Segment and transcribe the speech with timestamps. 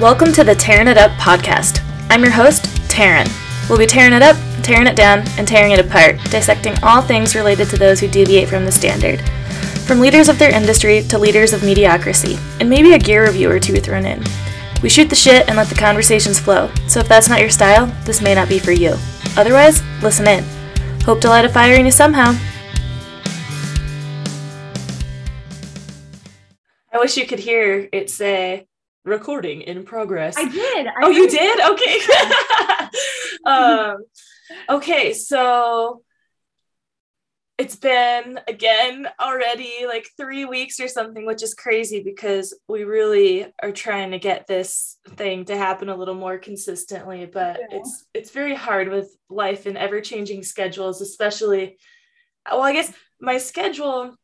[0.00, 1.82] Welcome to the Tarin It Up podcast.
[2.08, 3.28] I'm your host, Taryn.
[3.68, 7.34] We'll be tearing it up, tearing it down, and tearing it apart, dissecting all things
[7.34, 9.20] related to those who deviate from the standard.
[9.88, 13.58] From leaders of their industry to leaders of mediocrity, and maybe a gear review or
[13.58, 14.22] two thrown in.
[14.84, 17.86] We shoot the shit and let the conversations flow, so if that's not your style,
[18.04, 18.94] this may not be for you.
[19.36, 20.44] Otherwise, listen in.
[21.02, 22.38] Hope to light a fire in you somehow.
[26.92, 28.68] I wish you could hear it say
[29.04, 30.36] recording in progress.
[30.36, 30.86] I did.
[30.86, 31.60] I oh, you did?
[31.60, 32.90] Okay.
[33.44, 33.96] um,
[34.68, 36.02] okay, so
[37.58, 43.52] it's been again already like three weeks or something, which is crazy because we really
[43.60, 47.26] are trying to get this thing to happen a little more consistently.
[47.26, 47.78] But yeah.
[47.78, 51.78] it's it's very hard with life and ever changing schedules, especially.
[52.48, 54.16] Well, I guess my schedule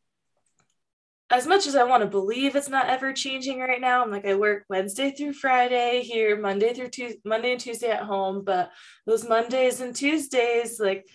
[1.31, 4.25] as much as I want to believe it's not ever changing right now, I'm like
[4.25, 8.71] I work Wednesday through Friday here, Monday through Tuesday, Monday and Tuesday at home, but
[9.07, 11.07] those Mondays and Tuesdays, like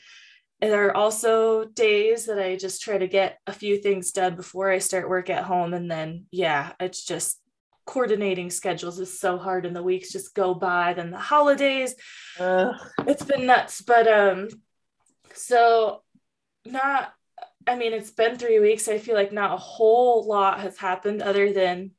[0.60, 4.70] there are also days that I just try to get a few things done before
[4.70, 5.74] I start work at home.
[5.74, 7.40] And then yeah, it's just
[7.86, 11.94] coordinating schedules is so hard and the weeks just go by, then the holidays.
[12.38, 12.74] Ugh.
[13.06, 13.80] It's been nuts.
[13.80, 14.48] But um
[15.34, 16.02] so
[16.66, 17.12] not
[17.66, 18.88] I mean, it's been three weeks.
[18.88, 21.92] I feel like not a whole lot has happened other than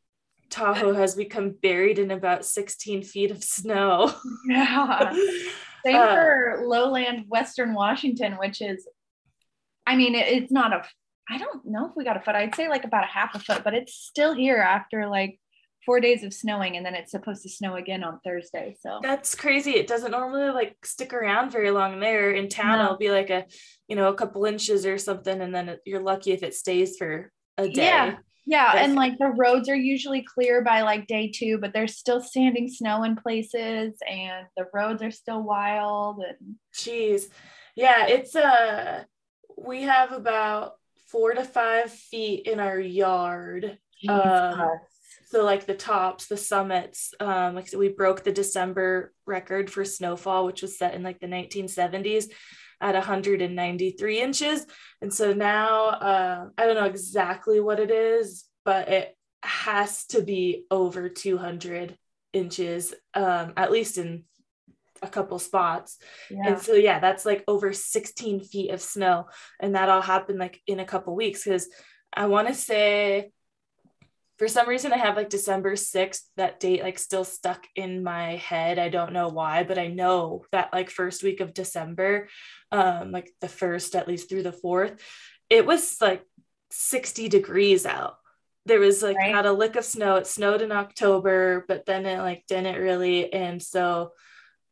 [0.49, 4.13] Tahoe has become buried in about 16 feet of snow.
[4.47, 5.13] Yeah.
[5.85, 8.87] Same uh, for lowland Western Washington, which is,
[9.87, 10.83] I mean, it, it's not a,
[11.27, 12.35] I don't know if we got a foot.
[12.35, 15.39] I'd say like about a half a foot, but it's still here after like
[15.85, 18.75] four days of snowing and then it's supposed to snow again on Thursday.
[18.79, 19.71] So that's crazy.
[19.71, 22.31] It doesn't normally like stick around very long there.
[22.31, 22.85] In town, no.
[22.85, 23.45] it'll be like a,
[23.87, 25.41] you know, a couple inches or something.
[25.41, 27.85] And then you're lucky if it stays for a day.
[27.85, 28.17] Yeah.
[28.45, 28.73] Yeah.
[28.77, 32.69] and like the roads are usually clear by like day two, but there's still standing
[32.69, 36.21] snow in places and the roads are still wild.
[36.27, 37.23] And jeez.
[37.75, 38.07] Yeah.
[38.07, 39.03] It's uh
[39.57, 40.73] we have about
[41.07, 43.77] four to five feet in our yard.
[44.07, 44.79] Um,
[45.31, 49.85] so like the tops the summits um like so we broke the december record for
[49.85, 52.25] snowfall which was set in like the 1970s
[52.81, 54.65] at 193 inches.
[55.01, 60.21] And so now uh, i don't know exactly what it is but it has to
[60.21, 61.97] be over 200
[62.33, 64.23] inches um at least in
[65.03, 65.97] a couple spots.
[66.29, 66.49] Yeah.
[66.49, 69.27] and so yeah that's like over 16 feet of snow.
[69.59, 71.67] And that all happened like in a couple weeks because
[72.13, 73.31] i want to say
[74.41, 78.37] for some reason I have like December 6th, that date like still stuck in my
[78.37, 78.79] head.
[78.79, 82.27] I don't know why, but I know that like first week of December,
[82.71, 84.99] um, like the first at least through the fourth,
[85.47, 86.23] it was like
[86.71, 88.15] 60 degrees out.
[88.65, 89.31] There was like right.
[89.31, 90.15] not a lick of snow.
[90.15, 93.31] It snowed in October, but then it like didn't really.
[93.31, 94.13] And so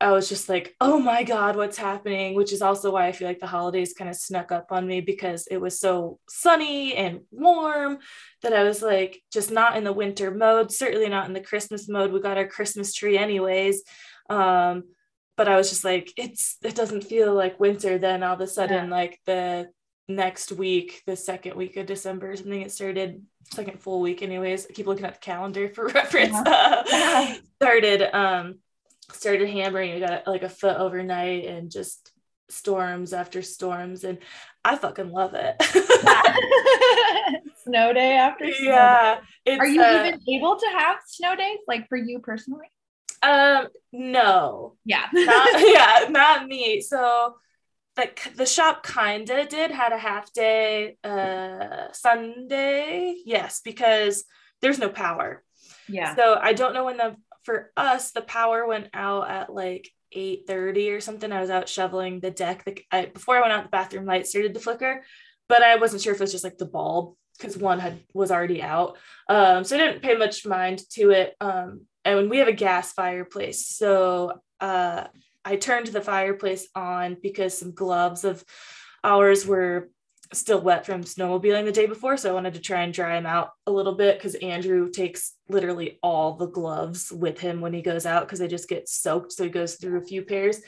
[0.02, 2.34] I was just like, oh my God, what's happening?
[2.34, 5.02] Which is also why I feel like the holidays kind of snuck up on me
[5.02, 8.00] because it was so sunny and warm
[8.42, 11.90] that I was like, just not in the winter mode, certainly not in the Christmas
[11.90, 12.14] mode.
[12.14, 13.84] We got our Christmas tree anyways.
[14.30, 14.86] Um,
[15.36, 17.98] but I was just like, it's, it doesn't feel like winter.
[17.98, 18.96] Then all of a sudden, yeah.
[18.96, 19.70] like the
[20.08, 23.22] next week, the second week of December, something it started
[23.52, 24.68] second full week anyways.
[24.70, 26.36] I keep looking at the calendar for reference.
[26.46, 27.36] Yeah.
[27.62, 28.60] started, um,
[29.12, 29.92] started hammering.
[29.92, 32.12] I got like a foot overnight and just
[32.50, 34.04] storms after storms.
[34.04, 34.20] And
[34.64, 35.62] I fucking love it.
[37.64, 39.20] snow day after snow yeah.
[39.46, 39.58] Day.
[39.58, 42.68] Are you uh, even able to have snow days like for you personally?
[43.22, 44.76] Um, no.
[44.86, 45.06] Yeah.
[45.14, 46.82] not, yeah, not me.
[46.82, 47.36] So
[47.98, 53.16] like the shop kinda did had a half day uh Sunday.
[53.26, 54.24] Yes, because
[54.62, 55.44] there's no power.
[55.88, 56.16] Yeah.
[56.16, 60.92] So I don't know when the for us, the power went out at like 8:30
[60.92, 61.32] or something.
[61.32, 62.66] I was out shoveling the deck.
[62.66, 65.04] The, I, before I went out, the bathroom light started to flicker,
[65.48, 68.32] but I wasn't sure if it was just like the bulb because one had was
[68.32, 68.98] already out.
[69.30, 71.36] Um, so I didn't pay much mind to it.
[71.40, 75.06] Um, and we have a gas fireplace, so uh,
[75.46, 78.44] I turned the fireplace on because some gloves of
[79.04, 79.90] ours were
[80.32, 82.16] still wet from snowmobiling the day before.
[82.16, 85.34] So I wanted to try and dry him out a little bit because Andrew takes
[85.48, 89.32] literally all the gloves with him when he goes out because they just get soaked.
[89.32, 90.62] So he goes through a few pairs.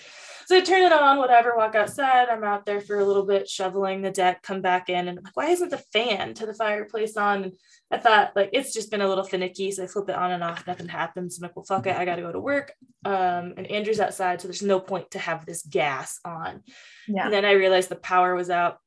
[0.48, 2.28] So I turn it on, whatever, walk outside.
[2.28, 5.24] I'm out there for a little bit, shoveling the deck, come back in, and I'm
[5.24, 7.44] like, why isn't the fan to the fireplace on?
[7.44, 7.54] And
[7.92, 9.72] I thought, like, it's just been a little finicky.
[9.72, 11.38] So I flip it on and off, nothing happens.
[11.38, 12.74] I'm like, well, fuck it, I got to go to work.
[13.06, 16.64] Um, and Andrew's outside, so there's no point to have this gas on.
[17.08, 17.26] Yeah.
[17.26, 18.80] And then I realized the power was out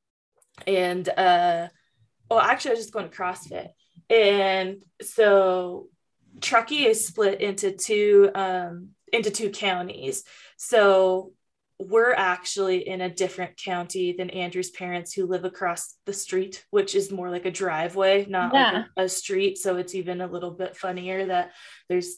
[0.66, 1.68] and uh
[2.30, 3.68] well actually i was just going to crossfit
[4.10, 5.88] and so
[6.40, 10.24] Truckee is split into two um, into two counties.
[10.56, 11.32] So
[11.78, 16.94] we're actually in a different county than Andrew's parents who live across the street, which
[16.94, 18.70] is more like a driveway, not yeah.
[18.72, 19.58] like a, a, street.
[19.58, 21.50] So it's even a little bit funnier that
[21.88, 22.16] there's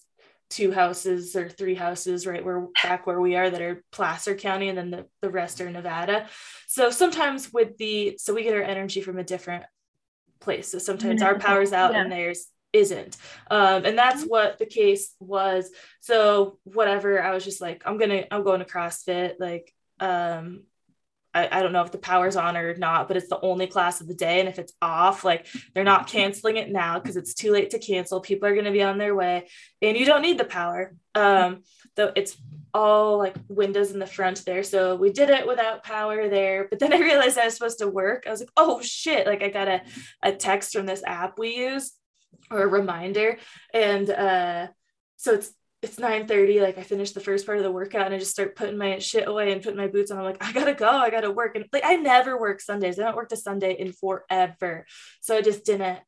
[0.48, 4.69] two houses or three houses right where back where we are that are Placer County
[4.69, 6.28] and then the, the rest are Nevada.
[6.66, 9.64] So sometimes with the so we get our energy from a different
[10.40, 10.70] place.
[10.70, 12.02] So sometimes our power's out yeah.
[12.02, 13.16] and theirs isn't.
[13.50, 14.31] Um, and that's mm-hmm.
[14.31, 15.70] what the case was.
[16.00, 19.34] So whatever, I was just like, I'm gonna, I'm going to CrossFit.
[19.38, 20.64] Like, um,
[21.36, 24.00] I, I don't know if the power's on or not, but it's the only class
[24.00, 24.40] of the day.
[24.40, 27.78] And if it's off, like they're not canceling it now because it's too late to
[27.78, 28.20] cancel.
[28.20, 29.46] People are going to be on their way
[29.82, 30.94] and you don't need the power.
[31.14, 31.62] Um,
[31.94, 32.36] though it's
[32.72, 34.62] all like windows in the front there.
[34.62, 36.68] So we did it without power there.
[36.68, 38.24] But then I realized I was supposed to work.
[38.26, 39.26] I was like, oh shit.
[39.26, 39.82] Like I got a,
[40.22, 41.92] a text from this app we use
[42.50, 43.38] or a reminder.
[43.74, 44.68] And uh,
[45.16, 45.52] so it's
[45.82, 48.31] it's 9 30 like i finished the first part of the workout and i just
[48.31, 50.19] start putting my shit away and putting my boots on.
[50.19, 51.55] I'm like i gotta go i gotta work.
[51.55, 52.99] And like i never work sundays.
[52.99, 54.87] I haven't worked a sunday in forever.
[55.20, 55.99] So i just didn't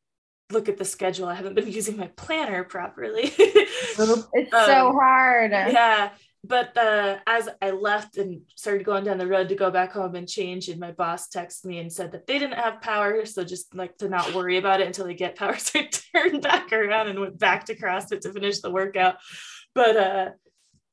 [0.51, 1.29] look at the schedule.
[1.29, 3.33] I haven't been using my planner properly.
[3.39, 4.25] It's um,
[4.67, 5.51] so hard.
[5.51, 6.11] yeah
[6.45, 10.15] but uh, as I left and started going down the road to go back home
[10.15, 13.45] and change, and my boss texted me and said that they didn't have power, so
[13.45, 15.57] just like to not worry about it until they get power.
[15.69, 19.17] So I turned back around and went back to CrossFit to finish the workout.
[19.79, 20.31] But uh,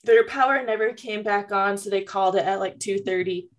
[0.04, 3.50] their power never came back on, so they called it at like two thirty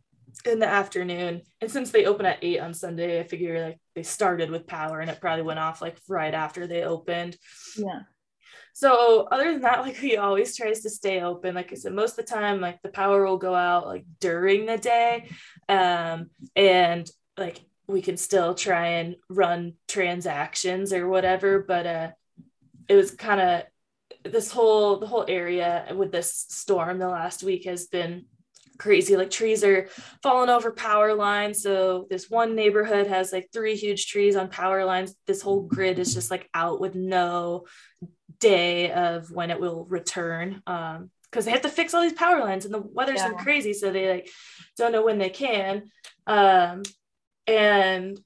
[0.44, 1.42] in the afternoon.
[1.60, 5.00] And since they open at eight on Sunday, I figure like they started with power,
[5.00, 7.36] and it probably went off like right after they opened.
[7.76, 8.02] Yeah
[8.76, 12.18] so other than that like he always tries to stay open like i said most
[12.18, 15.30] of the time like the power will go out like during the day
[15.70, 22.10] um and like we can still try and run transactions or whatever but uh
[22.86, 23.62] it was kind of
[24.32, 28.26] this whole the whole area with this storm the last week has been
[28.78, 29.16] crazy.
[29.16, 29.88] Like trees are
[30.22, 31.62] falling over power lines.
[31.62, 35.14] So this one neighborhood has like three huge trees on power lines.
[35.26, 37.64] This whole grid is just like out with no
[38.38, 42.40] day of when it will return um because they have to fix all these power
[42.40, 43.28] lines and the weather's yeah.
[43.28, 43.72] been crazy.
[43.72, 44.30] So they like
[44.76, 45.90] don't know when they can.
[46.26, 46.82] Um
[47.46, 48.18] and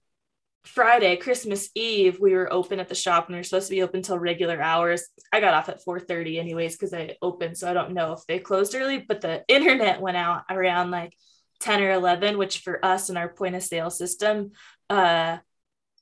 [0.75, 3.83] Friday, Christmas Eve, we were open at the shop and we are supposed to be
[3.83, 5.09] open till regular hours.
[5.33, 8.39] I got off at 4:30 anyways because I opened, so I don't know if they
[8.39, 11.13] closed early, but the internet went out around like
[11.59, 14.53] 10 or 11, which for us in our point of sale system,
[14.89, 15.39] uh,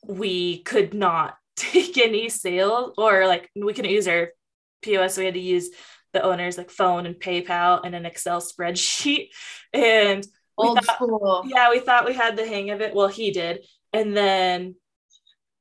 [0.06, 4.32] we could not take any sales or like we couldn't use our
[4.82, 5.14] POS.
[5.14, 5.70] So we had to use
[6.12, 9.28] the owner's like phone and PayPal and an Excel spreadsheet.
[9.72, 10.26] And
[10.58, 11.44] old thought, school.
[11.46, 12.94] Yeah, we thought we had the hang of it.
[12.94, 13.64] Well, he did.
[13.92, 14.76] And then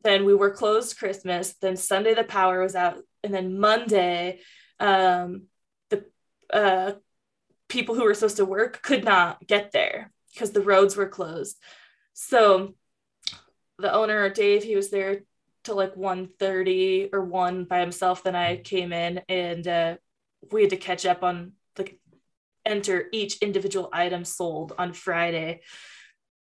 [0.03, 1.55] then we were closed Christmas.
[1.59, 2.97] Then Sunday the power was out.
[3.23, 4.39] And then Monday,
[4.79, 5.47] um,
[5.89, 6.05] the
[6.53, 6.93] uh,
[7.67, 11.57] people who were supposed to work could not get there because the roads were closed.
[12.13, 12.75] So
[13.79, 15.23] the owner, Dave, he was there
[15.67, 19.95] to like 1.30 or 1 by himself then i came in and uh,
[20.51, 21.99] we had to catch up on like
[22.65, 25.61] enter each individual item sold on friday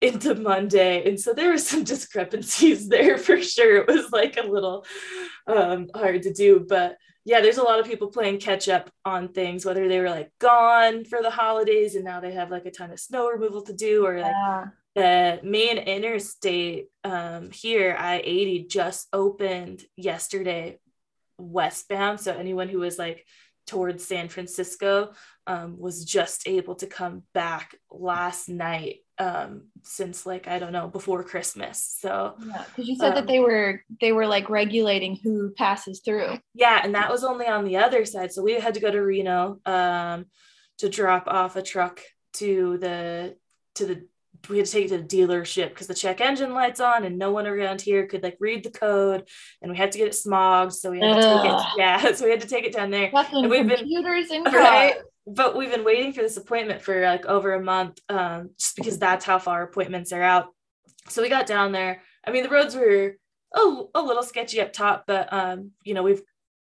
[0.01, 1.07] into monday.
[1.07, 3.77] And so there was some discrepancies there for sure.
[3.77, 4.85] It was like a little
[5.47, 6.65] um, hard to do.
[6.67, 10.09] But yeah there's a lot of people playing catch up on things whether they were
[10.09, 13.61] like gone for the holidays and now they have like a ton of snow removal
[13.61, 14.65] to do or like yeah.
[14.95, 20.79] the main interstate um, here, I 80, just opened yesterday
[21.37, 22.19] westbound.
[22.19, 23.25] So anyone who was like
[23.67, 25.13] towards San Francisco
[25.47, 30.87] um, was just able to come back last night um, since like I don't know
[30.87, 31.97] before Christmas.
[31.99, 36.01] So yeah, because you said that um, they were they were like regulating who passes
[36.03, 36.39] through.
[36.53, 38.31] Yeah, and that was only on the other side.
[38.31, 40.25] So we had to go to Reno um,
[40.79, 42.01] to drop off a truck
[42.33, 43.35] to the
[43.75, 44.07] to the
[44.49, 47.17] we had to take it to the dealership because the check engine light's on and
[47.17, 49.27] no one around here could like read the code
[49.61, 51.43] and we had to get it smogged so we had to Ugh.
[51.43, 54.45] take it yeah so we had to take it down there and we've computers been
[54.45, 54.95] and right
[55.27, 58.97] but we've been waiting for this appointment for like over a month um, just because
[58.97, 60.47] that's how far appointments are out.
[61.09, 62.01] So we got down there.
[62.25, 63.15] I mean the roads were
[63.55, 66.21] a, a little sketchy up top but um you know we've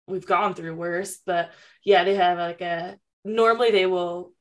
[0.07, 1.19] we've gone through worse.
[1.25, 1.51] But
[1.85, 4.33] yeah they have like a normally they will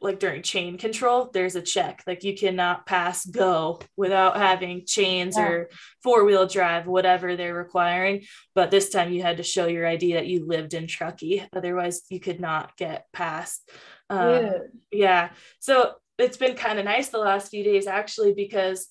[0.00, 2.02] like during chain control there's a check.
[2.06, 5.48] Like you cannot pass go without having chains yeah.
[5.48, 5.70] or
[6.02, 8.24] four wheel drive whatever they're requiring.
[8.54, 11.42] But this time you had to show your id that you lived in truckee.
[11.54, 13.70] Otherwise you could not get past
[14.10, 14.58] um, yeah.
[14.90, 15.30] yeah.
[15.58, 18.88] So it's been kind of nice the last few days actually because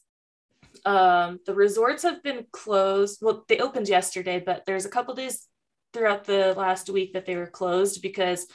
[0.85, 3.19] um, the resorts have been closed.
[3.21, 5.47] Well they opened yesterday but there's a couple days
[5.93, 8.47] throughout the last week that they were closed because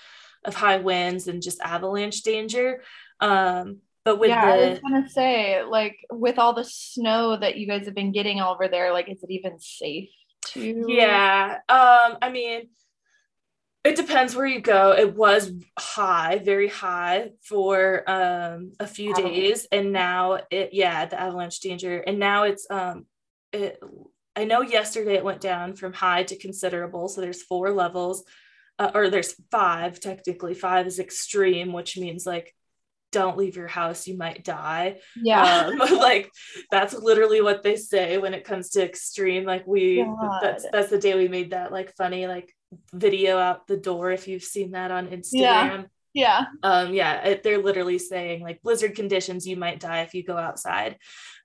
[0.47, 2.83] of high winds and just avalanche danger.
[3.21, 7.57] Um, but with yeah, the, I was gonna say, like, with all the snow that
[7.57, 10.11] you guys have been getting over there, like, is it even safe
[10.47, 10.85] to?
[10.87, 11.59] Yeah.
[11.69, 12.69] Um, I mean,
[13.83, 14.93] it depends where you go.
[14.93, 19.35] It was high, very high for um a few avalanche.
[19.35, 23.07] days, and now it, yeah, the avalanche danger, and now it's um,
[23.53, 23.81] it.
[24.37, 28.23] I know yesterday it went down from high to considerable, so there's four levels.
[28.79, 32.55] Uh, or there's five technically five is extreme which means like
[33.13, 34.99] don't leave your house you might die.
[35.17, 35.67] Yeah.
[35.67, 36.31] Um, like
[36.71, 39.45] that's literally what they say when it comes to extreme.
[39.45, 40.41] Like we God.
[40.43, 42.55] that's that's the day we made that like funny like
[42.93, 45.33] video out the door if you've seen that on instagram.
[45.33, 45.85] Yeah.
[46.13, 50.23] Yeah um yeah it, they're literally saying like blizzard conditions you might die if you
[50.23, 50.99] go outside.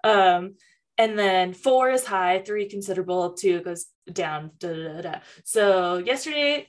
[0.04, 0.56] Um
[0.98, 6.68] and then four is high three considerable two goes down da, da, da, so yesterday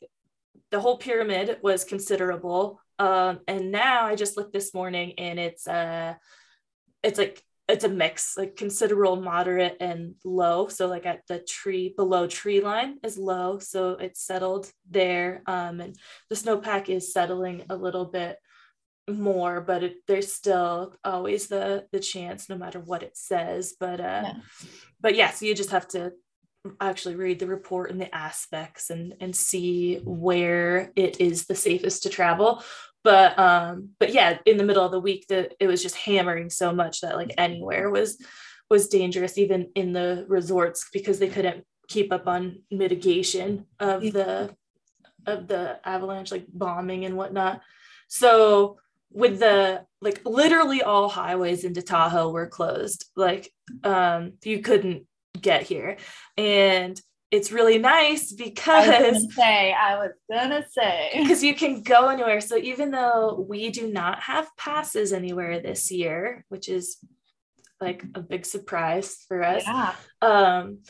[0.73, 5.67] the whole pyramid was considerable um, and now I just looked this morning and it's
[5.67, 6.14] uh
[7.02, 10.69] it's like it's a mix, like considerable, moderate, and low.
[10.69, 13.59] So like at the tree below tree line is low.
[13.61, 15.43] So it's settled there.
[15.47, 15.97] Um, and
[16.29, 18.37] the snowpack is settling a little bit
[19.09, 23.75] more, but it, there's still always the the chance, no matter what it says.
[23.79, 24.35] But uh, yeah.
[25.00, 26.12] but yeah, so you just have to
[26.81, 32.02] actually read the report and the aspects and and see where it is the safest
[32.02, 32.62] to travel.
[33.04, 36.50] But um but yeah in the middle of the week that it was just hammering
[36.50, 38.19] so much that like anywhere was
[38.71, 44.54] was dangerous even in the resorts because they couldn't keep up on mitigation of the
[45.26, 47.61] of the avalanche like bombing and whatnot.
[48.09, 48.78] So
[49.11, 53.04] with the like literally all highways into tahoe were closed.
[53.16, 53.52] Like
[53.83, 55.07] um you couldn't
[55.41, 55.97] get here
[56.37, 57.01] and
[57.33, 62.43] it's really nice because I say I was gonna say because you can go anywhere.
[62.43, 66.99] So even though we do not have passes anywhere this year, which is
[67.81, 69.65] like a big surprise for us.
[69.67, 69.95] Yeah.
[70.21, 70.81] Um,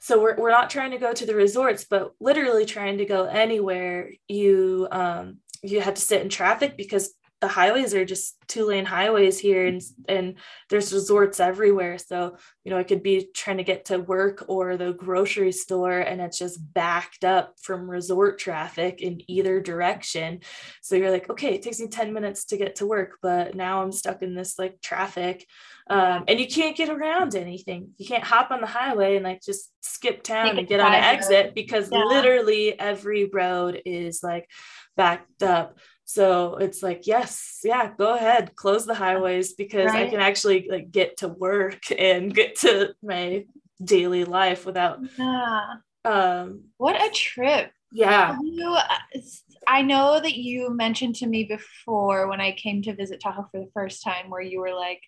[0.00, 3.24] so we're, we're not trying to go to the resorts, but literally trying to go
[3.24, 4.10] anywhere.
[4.28, 8.84] You um, you had to sit in traffic because the highways are just two lane
[8.84, 10.34] highways here and and
[10.70, 11.98] there's resorts everywhere.
[11.98, 15.98] So you know i could be trying to get to work or the grocery store
[15.98, 20.40] and it's just backed up from resort traffic in either direction.
[20.82, 23.82] So you're like okay it takes me 10 minutes to get to work but now
[23.82, 25.46] i'm stuck in this like traffic
[25.88, 27.90] um, and you can't get around anything.
[27.96, 31.04] You can't hop on the highway and like just skip town and get on an
[31.04, 32.02] exit because yeah.
[32.02, 34.50] literally every road is like
[34.96, 35.78] backed up
[36.08, 40.06] so it's like yes yeah go ahead close the highways because right.
[40.06, 43.44] i can actually like get to work and get to my
[43.82, 45.74] daily life without yeah.
[46.04, 47.70] um what a trip.
[47.92, 48.36] Yeah.
[48.42, 49.20] You, uh,
[49.66, 53.60] i know that you mentioned to me before when i came to visit tahoe for
[53.60, 55.00] the first time where you were like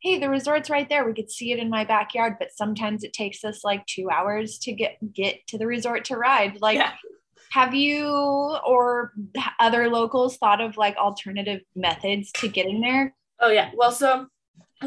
[0.00, 1.04] hey the resort's right there.
[1.04, 2.36] We could see it in my backyard.
[2.38, 6.16] But sometimes it takes us like two hours to get get to the resort to
[6.16, 6.60] ride.
[6.60, 6.92] Like yeah
[7.50, 9.12] have you or
[9.60, 13.14] other locals thought of like alternative methods to getting there?
[13.40, 13.70] Oh yeah.
[13.74, 14.26] Well, so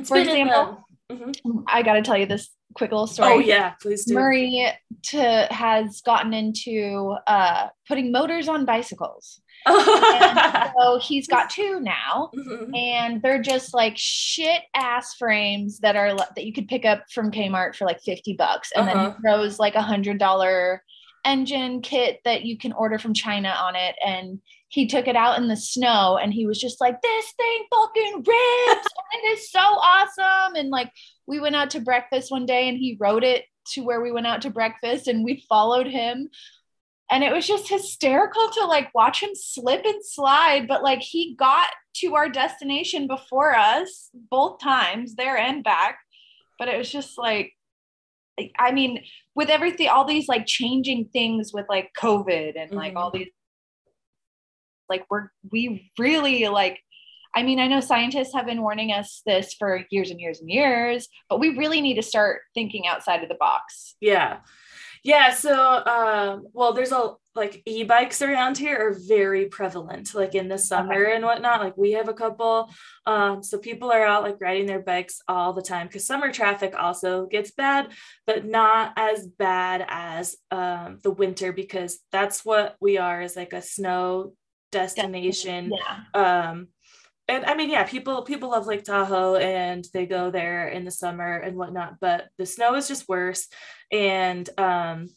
[0.06, 1.60] for example, the, mm-hmm.
[1.68, 3.32] I got to tell you this quick little story.
[3.32, 4.14] Oh yeah, please do.
[4.14, 4.72] Murray
[5.04, 9.42] to, has gotten into uh, putting motors on bicycles.
[9.68, 12.74] so he's got two now, mm-hmm.
[12.74, 17.30] and they're just like shit ass frames that are that you could pick up from
[17.30, 19.04] Kmart for like fifty bucks, and uh-huh.
[19.04, 20.84] then he throws like a hundred dollar
[21.26, 23.96] engine kit that you can order from China on it.
[24.06, 27.66] And he took it out in the snow and he was just like, this thing
[27.72, 28.88] fucking rips.
[29.14, 30.56] And it is so awesome.
[30.56, 30.92] And like,
[31.26, 34.28] we went out to breakfast one day and he rode it to where we went
[34.28, 36.30] out to breakfast and we followed him.
[37.12, 40.68] And it was just hysterical to like watch him slip and slide.
[40.68, 45.98] But like, he got to our destination before us both times, there and back.
[46.60, 47.54] But it was just like,
[48.58, 49.04] I mean,
[49.36, 52.98] with everything, all these like changing things with like COVID and like mm-hmm.
[52.98, 53.30] all these,
[54.90, 56.80] like we're, we really like,
[57.36, 60.50] I mean, I know scientists have been warning us this for years and years and
[60.50, 63.96] years, but we really need to start thinking outside of the box.
[64.02, 64.38] Yeah.
[65.04, 65.34] Yeah.
[65.34, 70.58] So, um, well, there's a like e-bikes around here are very prevalent, like in the
[70.58, 71.62] summer and whatnot.
[71.62, 72.70] Like we have a couple.
[73.06, 76.74] Um, so people are out like riding their bikes all the time because summer traffic
[76.78, 77.94] also gets bad,
[78.28, 83.54] but not as bad as um, the winter because that's what we are is like
[83.54, 84.34] a snow
[84.72, 85.72] destination.
[86.14, 86.50] Yeah.
[86.50, 86.68] Um,
[87.30, 90.92] and I mean, yeah, people people love Lake Tahoe and they go there in the
[90.92, 93.48] summer and whatnot, but the snow is just worse.
[93.92, 95.08] And um,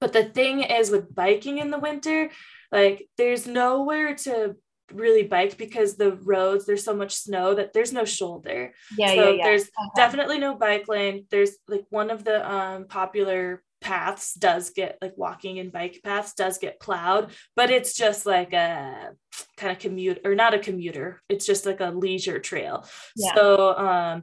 [0.00, 2.30] but the thing is with biking in the winter
[2.70, 4.56] like there's nowhere to
[4.92, 9.14] really bike because the roads there's so much snow that there's no shoulder yeah, so
[9.14, 9.44] yeah, yeah.
[9.44, 9.90] there's Okay.
[9.96, 15.12] definitely no bike lane there's like one of the um popular paths does get like
[15.16, 19.10] walking and bike paths does get plowed but it's just like a
[19.58, 23.34] kind of commute or not a commuter it's just like a leisure trail Yeah.
[23.34, 24.22] so um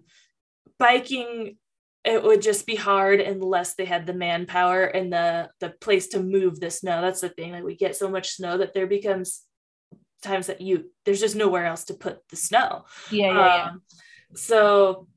[0.79, 1.57] biking
[2.03, 6.23] it would just be hard unless they had the manpower and the the place to
[6.23, 9.43] move the snow that's the thing like we get so much snow that there becomes
[10.23, 13.63] times that you there's just nowhere else to put the snow yeah, yeah, yeah.
[13.69, 13.81] um,
[14.33, 15.07] so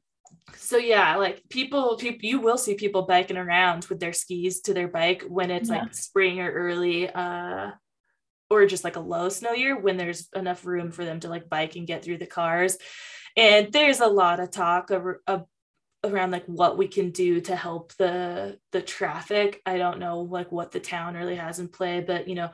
[0.57, 4.75] so yeah like people people you will see people biking around with their skis to
[4.75, 5.83] their bike when it's Yeah.
[5.83, 7.71] like spring or early uh
[8.51, 11.49] or just like a low snow year when there's enough room for them to like
[11.49, 12.77] bike and get through the cars
[13.37, 15.45] and there's a lot of talk over, of,
[16.05, 20.53] around like what we can do to help the the traffic i don't know like
[20.53, 22.51] what the town really has in play but you know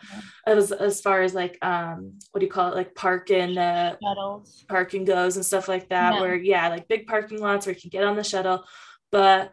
[0.47, 3.97] as as far as like um what do you call it like parking and uh
[4.03, 4.65] Shuttles.
[4.69, 6.21] parking goes and stuff like that Yeah.
[6.21, 8.65] where yeah like big parking lots where you can get on the shuttle
[9.11, 9.53] but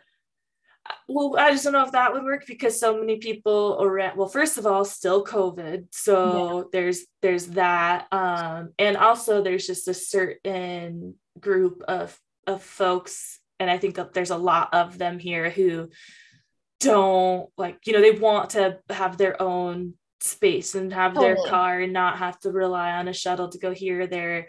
[0.89, 4.17] uh, well i just don't know if that would work because so many people around
[4.17, 9.87] well first of all still covid so there's there's that um and also there's just
[9.87, 15.19] a certain group of of folks and i think that there's a lot of them
[15.19, 15.89] here who
[16.79, 21.79] don't like you know they want to have their own space and have their car
[21.79, 24.47] and not have to rely on a shuttle to go here or there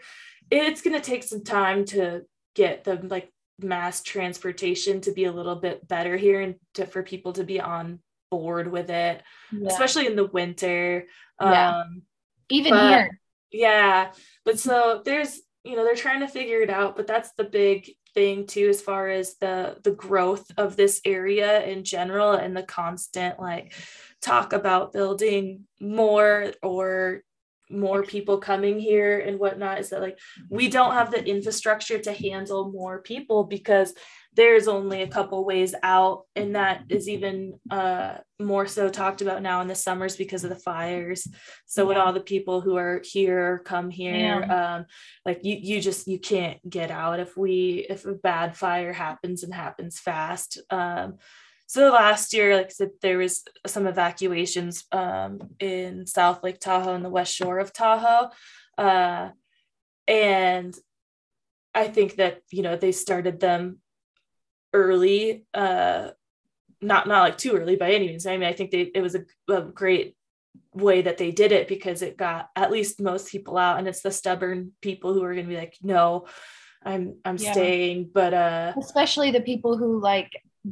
[0.51, 2.23] it's going to take some time to
[2.55, 7.03] get the like mass transportation to be a little bit better here and to, for
[7.03, 7.99] people to be on
[8.31, 9.23] board with it
[9.53, 9.69] Yeah.
[9.69, 11.07] especially in the winter
[11.41, 11.81] Yeah.
[11.81, 12.03] um
[12.51, 13.21] Even but- here.
[13.53, 14.13] yeah
[14.45, 17.91] but so there's you know they're trying to figure it out but that's the big
[18.19, 22.65] thing too as far as the the growth of this area in general and the
[22.65, 23.73] constant like
[24.21, 27.23] talk about building more or
[27.71, 30.19] more people coming here and whatnot is that like
[30.51, 33.95] we don't have the infrastructure to handle more people because
[34.35, 39.43] there's only a couple ways out and that is even uh more so talked about
[39.43, 41.27] now in the summers because of the fires.
[41.67, 42.05] So when Yeah.
[42.05, 44.87] all the people who are here come here um
[45.25, 49.43] like you you just you can't get out if we if a bad fire happens
[49.43, 50.59] and happens fast.
[50.71, 51.19] Um
[51.67, 56.95] so last year like i said there was some evacuations um in south lake tahoe
[56.95, 58.31] and the west shore of tahoe.
[58.77, 59.31] Uh
[60.07, 60.79] and
[61.75, 63.79] i think that you know they started them
[64.83, 66.11] early uh
[66.81, 69.15] not not like too early by any means i mean i think they it was
[69.17, 70.15] a, a great
[70.75, 74.03] way that they did it because it got at least most people out and it's
[74.03, 76.27] the stubborn people who are going to be like no
[76.85, 77.53] i'm i'm Yeah.
[77.53, 80.31] staying but uh Especially the people who like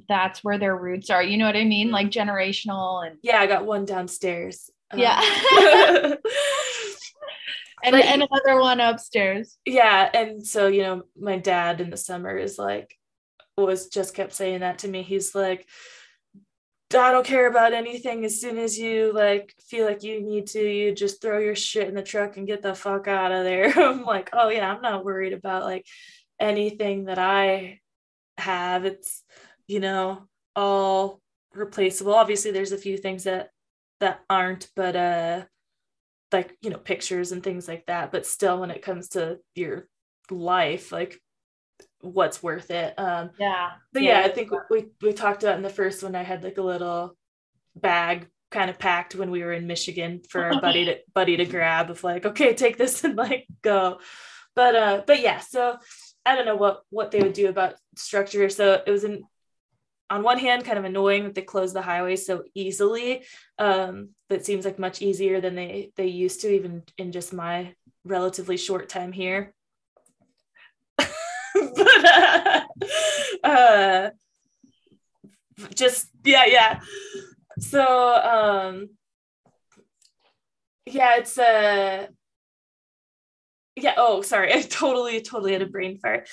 [0.08, 1.22] that's where their roots are.
[1.22, 1.90] You know what I mean?
[1.90, 5.20] Like generational and yeah i got one downstairs Um, Yeah.
[7.84, 9.58] and, But- and another one upstairs.
[9.64, 12.94] yeah and so you know my dad in the summer is like
[13.56, 15.66] was just kept saying that to me he's like
[16.94, 18.24] I don't care about anything.
[18.24, 21.88] As soon as you like feel like you need to, you just throw your shit
[21.88, 23.72] in the truck and get the fuck out of there.
[23.76, 25.84] I'm like, oh yeah, I'm not worried about like
[26.38, 27.80] anything that I
[28.38, 28.84] have.
[28.84, 29.24] It's
[29.66, 31.20] you know all
[31.52, 32.14] replaceable.
[32.14, 33.50] Obviously, there's a few things that
[34.00, 35.44] that aren't, but uh,
[36.32, 38.12] like you know pictures and things like that.
[38.12, 39.88] But still, when it comes to your
[40.30, 41.20] life, like
[42.00, 42.94] what's worth it?
[42.98, 43.72] Um, Yeah.
[43.92, 46.14] but yeah, I think we we talked about in the first one.
[46.14, 47.16] I had like a little
[47.74, 51.44] bag kind of packed when we were in Michigan for our buddy to buddy to
[51.44, 53.98] grab of like, okay, take this and like go.
[54.54, 55.78] But uh, but yeah, so
[56.24, 58.48] I don't know what what they would do about structure.
[58.48, 59.24] So it was in
[60.08, 63.24] on one hand kind of annoying that they closed the highway so easily.
[63.58, 67.74] Um, but seems like much easier than they they used to, even in just my
[68.04, 69.52] relatively short time here.
[73.44, 74.10] uh,
[75.74, 76.80] just yeah yeah.
[77.58, 78.88] So um
[80.86, 82.06] yeah it's uh
[83.74, 86.28] yeah oh sorry i totally totally had a brain fart.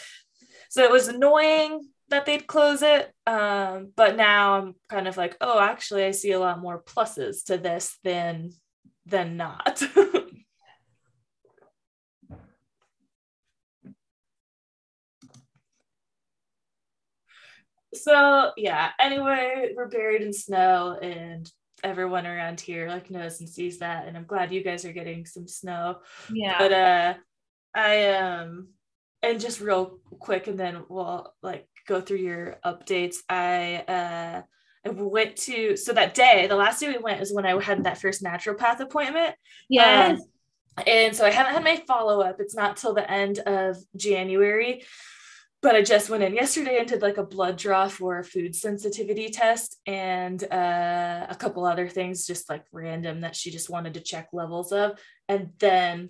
[0.69, 5.35] So it was annoying that they'd close it um but now i'm kind of like
[5.41, 8.51] oh actually i see a lot more pluses to this than
[9.05, 9.81] than not
[17.93, 21.49] so yeah anyway we're buried in snow and
[21.83, 25.25] everyone around here like knows and sees that and i'm glad you guys are getting
[25.25, 25.97] some snow
[26.31, 26.57] Yeah.
[26.57, 27.13] but uh
[27.75, 28.69] i um
[29.21, 34.41] and just real quick and then we'll like go through your updates i uh
[34.85, 37.85] I went to so that day, the last day we went is when I had
[37.85, 39.33] that first naturopath appointment.
[39.69, 40.19] Yes.
[40.19, 42.37] Um, and so I haven't had my follow up.
[42.39, 44.83] It's not till the end of January
[45.63, 48.53] but I just went in yesterday and did like a blood draw for a food
[48.53, 53.93] sensitivity test and uh, a couple other things, just like random that she just wanted
[53.93, 54.99] to check levels of.
[55.29, 56.09] And then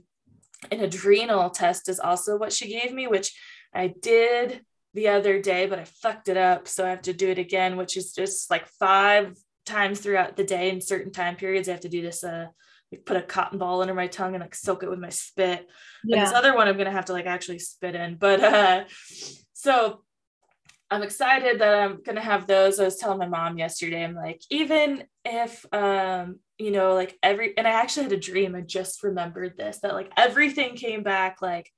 [0.72, 3.32] an adrenal test is also what she gave me, which
[3.72, 6.68] I did the other day, but I fucked it up.
[6.68, 9.38] So I have to do it again, which is just like five
[9.68, 11.70] times throughout the day in certain time periods.
[11.70, 12.48] I have to do this uh,
[12.94, 15.68] like put a cotton ball under my tongue and like soak it with my spit.
[16.04, 16.18] Yeah.
[16.18, 18.16] And this other one I'm gonna have to like actually spit in.
[18.16, 18.84] But uh
[19.64, 20.02] so
[20.92, 22.80] I'm excited that I'm gonna have those.
[22.80, 27.58] I was telling my mom yesterday, I'm like, even if um, you know, like every
[27.58, 31.42] and I actually had a dream, I just remembered this, that like everything came back
[31.42, 31.72] like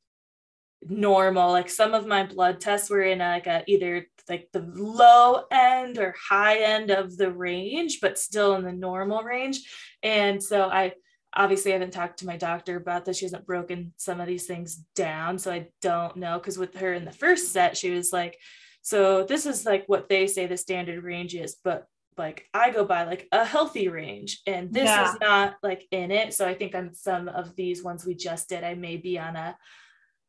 [0.81, 1.51] normal.
[1.51, 5.99] Like some of my blood tests were in like a, either like the low end
[5.99, 9.59] or high end of the range, but still in the normal range.
[10.01, 10.93] And so I
[11.35, 13.17] obviously I haven't talked to my doctor about this.
[13.17, 15.37] She hasn't broken some of these things down.
[15.37, 16.39] So I don't know.
[16.39, 18.37] Cause with her in the first set, she was like,
[18.81, 22.85] so this is like what they say the standard range is, but like I go
[22.85, 25.11] by like a healthy range and this yeah.
[25.11, 26.33] is not like in it.
[26.33, 29.35] So I think on some of these ones we just did, I may be on
[29.35, 29.57] a,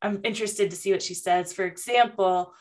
[0.02, 1.52] I'm interested to see what she says.
[1.52, 2.52] For example,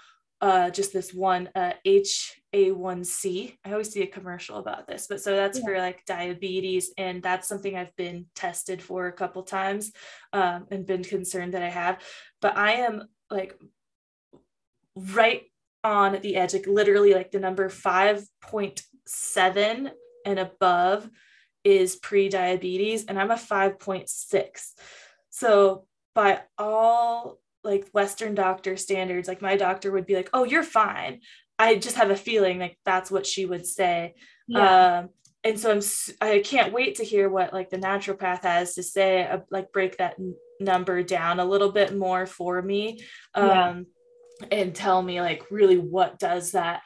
[0.42, 3.58] uh, just this one uh, HA1C.
[3.64, 5.66] I always see a commercial about this, but so that's yeah.
[5.66, 9.92] for like diabetes, and that's something I've been tested for a couple times
[10.34, 12.02] um, and been concerned that I have.
[12.42, 13.58] But I am like
[14.96, 15.44] right
[15.84, 19.92] on the edge, like literally like the number 5.7
[20.26, 21.10] and above
[21.64, 24.74] is pre-diabetes, and I'm a 5.6.
[25.30, 30.64] So by all like Western doctor standards, like my doctor would be like, oh, you're
[30.64, 31.22] fine.
[31.58, 34.16] I just have a feeling like that's what she would say.
[34.48, 35.00] Yeah.
[35.00, 35.10] Um,
[35.44, 35.82] and so I'm,
[36.22, 39.98] I can't wait to hear what like the naturopath has to say, uh, like break
[39.98, 43.02] that n- number down a little bit more for me.
[43.34, 44.48] Um, yeah.
[44.52, 46.82] and tell me like really what does that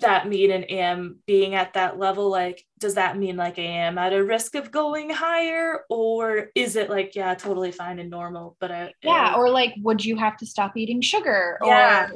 [0.00, 2.30] that mean and am being at that level?
[2.30, 5.80] Like does that mean like i am at a risk of going higher?
[5.88, 10.04] Or is it like yeah totally fine and normal but I, yeah or like would
[10.04, 11.58] you have to stop eating sugar?
[11.64, 12.10] Yeah.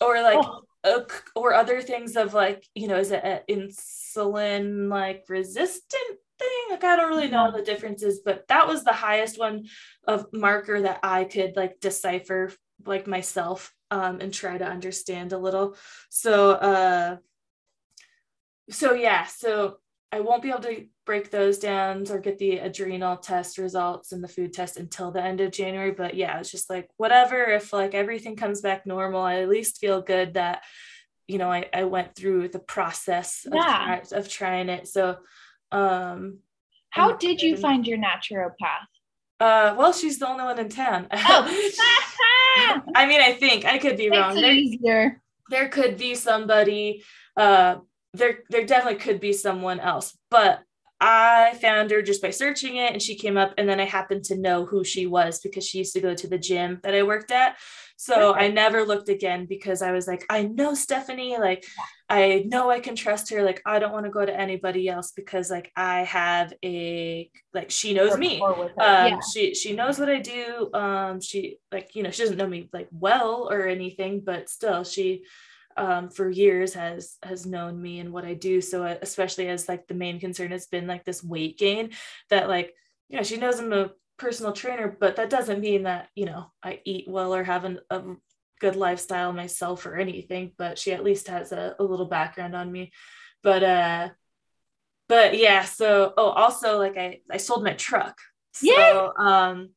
[0.00, 0.62] Or, or like oh.
[0.84, 6.48] uh, or other things of like you know is it an insulin like resistant thing?
[6.70, 9.66] Like i don't really know the differences but that was the highest one
[10.06, 12.50] of marker that i could like decipher
[12.84, 15.76] like myself um, and try to understand a little.
[16.08, 17.16] So, uh,
[18.70, 19.76] so yeah, so
[20.10, 24.24] I won't be able to break those down or get the adrenal test results and
[24.24, 25.90] the food test until the end of January.
[25.90, 27.44] But yeah, it's just like whatever.
[27.44, 30.62] If like everything comes back normal, I at least feel good that
[31.28, 34.00] you know I, I went through the process of, yeah.
[34.08, 34.88] try, of trying it.
[34.88, 35.18] So,
[35.70, 36.38] um,
[36.88, 38.88] how did you find your naturopath?
[39.38, 41.08] Uh, well, she's the only one in town.
[41.12, 41.70] Oh.
[42.94, 44.34] I mean, I think I could be Makes wrong.
[44.36, 45.22] There, easier.
[45.50, 47.04] there could be somebody.
[47.36, 47.76] Uh,
[48.14, 50.60] there, there definitely could be someone else, but
[51.00, 53.54] I found her just by searching it, and she came up.
[53.58, 56.28] And then I happened to know who she was because she used to go to
[56.28, 57.56] the gym that I worked at.
[57.96, 61.64] So I never looked again because I was like, I know Stephanie, like
[62.12, 63.42] I know I can trust her.
[63.42, 67.70] Like I don't want to go to anybody else because like I have a like
[67.70, 68.40] she knows me.
[68.40, 69.20] Um yeah.
[69.32, 70.70] she she knows what I do.
[70.74, 74.84] Um she like you know she doesn't know me like well or anything, but still
[74.84, 75.24] she
[75.74, 78.60] um, for years has has known me and what I do.
[78.60, 81.92] So uh, especially as like the main concern has been like this weight gain
[82.28, 82.74] that like
[83.08, 86.46] you know she knows I'm a personal trainer, but that doesn't mean that, you know,
[86.62, 88.02] I eat well or have an, a
[88.62, 92.70] good lifestyle myself or anything, but she at least has a, a little background on
[92.70, 92.92] me.
[93.42, 94.08] But, uh,
[95.08, 98.16] but yeah, so, oh, also like I, I sold my truck.
[98.54, 99.10] So, yeah.
[99.18, 99.70] um,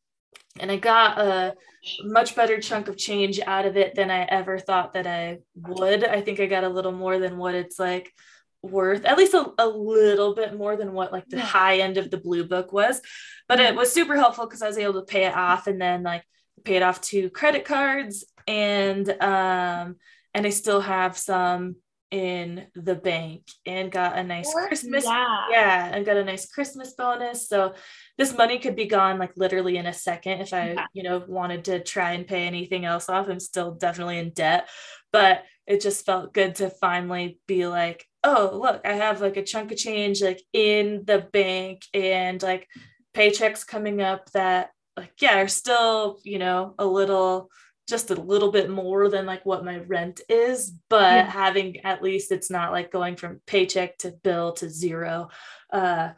[0.60, 1.56] and I got a
[2.04, 6.06] much better chunk of change out of it than I ever thought that I would.
[6.06, 8.14] I think I got a little more than what it's like
[8.62, 11.44] worth at least a, a little bit more than what like the yeah.
[11.44, 13.00] high end of the blue book was
[13.48, 16.02] but it was super helpful because i was able to pay it off and then
[16.02, 16.24] like
[16.64, 19.96] pay it off to credit cards and um
[20.34, 21.76] and i still have some
[22.12, 25.46] in the bank and got a nice christmas yeah.
[25.50, 27.74] yeah and got a nice christmas bonus so
[28.18, 30.86] this money could be gone like literally in a second if i yeah.
[30.94, 34.70] you know wanted to try and pay anything else off i'm still definitely in debt
[35.12, 39.44] but it just felt good to finally be like oh look i have like a
[39.44, 42.68] chunk of change like in the bank and like
[43.16, 47.50] paychecks coming up that like yeah are still you know a little
[47.88, 51.30] just a little bit more than like what my rent is, but yeah.
[51.30, 55.30] having at least it's not like going from paycheck to bill to zero.
[55.72, 56.10] Uh,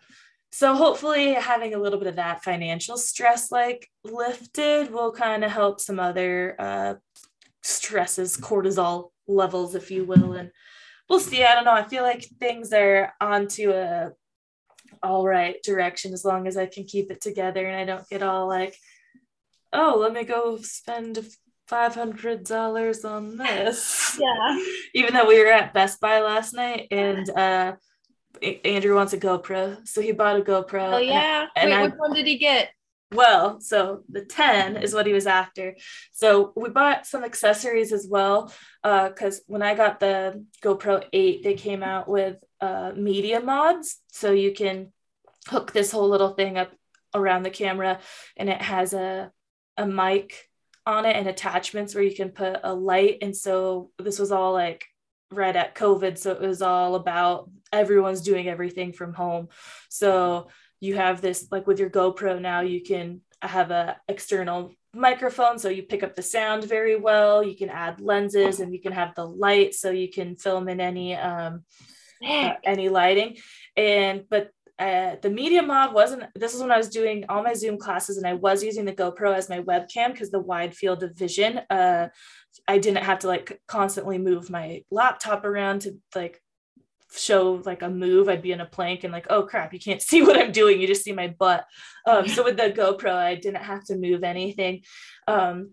[0.52, 5.52] so hopefully having a little bit of that financial stress like lifted will kind of
[5.52, 6.96] help some other uh,
[7.64, 10.34] stresses, cortisol levels, if you will.
[10.34, 10.52] And
[11.10, 11.44] we'll see.
[11.44, 11.74] I don't know.
[11.74, 14.12] I feel like things are onto a
[15.04, 18.24] all right direction as long as I can keep it together and I don't get
[18.24, 18.76] all like,
[19.74, 21.28] oh, let me go spend
[21.68, 24.18] five hundred dollars on this.
[24.20, 24.60] Yeah.
[24.94, 27.76] Even though we were at Best Buy last night and uh
[28.64, 30.94] Andrew wants a GoPro, so he bought a GoPro.
[30.94, 31.48] Oh yeah.
[31.56, 32.70] And, and Wait, I, which one did he get?
[33.12, 35.76] Well, so the 10 is what he was after.
[36.12, 38.54] So we bought some accessories as well.
[38.84, 44.02] Uh, because when I got the GoPro 8, they came out with uh media mods.
[44.12, 44.92] So you can
[45.48, 46.72] hook this whole little thing up
[47.14, 48.00] around the camera
[48.36, 49.32] and it has a
[49.78, 50.50] a mic
[50.88, 53.18] on it and attachments where you can put a light.
[53.22, 54.86] And so this was all like
[55.32, 56.18] right at COVID.
[56.18, 59.50] So it was all about everyone's doing everything from home.
[59.90, 60.48] So
[60.80, 65.70] you have this like with your GoPro now, you can have a external microphone so
[65.70, 69.14] you pick up the sound very well you can add lenses and you can have
[69.14, 71.64] the light so you can film in any um
[72.28, 73.38] uh, any lighting
[73.76, 77.54] and but uh, the media mod wasn't this is when i was doing all my
[77.54, 81.02] zoom classes and i was using the gopro as my webcam because the wide field
[81.04, 82.08] of vision uh,
[82.68, 86.42] i didn't have to like constantly move my laptop around to like
[87.16, 88.28] show like a move.
[88.28, 90.82] I'd be in a plank and like oh crap you can't see what i'm doing
[90.82, 91.66] you just see my butt.
[92.06, 94.84] Um, so with the gopro i didn't have to move anything.
[95.28, 95.72] Um,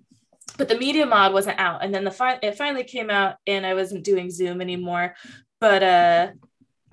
[0.59, 1.83] but the media mod wasn't out.
[1.83, 5.15] And then the fi- it finally came out and i wasn't doing zoom anymore.
[5.61, 6.29] But uh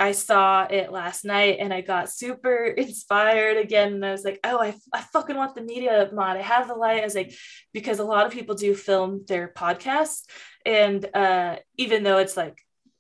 [0.02, 3.94] I saw it last night and I got super inspired again.
[3.94, 6.38] And I was like, oh, I, I fucking want the media mod.
[6.38, 7.02] I have the light.
[7.02, 7.34] I was like,
[7.72, 10.24] because a lot of people do film their podcasts.
[10.66, 12.58] And uh, even though it's like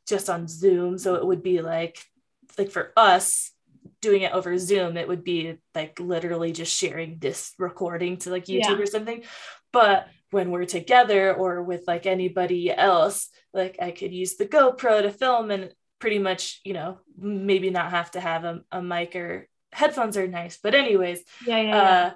[0.08, 1.00] just on Zoom.
[1.00, 1.98] So it would be like,
[2.58, 3.52] like for us
[4.00, 8.46] doing it over Zoom, it would be like literally just sharing this recording to like
[8.46, 8.78] YouTube yeah.
[8.78, 9.24] or something.
[9.74, 15.02] But when we're together or with like anybody else, like I could use the GoPro
[15.02, 19.16] to film and pretty much, you know, maybe not have to have a, a mic
[19.16, 20.60] or headphones are nice.
[20.62, 21.82] But anyways, yeah, yeah, yeah.
[21.82, 22.12] Uh,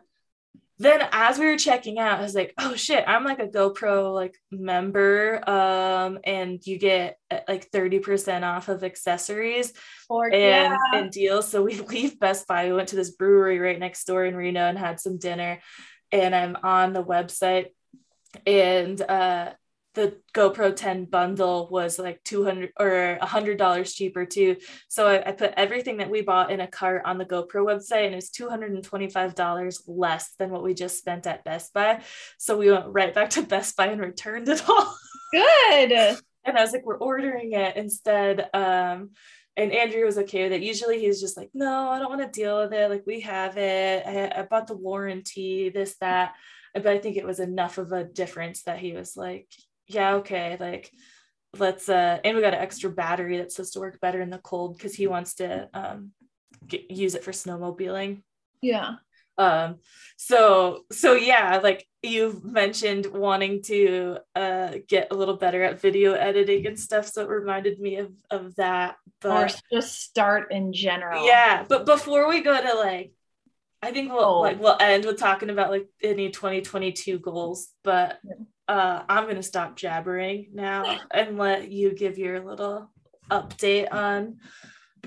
[0.78, 4.14] then as we were checking out, I was like, oh shit, I'm like a GoPro
[4.14, 5.42] like member.
[5.50, 9.72] Um, and you get uh, like 30% off of accessories
[10.10, 10.34] or, and,
[10.74, 10.78] yeah.
[10.94, 11.48] and deals.
[11.50, 12.66] So we leave Best Buy.
[12.66, 15.62] We went to this brewery right next door in Reno and had some dinner.
[16.12, 17.68] And I'm on the website
[18.46, 19.52] and uh
[19.96, 24.58] the GoPro 10 bundle was like 200 or $100 cheaper too.
[24.88, 28.06] So I, I, put everything that we bought in a cart on the GoPro website
[28.06, 32.02] and it was $225 less than what we just spent at Best Buy.
[32.38, 34.96] So we went right back to Best Buy and returned it all.
[35.32, 35.92] Good.
[36.46, 38.50] and I was like, we're ordering it instead.
[38.54, 39.12] Um,
[39.58, 40.62] and Andrew was okay with it.
[40.62, 42.90] Usually he's just like, no, I don't want to deal with it.
[42.90, 44.06] Like we have it.
[44.06, 46.36] I, I bought the warranty, this, that
[46.76, 49.48] but I think it was enough of a difference that he was like,
[49.88, 50.92] yeah, okay, like
[51.60, 54.38] let's uh and we got an extra battery that's supposed to work better in the
[54.40, 56.12] cold because he wants to um
[56.68, 58.24] get, use it for snowmobiling.
[58.62, 58.96] Yeah.
[59.38, 59.78] Um
[60.18, 66.14] so so yeah, like you've mentioned wanting to uh get a little better at video
[66.14, 67.08] editing and stuff.
[67.08, 68.96] So it reminded me of of that.
[69.22, 71.26] But or just start in general.
[71.26, 71.66] Yeah.
[71.68, 73.14] But before we go to like
[73.82, 74.42] I think we'll oh.
[74.42, 78.18] like we'll end with talking about like any 2022 goals, but
[78.68, 82.92] uh, I'm gonna stop jabbering now and let you give your little
[83.30, 84.38] update on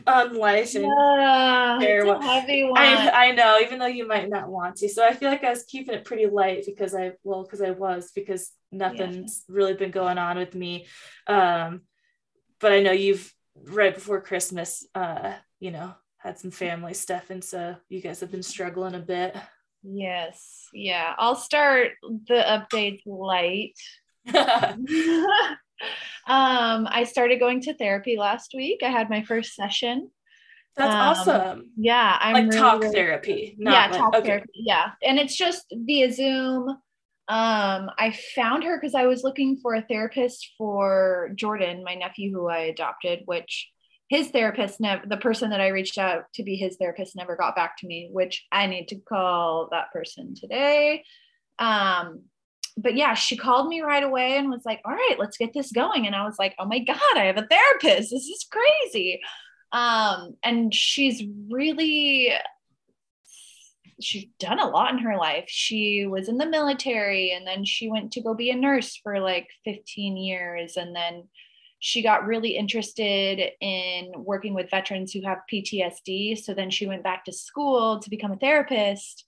[0.07, 2.81] on life and yeah, share what heavy one.
[2.81, 4.89] I, I know, even though you might not want to.
[4.89, 7.71] So I feel like I was keeping it pretty light because I well, because I
[7.71, 9.55] was because nothing's yeah.
[9.57, 10.87] really been going on with me.
[11.27, 11.83] Um,
[12.61, 17.43] but I know you've right before Christmas, uh, you know, had some family stuff, and
[17.43, 19.37] so you guys have been struggling a bit.
[19.91, 20.69] Yes.
[20.73, 21.15] Yeah.
[21.19, 23.75] I'll start the updates light.
[26.27, 28.81] um, I started going to therapy last week.
[28.83, 30.11] I had my first session.
[30.77, 31.71] That's um, awesome.
[31.77, 33.57] Yeah, I'm like really, talk therapy.
[33.59, 34.27] yeah, like, talk okay.
[34.27, 34.51] therapy.
[34.55, 36.69] Yeah, and it's just via Zoom.
[37.31, 42.33] Um, I found her because I was looking for a therapist for Jordan, my nephew
[42.33, 43.69] who I adopted, which
[44.09, 47.55] his therapist never the person that i reached out to be his therapist never got
[47.55, 51.05] back to me which i need to call that person today.
[51.59, 52.23] Um
[52.77, 55.73] but yeah she called me right away and was like all right let's get this
[55.73, 56.07] going.
[56.07, 58.11] And i was like oh my god i have a therapist.
[58.11, 59.21] This is crazy.
[59.73, 62.33] Um and she's really
[64.01, 65.47] she's done a lot in her life.
[65.49, 69.21] She was in the military and then she went to go be a nurse for
[69.21, 71.25] like 15 years and then
[71.81, 76.39] she got really interested in working with veterans who have PTSD.
[76.39, 79.25] So then she went back to school to become a therapist.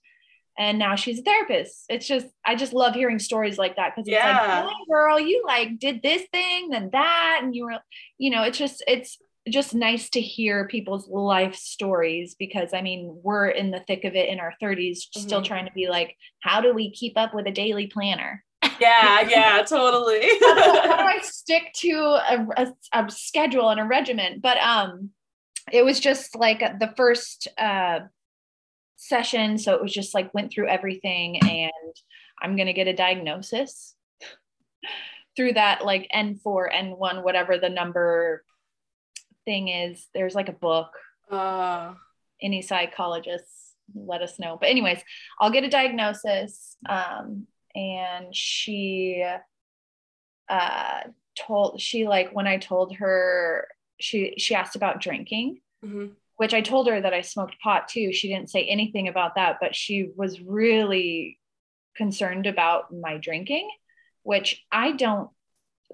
[0.57, 1.85] And now she's a therapist.
[1.89, 4.63] It's just, I just love hearing stories like that because it's yeah.
[4.63, 7.39] like, hey, girl, you like did this thing, then that.
[7.41, 7.79] And you were,
[8.17, 9.17] you know, it's just, it's
[9.49, 14.13] just nice to hear people's life stories because I mean, we're in the thick of
[14.15, 15.21] it in our 30s, mm-hmm.
[15.21, 18.43] still trying to be like, how do we keep up with a daily planner?
[18.79, 20.21] Yeah yeah totally.
[20.41, 24.39] How, do, how, do, i stick to a, a, a, schedule and a regimen?
[24.41, 25.11] But um
[25.71, 27.99] it was just like the first uh
[28.95, 31.95] session so it was just like went through everything and
[32.39, 33.95] i'm gonna get a diagnosis
[35.35, 38.43] through that like n4 n1 whatever the number
[39.45, 40.07] thing is.
[40.13, 40.91] There's like a book.
[41.29, 41.93] Uh.
[42.41, 44.57] Any psychologists let us know.
[44.59, 44.99] But anyways
[45.39, 47.45] i'll get a diagnosis um
[47.75, 49.25] and she
[50.49, 50.99] uh
[51.37, 53.67] told she like when I told her
[53.99, 56.07] she she asked about drinking mm-hmm.
[56.37, 58.11] which I told her that I smoked pot too.
[58.11, 61.39] She didn't say anything about that but she was really
[61.95, 63.69] concerned about my drinking
[64.23, 65.29] which I don't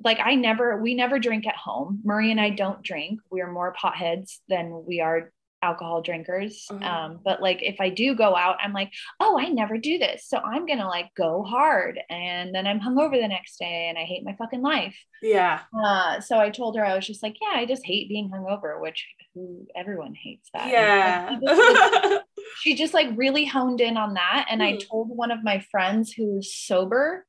[0.04, 2.02] like I never we never drink at home.
[2.04, 3.20] Murray and I don't drink.
[3.30, 6.68] We're more potheads than we are alcohol drinkers.
[6.72, 6.84] Mm-hmm.
[6.84, 10.26] Um, but like if I do go out, I'm like, oh, I never do this.
[10.28, 12.00] So I'm gonna like go hard.
[12.10, 14.98] And then I'm hungover the next day and I hate my fucking life.
[15.22, 15.62] Yeah.
[15.74, 18.80] Uh, so I told her I was just like, yeah, I just hate being hungover,
[18.80, 20.70] which who everyone hates that.
[20.70, 21.30] Yeah.
[21.40, 22.24] She just,
[22.62, 24.48] she just, like really honed in on that.
[24.50, 24.66] And mm.
[24.66, 27.26] I told one of my friends who's sober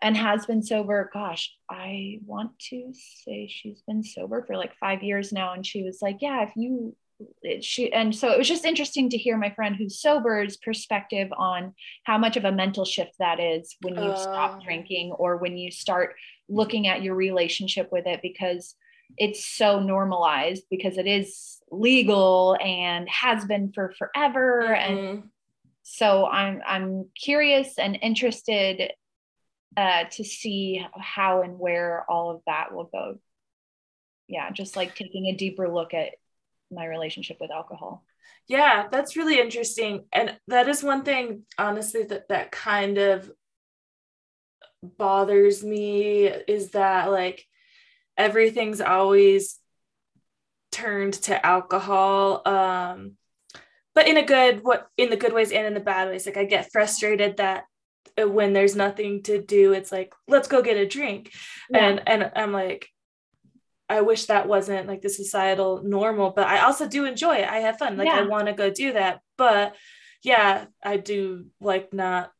[0.00, 2.92] and has been sober gosh i want to
[3.24, 6.50] say she's been sober for like five years now and she was like yeah if
[6.56, 6.94] you
[7.60, 11.74] she and so it was just interesting to hear my friend who's sober's perspective on
[12.04, 14.64] how much of a mental shift that is when you uh, stop oh.
[14.64, 16.14] drinking or when you start
[16.48, 18.74] looking at your relationship with it because
[19.18, 24.92] it's so normalized because it is legal and has been for forever mm-hmm.
[24.92, 25.22] and
[25.82, 28.92] so i'm i'm curious and interested
[29.74, 33.16] uh, to see how and where all of that will go
[34.28, 36.10] yeah just like taking a deeper look at
[36.72, 38.04] my relationship with alcohol.
[38.48, 40.04] Yeah that's really interesting.
[40.12, 43.30] And that is one thing honestly that that kind of
[44.82, 47.46] bothers me is that like
[48.16, 49.58] everything's always
[50.72, 53.12] turned to alcohol um
[53.94, 56.26] but in a good what in the good ways and in the bad ways.
[56.26, 57.64] Like i get frustrated that
[58.18, 61.32] when there's nothing to do it's like let's go get a drink.
[61.70, 61.88] Yeah.
[61.88, 62.88] and and i'm like
[63.92, 67.48] I wish that wasn't like the societal normal, but I also do enjoy it.
[67.48, 67.98] I have fun.
[67.98, 68.20] Like yeah.
[68.20, 69.20] I want to go do that.
[69.36, 69.76] But
[70.22, 72.32] yeah, I do like not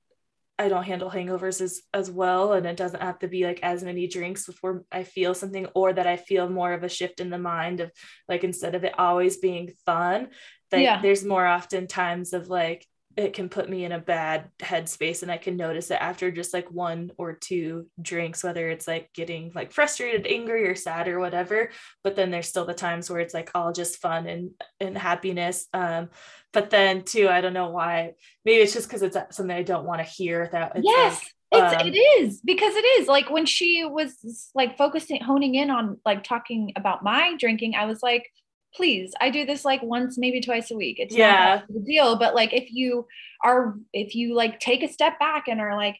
[0.59, 3.83] I don't handle hangovers as as well and it doesn't have to be like as
[3.83, 7.31] many drinks before I feel something or that I feel more of a shift in
[7.31, 7.91] the mind of
[8.29, 10.29] like instead of it always being fun,
[10.71, 11.03] that yeah.
[11.03, 15.31] there's more often times of like it can put me in a bad headspace and
[15.31, 19.53] I can notice it after just like one or two drinks, whether it's like getting
[19.55, 21.71] like frustrated, angry, or sad or whatever.
[22.03, 25.67] But then there's still the times where it's like all just fun and and happiness.
[25.75, 26.11] Um,
[26.53, 28.13] but then too, I don't know why.
[28.45, 30.49] Maybe it's just because it's something I don't want to hear.
[30.51, 31.21] That yes.
[31.21, 35.55] Like, it's, um, it is because it is like when she was like focusing honing
[35.55, 38.31] in on like talking about my drinking i was like
[38.75, 42.17] please i do this like once maybe twice a week it's yeah not a deal
[42.17, 43.07] but like if you
[43.45, 45.99] are if you like take a step back and are like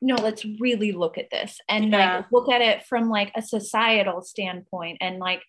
[0.00, 2.16] no let's really look at this and yeah.
[2.16, 5.42] like look at it from like a societal standpoint and like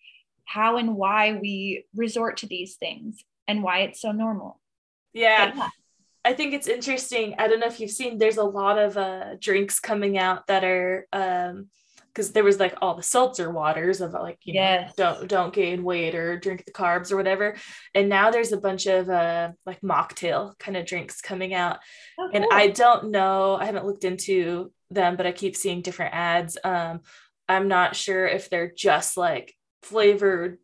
[0.44, 4.60] how and why we resort to these things and why it's so normal
[5.14, 5.68] yeah, yeah.
[6.24, 7.34] I think it's interesting.
[7.38, 10.64] I don't know if you've seen, there's a lot of uh, drinks coming out that
[10.64, 11.68] are um,
[12.14, 14.96] because there was like all the seltzer waters of like you yes.
[14.96, 17.56] know don't don't gain weight or drink the carbs or whatever.
[17.94, 21.78] And now there's a bunch of uh like mocktail kind of drinks coming out.
[22.18, 26.14] Oh, and i don't know i haven't looked into them but i keep seeing different
[26.14, 26.56] ads.
[26.62, 27.00] Um
[27.48, 30.58] i'm not sure if they're just like flavored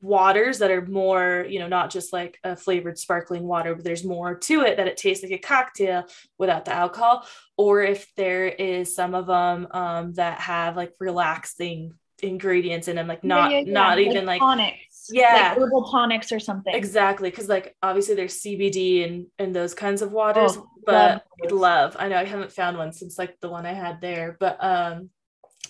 [0.00, 4.04] waters that are more, you know, not just like a flavored sparkling water, but there's
[4.04, 6.04] more to it that it tastes like a cocktail
[6.38, 7.26] without the alcohol,
[7.56, 13.06] or if there is some of them um, that have like relaxing ingredients in them,
[13.06, 13.72] like not yeah, yeah, yeah.
[13.72, 16.74] not even like tonics, yeah, like herbal tonics or something.
[16.74, 21.52] Exactly, because like obviously there's CBD and and those kinds of waters, oh, but love,
[21.52, 21.96] love.
[21.98, 25.10] I know I haven't found one since like the one I had there, but um,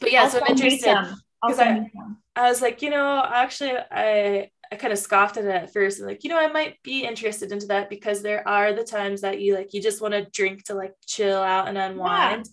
[0.00, 0.96] but yeah, I'll so I'm interested
[1.42, 1.90] because I,
[2.36, 5.98] I was like, you know, actually, I I kind of scoffed at it at first
[5.98, 9.22] and like, you know, I might be interested into that because there are the times
[9.22, 12.46] that you like you just want to drink to like chill out and unwind.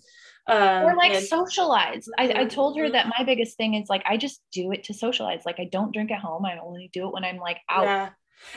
[0.48, 0.84] Yeah.
[0.84, 2.08] Um, or like and- socialize.
[2.18, 4.94] I, I told her that my biggest thing is like I just do it to
[4.94, 5.42] socialize.
[5.46, 6.46] Like I don't drink at home.
[6.46, 7.84] I only do it when I'm like out.
[7.84, 8.10] Yeah.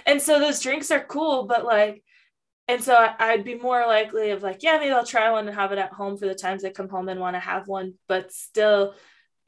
[0.06, 2.02] And so those drinks are cool, but like
[2.68, 5.72] and so I'd be more likely of like, yeah, maybe I'll try one and have
[5.72, 7.94] it at home for the times I come home and want to have one.
[8.08, 8.94] But still,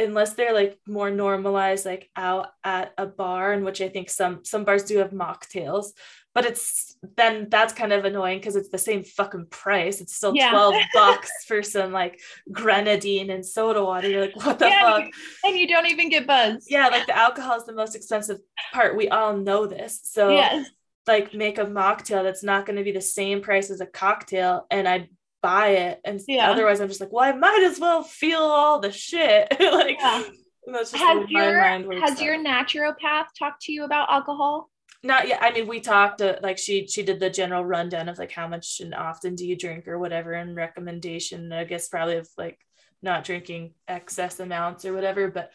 [0.00, 4.44] unless they're like more normalized, like out at a bar, in which I think some
[4.44, 5.92] some bars do have mocktails,
[6.34, 10.00] but it's then that's kind of annoying because it's the same fucking price.
[10.00, 10.50] It's still yeah.
[10.50, 12.20] 12 bucks for some like
[12.52, 14.08] grenadine and soda water.
[14.08, 15.10] You're like, what the yeah, fuck?
[15.44, 16.66] And you don't even get buzz.
[16.68, 18.38] Yeah, like the alcohol is the most expensive
[18.72, 18.96] part.
[18.96, 20.00] We all know this.
[20.04, 20.68] So yes.
[21.06, 24.66] like make a mocktail that's not going to be the same price as a cocktail.
[24.70, 25.08] And I'd
[25.42, 26.00] buy it.
[26.04, 26.50] And yeah.
[26.50, 29.48] otherwise I'm just like, well, I might as well feel all the shit.
[29.60, 30.22] like yeah.
[30.66, 31.60] that's just has your,
[32.00, 34.70] has your naturopath talked to you about alcohol?
[35.02, 35.40] not yet.
[35.42, 38.46] I mean, we talked uh, like she she did the general rundown of like how
[38.46, 41.52] much and often do you drink or whatever, and recommendation.
[41.52, 42.58] I guess probably of like
[43.02, 45.52] not drinking excess amounts or whatever, but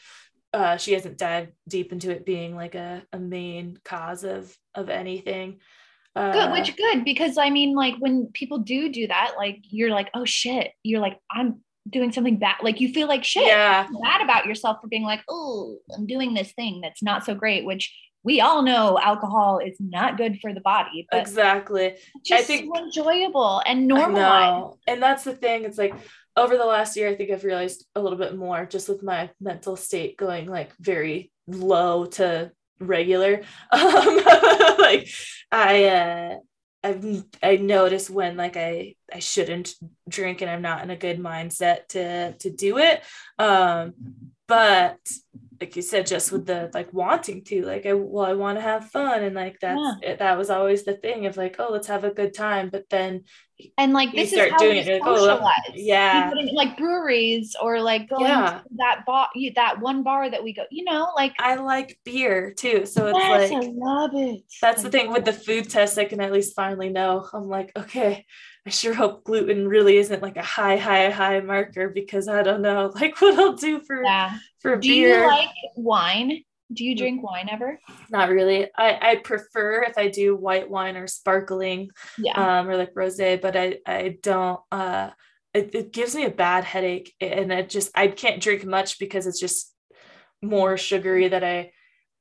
[0.54, 4.90] uh, she hasn't dived deep into it being like a, a main cause of of
[4.90, 5.60] anything.
[6.16, 9.92] Uh, good, which good because I mean, like when people do do that, like you're
[9.92, 12.56] like, oh shit, you're like, I'm doing something bad.
[12.64, 13.88] Like you feel like shit, yeah.
[14.02, 17.66] bad about yourself for being like, oh, I'm doing this thing that's not so great,
[17.66, 17.94] which
[18.24, 21.08] we all know alcohol is not good for the body.
[21.12, 21.96] But exactly.
[22.32, 24.80] I think so enjoyable and normal.
[24.88, 25.64] And that's the thing.
[25.64, 25.94] It's like
[26.36, 29.30] over the last year, I think I've realized a little bit more just with my
[29.40, 33.42] mental state going like very low to regular.
[33.72, 34.18] Um,
[34.80, 35.10] like
[35.52, 36.36] I uh
[36.84, 39.74] I've I notice when like I I shouldn't
[40.08, 43.02] drink and I'm not in a good mindset to to do it.
[43.40, 43.94] Um
[44.48, 45.00] but
[45.60, 48.62] like you said just with the like wanting to like i well i want to
[48.62, 50.12] have fun and like that's yeah.
[50.12, 52.90] it, that was always the thing of like oh let's have a good time but
[52.90, 53.24] then
[53.78, 58.26] and like this is how doing it like, oh, yeah like breweries or like going
[58.26, 58.60] yeah.
[58.60, 62.54] to that bar that one bar that we go you know like i like beer
[62.54, 65.70] too so it's yes, like i love it that's I the thing with the food
[65.70, 68.26] test i can at least finally know i'm like okay
[68.66, 72.62] I sure hope gluten really isn't like a high, high, high marker because I don't
[72.62, 74.38] know like what I'll do for yeah.
[74.60, 75.16] for do beer.
[75.16, 76.44] Do you like wine?
[76.74, 77.80] Do you drink wine ever?
[78.10, 78.68] Not really.
[78.76, 83.40] I, I prefer if I do white wine or sparkling, yeah, um, or like rosé,
[83.40, 84.60] but I I don't.
[84.72, 85.12] Uh,
[85.54, 89.28] it, it gives me a bad headache, and I just I can't drink much because
[89.28, 89.74] it's just
[90.42, 91.72] more sugary that I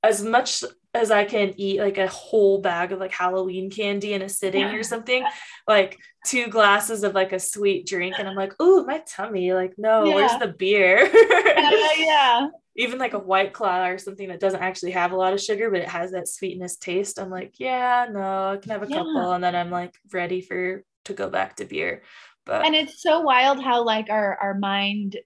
[0.02, 0.62] as much
[0.94, 4.62] as I can eat like a whole bag of like Halloween candy in a sitting
[4.62, 4.74] yeah.
[4.74, 5.24] or something,
[5.66, 9.52] like two glasses of like a sweet drink, and I'm like, ooh, my tummy.
[9.52, 10.14] Like, no, yeah.
[10.14, 11.10] where's the beer?
[11.12, 12.48] yeah, yeah.
[12.76, 15.70] Even like a white claw or something that doesn't actually have a lot of sugar,
[15.70, 17.18] but it has that sweetness taste.
[17.18, 20.84] I'm like, yeah, no, I can have a couple, and then I'm like ready for
[21.06, 22.02] to go back to beer.
[22.46, 25.16] But and it's so wild how like our our mind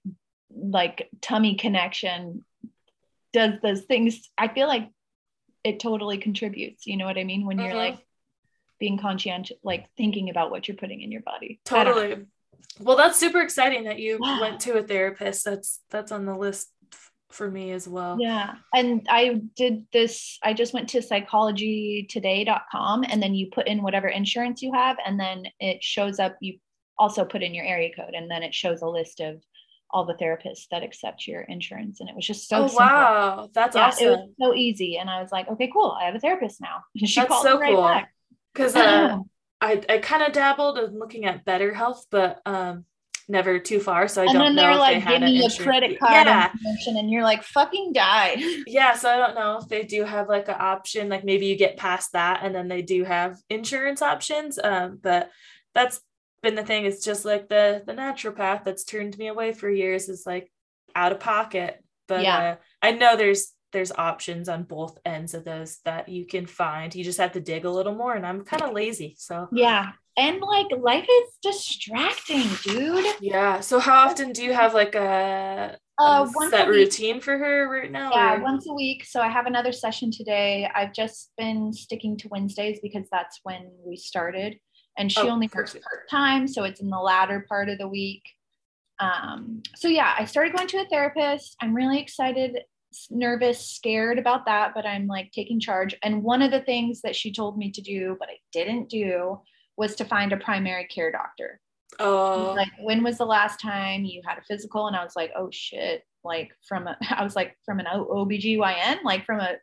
[0.51, 2.43] like tummy connection
[3.33, 4.29] does those things.
[4.37, 4.89] I feel like
[5.63, 6.87] it totally contributes.
[6.87, 7.45] You know what I mean?
[7.45, 7.77] When you're mm-hmm.
[7.77, 8.05] like
[8.79, 11.59] being conscientious, like thinking about what you're putting in your body.
[11.65, 12.25] Totally.
[12.79, 15.43] Well, that's super exciting that you went to a therapist.
[15.43, 16.69] That's that's on the list
[17.31, 18.17] for me as well.
[18.19, 18.55] Yeah.
[18.73, 24.07] And I did this, I just went to psychologytoday.com and then you put in whatever
[24.07, 26.57] insurance you have, and then it shows up, you
[26.97, 29.41] also put in your area code, and then it shows a list of
[29.91, 31.99] all the therapists that accept your insurance.
[31.99, 32.85] And it was just so oh, simple.
[32.85, 33.49] wow.
[33.53, 34.07] That's yeah, awesome.
[34.07, 34.97] It was so easy.
[34.97, 35.97] And I was like, okay, cool.
[35.99, 36.83] I have a therapist now.
[37.05, 38.01] She That's so right cool.
[38.53, 39.17] Because uh,
[39.61, 42.85] I, I kind of dabbled in looking at better health, but um,
[43.27, 44.07] never too far.
[44.07, 46.51] So I and don't know if like, they give me a credit card yeah.
[46.87, 48.35] and you're like, fucking die.
[48.67, 48.93] Yeah.
[48.93, 51.77] So I don't know if they do have like an option, like maybe you get
[51.77, 54.59] past that and then they do have insurance options.
[54.61, 55.29] Um, but
[55.73, 56.01] that's
[56.41, 56.85] been the thing.
[56.85, 60.51] It's just like the the naturopath that's turned me away for years is like
[60.95, 61.83] out of pocket.
[62.07, 62.37] But yeah.
[62.37, 66.93] Uh, i know there's there's options on both ends of those that you can find.
[66.95, 69.47] You just have to dig a little more and i'm kind of lazy so.
[69.51, 69.91] Yeah.
[70.17, 73.05] And like life is distracting dude.
[73.21, 73.61] Yeah.
[73.61, 77.91] So how often do you have like a, uh, set a routine for her right
[77.91, 78.41] now yeah or?
[78.41, 79.05] once a week.
[79.05, 80.69] So i have another session today.
[80.73, 84.57] I've just been sticking to wednesdays because that's when we started
[84.99, 87.87] and she oh, only works part time, so it's in the latter part of the
[87.87, 88.21] week.
[88.99, 91.55] Um, so yeah, I started going to a therapist.
[91.61, 92.59] I'm really excited,
[93.09, 95.95] nervous, scared about that, but I'm like taking charge.
[96.03, 99.39] And one of the things that she told me to do, but I didn't do,
[99.77, 101.61] was to find a primary care doctor.
[101.97, 104.87] Oh, like when was the last time you had a physical?
[104.87, 109.03] And I was like, oh shit, like from a, I was like from an OBGYN,
[109.05, 109.55] like from a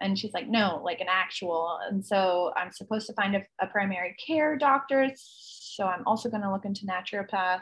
[0.00, 1.78] And she's like, no, like an actual.
[1.88, 5.10] And so I'm supposed to find a, a primary care doctor.
[5.16, 7.60] So I'm also going to look into naturopath.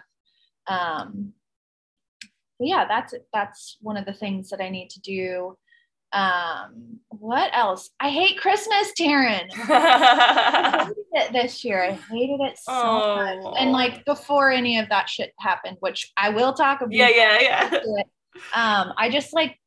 [0.66, 1.32] Um,
[2.60, 5.56] yeah, that's that's one of the things that I need to do.
[6.12, 7.90] Um, what else?
[8.00, 9.48] I hate Christmas, Tarin.
[9.54, 11.82] I hated it this year.
[11.82, 13.16] I hated it so oh.
[13.16, 13.54] much.
[13.58, 16.92] And like before any of that shit happened, which I will talk about.
[16.92, 18.02] Yeah, yeah, yeah.
[18.54, 19.58] Um, I just like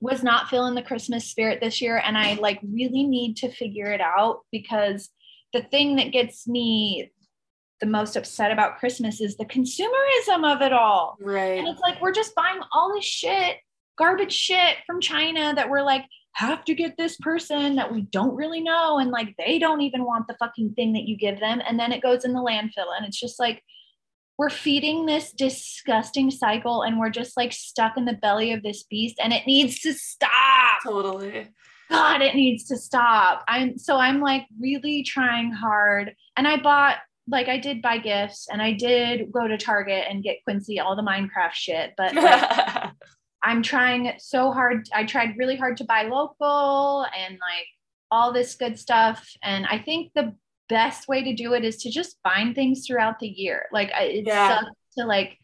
[0.00, 2.02] was not feeling the Christmas spirit this year.
[2.04, 5.08] And I like really need to figure it out because
[5.52, 7.12] the thing that gets me
[7.80, 11.16] the most upset about Christmas is the consumerism of it all.
[11.20, 11.58] Right.
[11.58, 13.56] And it's like we're just buying all this shit,
[13.98, 18.34] garbage shit from China that we're like, have to get this person that we don't
[18.34, 18.98] really know.
[18.98, 21.62] And like they don't even want the fucking thing that you give them.
[21.66, 22.94] And then it goes in the landfill.
[22.96, 23.62] And it's just like,
[24.38, 28.82] we're feeding this disgusting cycle and we're just like stuck in the belly of this
[28.84, 30.82] beast and it needs to stop.
[30.82, 31.48] Totally.
[31.90, 33.44] God, it needs to stop.
[33.48, 36.14] I'm so I'm like really trying hard.
[36.36, 36.96] And I bought
[37.28, 40.96] like I did buy gifts and I did go to Target and get Quincy all
[40.96, 42.90] the Minecraft shit, but like,
[43.42, 44.88] I'm trying so hard.
[44.94, 47.66] I tried really hard to buy local and like
[48.10, 49.28] all this good stuff.
[49.42, 50.34] And I think the
[50.68, 53.66] best way to do it is to just find things throughout the year.
[53.72, 54.60] Like it yeah.
[54.60, 55.38] sucks to like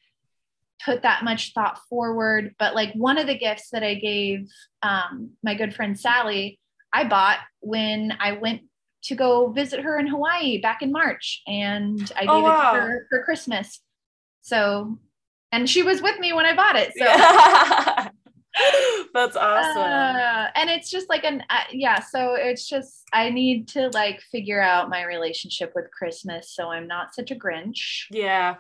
[0.85, 2.55] put that much thought forward.
[2.59, 4.49] But like one of the gifts that I gave
[4.83, 6.59] um, my good friend Sally,
[6.93, 8.63] I bought when I went
[9.05, 12.71] to go visit her in Hawaii back in March, and I oh, gave wow.
[12.71, 13.81] it to her for Christmas.
[14.43, 14.99] So,
[15.51, 16.93] and she was with me when I bought it.
[16.97, 17.05] So.
[17.05, 18.09] Yeah.
[19.15, 19.83] That's awesome.
[19.83, 24.21] Uh, and it's just like an uh, yeah, so it's just I need to like
[24.31, 28.05] figure out my relationship with Christmas so I'm not such a Grinch.
[28.11, 28.57] Yeah.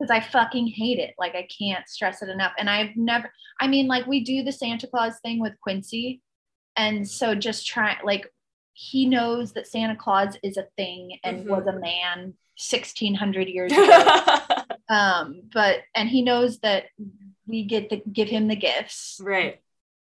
[0.00, 1.14] Cuz I fucking hate it.
[1.18, 2.52] Like I can't stress it enough.
[2.58, 6.20] And I've never I mean like we do the Santa Claus thing with Quincy
[6.76, 8.26] and so just try like
[8.72, 11.50] he knows that Santa Claus is a thing and mm-hmm.
[11.50, 14.36] was a man 1600 years ago.
[14.88, 16.84] um but and he knows that
[17.50, 19.20] we get to give him the gifts.
[19.22, 19.60] Right.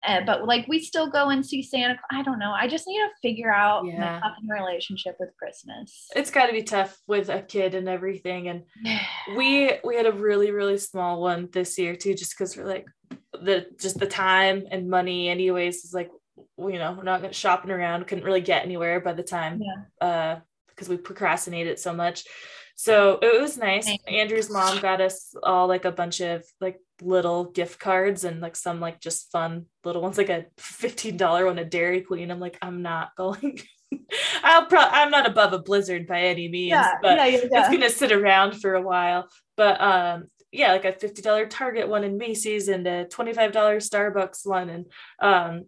[0.06, 1.98] Uh, but like we still go and see Santa.
[2.12, 2.52] I don't know.
[2.52, 4.00] I just need to figure out yeah.
[4.00, 6.08] my fucking relationship with Christmas.
[6.16, 8.50] It's got to be tough with a kid and everything.
[8.50, 8.64] And
[9.38, 12.86] we we had a really really small one this year too, just because we're like
[13.32, 15.30] the just the time and money.
[15.30, 16.12] Anyways, is like
[16.58, 18.06] you know we're not gonna, shopping around.
[18.08, 19.62] Couldn't really get anywhere by the time.
[19.62, 20.08] Yeah.
[20.08, 22.26] Uh, because we procrastinated so much.
[22.76, 23.90] So it was nice.
[24.08, 28.56] Andrew's mom got us all like a bunch of like little gift cards and like
[28.56, 32.32] some like just fun little ones, like a $15 one at Dairy Queen.
[32.32, 33.60] I'm like, I'm not going.
[34.44, 37.70] I'll probably I'm not above a blizzard by any means, yeah, but yeah, yeah, it's
[37.70, 39.30] gonna sit around for a while.
[39.56, 44.70] But um yeah, like a $50 Target one in Macy's and a $25 Starbucks one.
[44.70, 44.86] And
[45.20, 45.66] um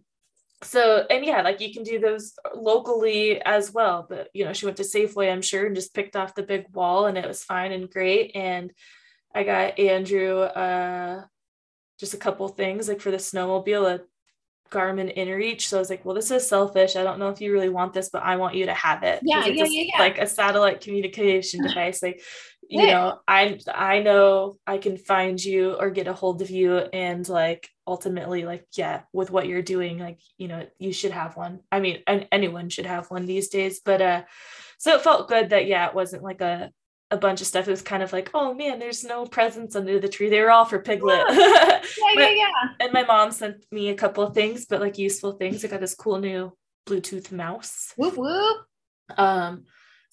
[0.64, 4.66] so and yeah like you can do those locally as well but you know she
[4.66, 7.44] went to safeway i'm sure and just picked off the big wall and it was
[7.44, 8.72] fine and great and
[9.34, 11.24] i got andrew uh
[12.00, 14.02] just a couple things like for the snowmobile a
[14.72, 17.54] garmin inreach so i was like well this is selfish i don't know if you
[17.54, 20.18] really want this but i want you to have it yeah, yeah, yeah, yeah, like
[20.18, 22.22] a satellite communication device like
[22.70, 22.94] you yeah.
[22.94, 27.28] know i i know i can find you or get a hold of you and
[27.30, 31.60] like ultimately like yeah with what you're doing like you know you should have one.
[31.72, 34.24] I mean and anyone should have one these days but uh
[34.78, 36.72] so it felt good that yeah it wasn't like a
[37.12, 37.68] a bunch of stuff.
[37.68, 40.30] It was kind of like oh man there's no presents under the tree.
[40.30, 41.22] They were all for piglet.
[41.30, 41.82] Yeah.
[42.16, 42.70] Yeah, yeah, yeah.
[42.80, 45.64] and my mom sent me a couple of things but like useful things.
[45.64, 46.52] I got this cool new
[46.88, 47.94] bluetooth mouse.
[47.98, 48.58] Whoop whoop.
[49.18, 49.66] Um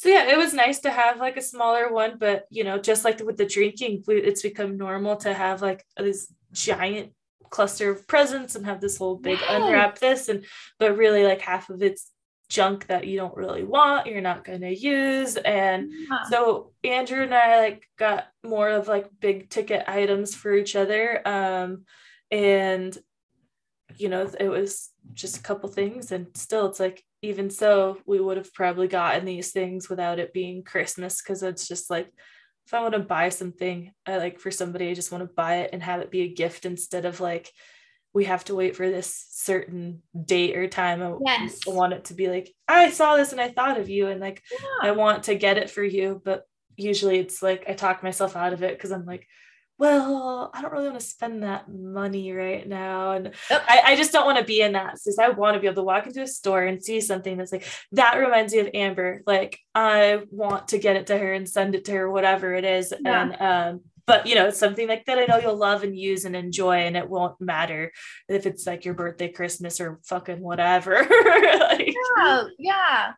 [0.02, 3.04] so yeah it was nice to have like a smaller one but you know just
[3.04, 7.12] like with the drinking it's become normal to have like this giant
[7.50, 10.44] cluster of presents and have this whole big unwrap this and
[10.80, 12.10] but really like half of it's
[12.48, 16.24] junk that you don't really want you're not going to use and yeah.
[16.28, 21.22] so andrew and i like got more of like big ticket items for each other
[21.26, 21.84] um
[22.32, 22.98] and
[23.98, 28.20] you know it was just a couple things and still it's like even so we
[28.20, 32.12] would have probably gotten these things without it being christmas because it's just like
[32.66, 35.56] if I want to buy something, I like for somebody, I just want to buy
[35.58, 37.50] it and have it be a gift instead of like
[38.14, 41.02] we have to wait for this certain date or time.
[41.02, 41.60] I, yes.
[41.66, 44.20] I want it to be like, I saw this and I thought of you and
[44.20, 44.88] like yeah.
[44.88, 46.20] I want to get it for you.
[46.24, 46.44] But
[46.76, 49.26] usually it's like I talk myself out of it because I'm like,
[49.82, 53.14] well, I don't really want to spend that money right now.
[53.14, 54.92] And I, I, just don't want to be in that.
[54.92, 57.50] Because I want to be able to walk into a store and see something that's
[57.50, 59.24] like, that reminds me of Amber.
[59.26, 62.64] Like, I want to get it to her and send it to her, whatever it
[62.64, 62.94] is.
[63.04, 63.22] Yeah.
[63.22, 66.24] And um, but you know it's something like that i know you'll love and use
[66.24, 67.92] and enjoy and it won't matter
[68.28, 70.94] if it's like your birthday christmas or fucking whatever
[71.70, 73.12] like, yeah yeah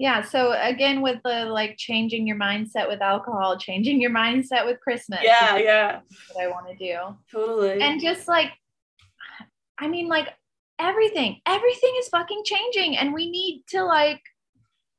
[0.00, 4.80] yeah so again with the like changing your mindset with alcohol changing your mindset with
[4.80, 6.00] christmas yeah yeah
[6.32, 6.96] what i want to do
[7.30, 8.50] totally and just like
[9.78, 10.28] i mean like
[10.78, 14.22] everything everything is fucking changing and we need to like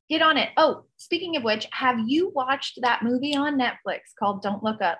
[0.08, 4.44] get on it oh speaking of which have you watched that movie on netflix called
[4.44, 5.00] don't look up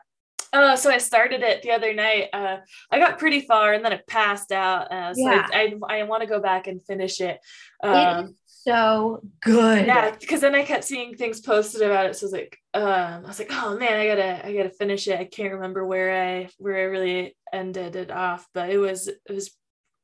[0.54, 2.28] Oh, so I started it the other night.
[2.34, 2.58] Uh,
[2.92, 4.92] I got pretty far and then it passed out.
[4.92, 5.48] Uh, so yeah.
[5.54, 7.40] I, I, I want to go back and finish it.
[7.82, 9.86] Um, so good.
[9.86, 12.16] Yeah, because then I kept seeing things posted about it.
[12.16, 15.08] So I was like, um, I was like, oh man, I gotta, I gotta finish
[15.08, 15.20] it.
[15.20, 19.20] I can't remember where I, where I really ended it off, but it was, it
[19.30, 19.52] was,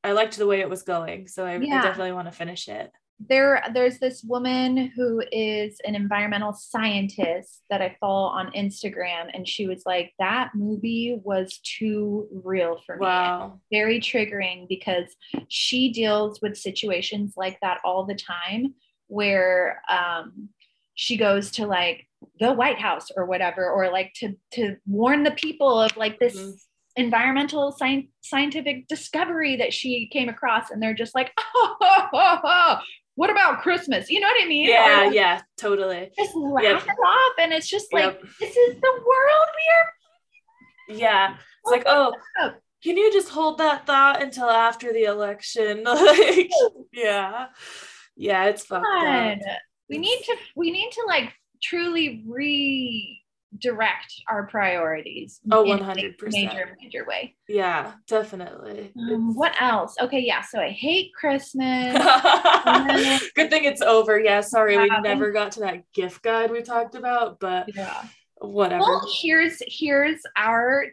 [0.04, 1.28] I liked the way it was going.
[1.28, 1.80] So I, yeah.
[1.80, 2.90] I definitely want to finish it
[3.20, 9.46] there there's this woman who is an environmental scientist that I follow on Instagram and
[9.46, 13.00] she was like that movie was too real for me.
[13.00, 13.60] Wow.
[13.72, 15.16] Very triggering because
[15.48, 18.74] she deals with situations like that all the time
[19.08, 20.48] where um,
[20.94, 22.06] she goes to like
[22.38, 26.36] the White House or whatever or like to to warn the people of like this
[26.36, 26.50] mm-hmm
[26.98, 32.38] environmental science, scientific discovery that she came across and they're just like oh, oh, oh,
[32.44, 32.78] oh,
[33.18, 34.08] what about Christmas?
[34.10, 34.68] You know what I mean?
[34.68, 36.08] Yeah, or, yeah, totally.
[36.16, 36.84] Just laugh yep.
[36.84, 37.32] it off.
[37.40, 38.22] And it's just like, yep.
[38.38, 41.00] this is the world we are.
[41.00, 41.34] Yeah.
[41.34, 42.52] It's like, oh, oh,
[42.84, 45.82] can you just hold that thought until after the election?
[45.84, 46.48] like,
[46.92, 47.46] yeah.
[48.16, 49.38] Yeah, it's fucked up.
[49.90, 53.20] We need to, we need to like truly re
[53.56, 57.34] direct our priorities oh 100% major major way.
[57.48, 58.92] Yeah definitely.
[58.96, 59.94] Um, what else?
[60.00, 61.94] Okay yeah so i hate christmas.
[63.34, 64.20] Good thing it's over.
[64.20, 68.04] Yeah sorry we never got to that gift guide we talked about but yeah.
[68.36, 68.80] whatever.
[68.80, 70.84] Well here's here's our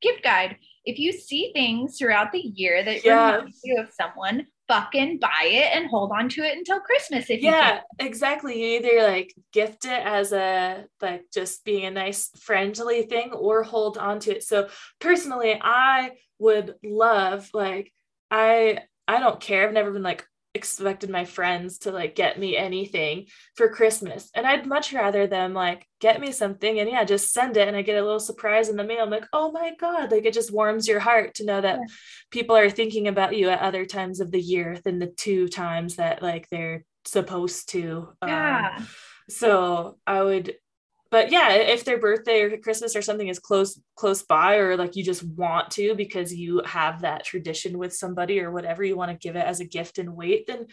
[0.00, 0.56] gift guide.
[0.84, 3.36] If you see things throughout the year that yeah.
[3.36, 7.42] remind you of someone fucking buy it and hold on to it until Christmas if
[7.42, 8.62] yeah, exactly.
[8.62, 13.64] You either like gift it as a like just being a nice friendly thing or
[13.64, 14.44] hold on to it.
[14.44, 14.68] So
[15.00, 17.92] personally, I would love like
[18.30, 19.66] I I don't care.
[19.66, 24.30] I've never been like expected my friends to like get me anything for Christmas.
[24.34, 27.76] And I'd much rather them like get me something and yeah, just send it and
[27.76, 29.02] I get a little surprise in the mail.
[29.02, 31.94] I'm like, oh my God, like it just warms your heart to know that yeah.
[32.30, 35.96] people are thinking about you at other times of the year than the two times
[35.96, 38.08] that like they're supposed to.
[38.26, 38.74] Yeah.
[38.76, 38.88] Um,
[39.28, 40.54] so I would
[41.10, 44.96] but yeah if their birthday or christmas or something is close close by or like
[44.96, 49.10] you just want to because you have that tradition with somebody or whatever you want
[49.10, 50.66] to give it as a gift and wait then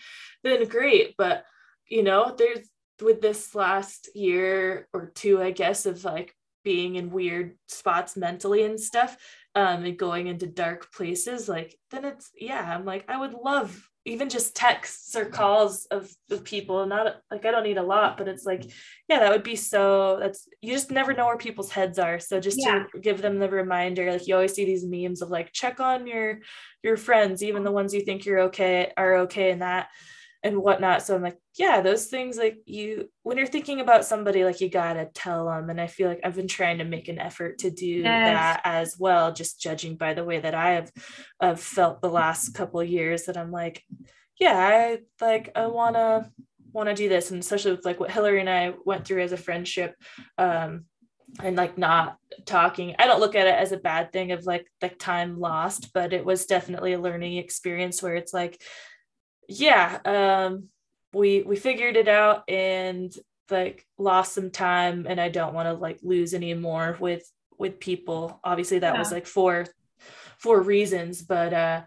[0.43, 1.15] then great.
[1.17, 1.43] But
[1.88, 2.67] you know there's
[3.01, 6.33] with this last year or two i guess of like
[6.63, 9.15] being in weird spots mentally and stuff
[9.55, 13.88] um and going into dark places like then it's yeah i'm like i would love
[14.08, 18.18] even just texts or calls of, of people not like i don't need a lot
[18.18, 18.64] but it's like
[19.10, 22.39] yeah that would be so that's you just never know where people's heads are so
[22.39, 22.86] just yeah.
[22.93, 26.08] to give them the reminder like you always see these memes of like check on
[26.08, 26.39] your
[26.84, 29.89] your friends even the ones you think you're okay are okay in that
[30.43, 31.01] and whatnot.
[31.01, 34.69] So I'm like, yeah, those things like you when you're thinking about somebody, like you
[34.69, 35.69] gotta tell them.
[35.69, 38.03] And I feel like I've been trying to make an effort to do yes.
[38.03, 40.91] that as well, just judging by the way that I have,
[41.41, 43.83] have felt the last couple of years that I'm like,
[44.39, 46.31] yeah, I like I wanna
[46.71, 47.31] wanna do this.
[47.31, 49.95] And especially with like what Hillary and I went through as a friendship.
[50.38, 50.85] Um,
[51.43, 54.65] and like not talking i don't look at it as a bad thing of like
[54.79, 58.61] the time lost but it was definitely a learning experience where it's like
[59.48, 60.70] yeah, um,
[61.14, 63.14] we we figured it out and
[63.50, 67.80] like lost some time, and I don't want to like lose any more with with
[67.80, 68.39] people.
[68.43, 69.00] Obviously, that yeah.
[69.00, 69.66] was like for
[70.38, 71.82] for reasons, but uh,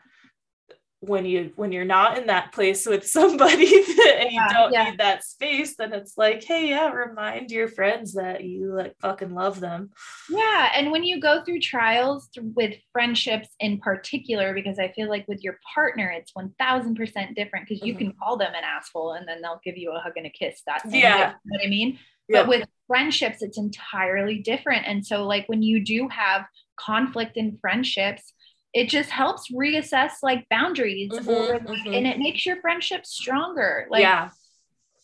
[1.00, 3.74] when you when you're not in that place with somebody
[4.18, 4.90] and you don't yeah.
[4.90, 9.34] need that space then it's like hey yeah remind your friends that you like fucking
[9.34, 9.90] love them
[10.28, 15.26] yeah and when you go through trials with friendships in particular because i feel like
[15.26, 17.98] with your partner it's 1000% different because you mm-hmm.
[17.98, 20.60] can call them an asshole and then they'll give you a hug and a kiss
[20.66, 21.98] that yeah you know what i mean
[22.28, 26.44] but with friendships it's entirely different and so like when you do have
[26.76, 28.34] conflict in friendships
[28.72, 31.92] it just helps reassess like boundaries mm-hmm, or mm-hmm.
[31.92, 34.30] and it makes your friendship stronger like yeah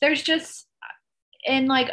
[0.00, 0.66] there's just
[1.46, 1.90] and like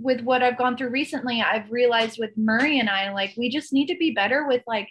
[0.00, 3.72] with what i've gone through recently i've realized with murray and i like we just
[3.72, 4.88] need to be better with like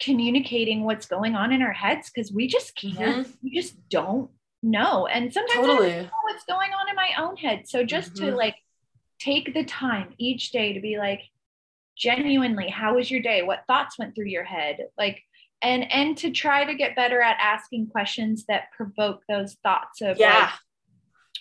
[0.00, 3.30] communicating what's going on in our heads because we just can't mm-hmm.
[3.42, 4.30] we just don't
[4.62, 5.92] know and sometimes totally.
[5.92, 8.36] i don't know what's going on in my own head so just to mm-hmm.
[8.36, 8.56] like
[9.18, 11.20] take the time each day to be like
[11.98, 15.22] genuinely how was your day what thoughts went through your head like
[15.62, 20.18] and and to try to get better at asking questions that provoke those thoughts of
[20.18, 20.50] yeah like,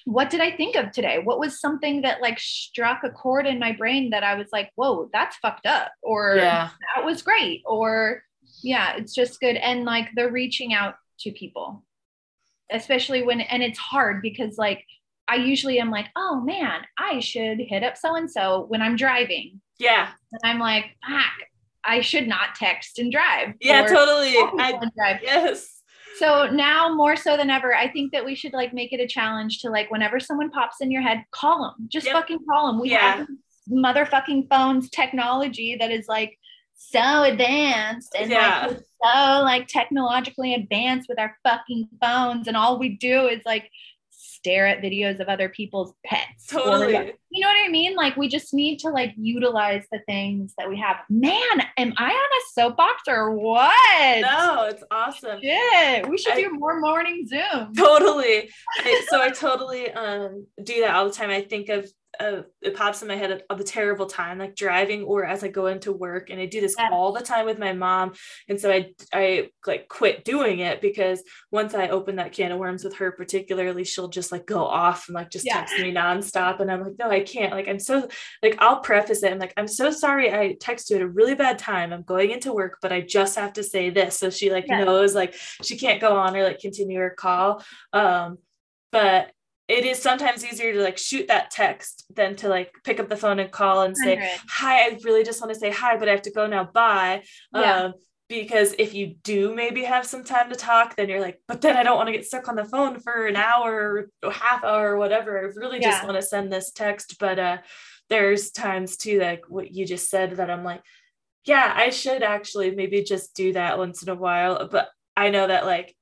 [0.08, 1.20] what did I think of today?
[1.22, 4.72] What was something that like struck a chord in my brain that I was like,
[4.76, 6.70] whoa, that's fucked up, or yeah.
[6.96, 8.24] that was great, or
[8.64, 9.58] yeah, it's just good.
[9.58, 11.84] And like the reaching out to people,
[12.72, 14.86] especially when, and it's hard because like
[15.28, 18.96] I usually am like, oh man, I should hit up so and so when I'm
[18.96, 19.60] driving.
[19.80, 20.10] Yeah.
[20.32, 21.48] And I'm like, fuck,
[21.84, 23.54] I should not text and drive.
[23.62, 24.36] Yeah, totally.
[24.60, 25.20] I, drive.
[25.24, 25.82] Yes.
[26.18, 29.08] So now more so than ever, I think that we should like make it a
[29.08, 31.88] challenge to like whenever someone pops in your head, call them.
[31.90, 32.16] Just yep.
[32.16, 32.82] fucking call them.
[32.82, 33.18] We yeah.
[33.18, 33.28] have
[33.70, 36.38] motherfucking phones technology that is like
[36.76, 38.68] so advanced and yeah.
[38.68, 43.70] like so like technologically advanced with our fucking phones and all we do is like
[44.48, 46.48] stare at videos of other people's pets.
[46.48, 46.96] Totally.
[46.96, 47.96] Or, you know what I mean?
[47.96, 50.98] Like we just need to like utilize the things that we have.
[51.10, 51.34] Man,
[51.78, 54.22] am I on a soapbox or what?
[54.22, 55.40] No, it's awesome.
[55.42, 57.74] Yeah, we should I, do more morning Zoom.
[57.74, 58.50] Totally.
[59.10, 61.30] so I totally um do that all the time.
[61.30, 65.04] I think of uh, it pops in my head of the terrible time like driving
[65.04, 66.90] or as i go into work and i do this yeah.
[66.92, 68.14] all the time with my mom
[68.48, 72.60] and so i i like quit doing it because once i open that can of
[72.60, 75.56] worms with her particularly she'll just like go off and like just yeah.
[75.56, 78.08] text me nonstop and i'm like no i can't like i'm so
[78.42, 81.36] like i'll preface it i'm like i'm so sorry i text you at a really
[81.36, 84.52] bad time i'm going into work but i just have to say this so she
[84.52, 84.84] like yeah.
[84.84, 87.64] knows like she can't go on or like continue her call
[87.94, 88.38] um
[88.92, 89.32] but
[89.68, 93.18] it is sometimes easier to like shoot that text than to like pick up the
[93.18, 94.40] phone and call and say 100.
[94.50, 97.22] hi i really just want to say hi but i have to go now bye
[97.54, 97.84] yeah.
[97.84, 97.94] um,
[98.30, 101.78] because if you do maybe have some time to talk then you're like but then
[101.78, 104.94] i don't want to get stuck on the phone for an hour or half hour
[104.94, 105.92] or whatever i really yeah.
[105.92, 107.58] just want to send this text but uh
[108.10, 110.82] there's times too like what you just said that i'm like
[111.46, 115.48] yeah i should actually maybe just do that once in a while but i know
[115.48, 115.96] that like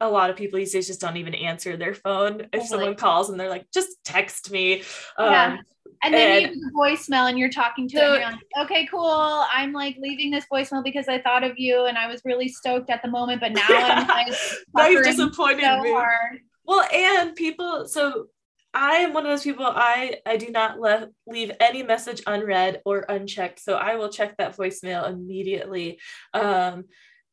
[0.00, 3.30] a lot of people these days just don't even answer their phone if someone calls
[3.30, 4.82] and they're like, just text me.
[5.18, 5.54] Yeah.
[5.54, 5.58] Um,
[6.02, 8.32] and then and, you have a voicemail and you're talking to so, them.
[8.32, 9.44] Like, okay, cool.
[9.52, 12.88] I'm like leaving this voicemail because I thought of you and I was really stoked
[12.88, 13.94] at the moment, but now yeah.
[13.98, 14.34] I'm like
[14.74, 15.90] now you've disappointed so me.
[15.90, 16.38] Hard.
[16.64, 18.28] Well, and people, so
[18.72, 19.66] I am one of those people.
[19.66, 24.36] I I do not let leave any message unread or unchecked, so I will check
[24.36, 25.98] that voicemail immediately.
[26.32, 26.84] Um,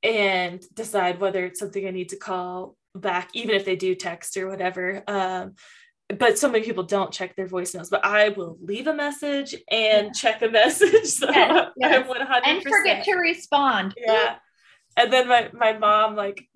[0.04, 4.38] and decide whether it's something I need to call back, even if they do text
[4.38, 5.04] or whatever.
[5.08, 5.56] Um,
[6.10, 10.08] but so many people don't check their voicemails, but I will leave a message and
[10.08, 10.12] yeah.
[10.14, 11.06] check a message.
[11.06, 12.02] So yes, yes.
[12.02, 13.94] I'm 100 And forget to respond.
[13.98, 14.36] Yeah.
[14.96, 16.48] And then my, my mom, like,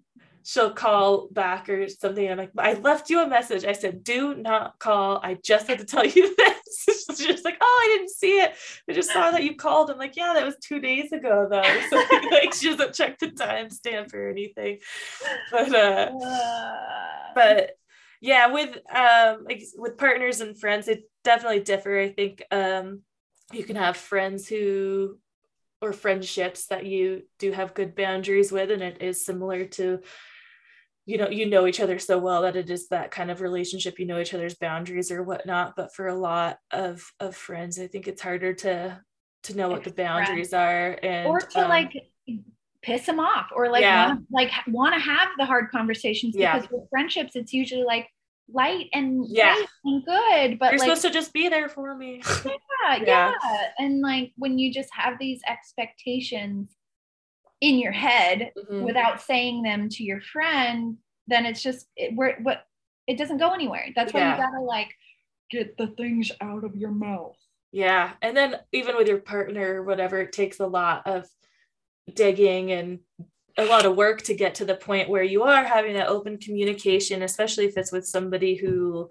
[0.44, 2.30] she'll call back or something.
[2.30, 3.66] I'm like, I left you a message.
[3.66, 5.20] I said, do not call.
[5.24, 7.06] I just had to tell you this.
[7.18, 8.54] She's just like, oh, I didn't see it.
[8.90, 9.90] I just saw that you called.
[9.90, 11.62] I'm like, yeah, that was two days ago though.
[11.90, 11.98] So
[12.32, 14.80] like she doesn't check the timestamp or anything.
[15.52, 16.12] But uh,
[17.36, 17.72] but
[18.22, 22.00] yeah, with um like with partners and friends, it definitely differ.
[22.00, 23.02] I think um
[23.52, 25.18] you can have friends who
[25.82, 30.00] or friendships that you do have good boundaries with and it is similar to
[31.12, 34.00] you know you know each other so well that it is that kind of relationship
[34.00, 37.86] you know each other's boundaries or whatnot but for a lot of of friends i
[37.86, 38.98] think it's harder to
[39.44, 41.92] to know what the boundaries are and or to um, like
[42.82, 44.08] piss them off or like yeah.
[44.08, 46.68] want, like want to have the hard conversations because yeah.
[46.72, 48.08] with friendships it's usually like
[48.54, 52.22] light and yeah and good but you're like, supposed to just be there for me
[52.46, 56.70] yeah, yeah yeah and like when you just have these expectations
[57.62, 58.82] in your head mm-hmm.
[58.82, 60.98] without saying them to your friend,
[61.28, 62.66] then it's just it, where what
[63.08, 63.88] it doesn't go anywhere.
[63.96, 64.36] That's why yeah.
[64.36, 64.94] you gotta like
[65.50, 67.38] get the things out of your mouth.
[67.72, 71.28] Yeah, and then even with your partner or whatever, it takes a lot of
[72.14, 73.00] digging and
[73.58, 76.38] a lot of work to get to the point where you are having that open
[76.38, 79.10] communication, especially if it's with somebody who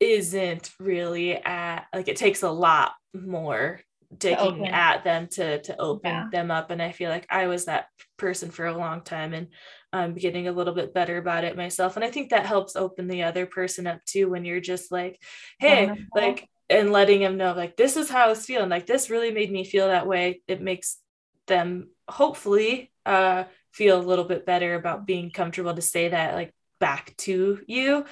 [0.00, 3.80] isn't really at like it takes a lot more
[4.16, 6.28] digging at them to to open yeah.
[6.32, 7.86] them up and i feel like i was that
[8.16, 9.48] person for a long time and
[9.92, 13.06] i'm getting a little bit better about it myself and i think that helps open
[13.06, 15.20] the other person up too when you're just like
[15.60, 16.08] hey Wonderful.
[16.14, 19.30] like and letting them know like this is how i was feeling like this really
[19.30, 20.98] made me feel that way it makes
[21.46, 26.52] them hopefully uh feel a little bit better about being comfortable to say that like
[26.80, 28.04] back to you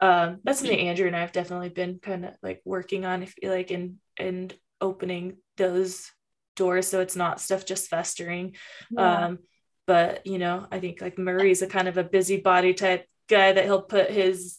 [0.00, 3.48] um that's something andrew and i've definitely been kind of like working on if you
[3.50, 6.10] like and and opening those
[6.54, 8.56] doors so it's not stuff just festering.
[8.90, 9.26] Yeah.
[9.26, 9.38] um
[9.86, 13.64] but you know i think like murray's a kind of a busybody type guy that
[13.64, 14.58] he'll put his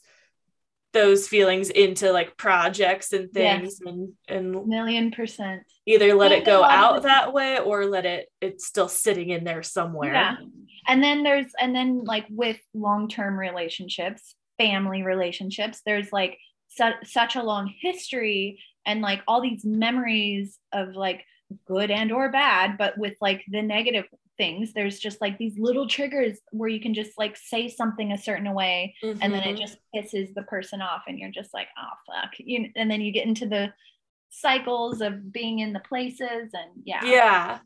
[0.94, 5.62] those feelings into like projects and things and and million percent.
[5.86, 9.62] either let it go out that way or let it it's still sitting in there
[9.62, 10.14] somewhere.
[10.14, 10.36] Yeah.
[10.88, 16.40] And then there's and then like with long-term relationships family relationships there's like
[16.70, 21.24] su- such a long history and like all these memories of like
[21.68, 24.06] good and or bad but with like the negative
[24.38, 28.18] things there's just like these little triggers where you can just like say something a
[28.18, 29.18] certain way mm-hmm.
[29.22, 29.62] and then it mm-hmm.
[29.62, 33.12] just pisses the person off and you're just like oh fuck you, and then you
[33.12, 33.72] get into the
[34.30, 37.60] cycles of being in the places and yeah yeah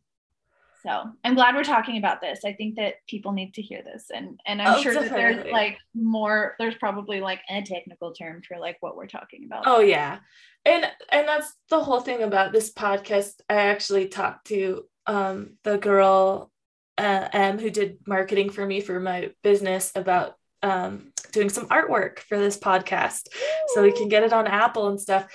[0.83, 2.41] so i'm glad we're talking about this.
[2.45, 5.09] I think that people need to hear this and and i'm oh, sure definitely.
[5.09, 9.45] that there's like more there's probably like a technical term for like what we're talking
[9.45, 9.63] about.
[9.65, 10.19] Oh yeah.
[10.65, 13.41] And and that's the whole thing about this podcast.
[13.49, 16.51] I actually talked to um the girl
[16.97, 22.19] uh, M who did marketing for me for my business about um, doing some artwork
[22.19, 23.27] for this podcast
[23.67, 25.27] so we can get it on Apple and stuff.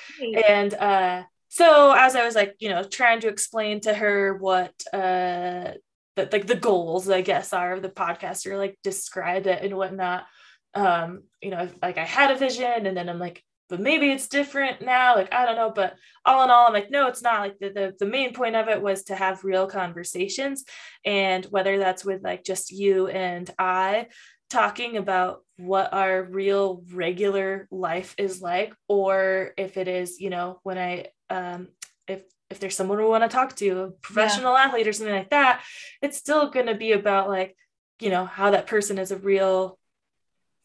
[0.46, 1.24] And uh,
[1.56, 5.72] so as I was like, you know, trying to explain to her what uh,
[6.14, 9.74] the, like the goals, I guess, are of the podcast or like describe it and
[9.74, 10.26] whatnot.
[10.74, 14.28] Um, you know, like I had a vision and then I'm like, but maybe it's
[14.28, 17.40] different now like i don't know but all in all i'm like no it's not
[17.40, 20.62] like the, the, the main point of it was to have real conversations
[21.04, 24.06] and whether that's with like just you and i
[24.50, 30.60] talking about what our real regular life is like or if it is you know
[30.62, 31.68] when i um
[32.06, 34.64] if if there's someone we want to talk to a professional yeah.
[34.64, 35.62] athlete or something like that
[36.02, 37.56] it's still going to be about like
[38.00, 39.78] you know how that person is a real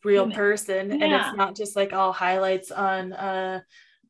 [0.04, 1.06] real person yeah.
[1.06, 3.60] and it's not just like all highlights on uh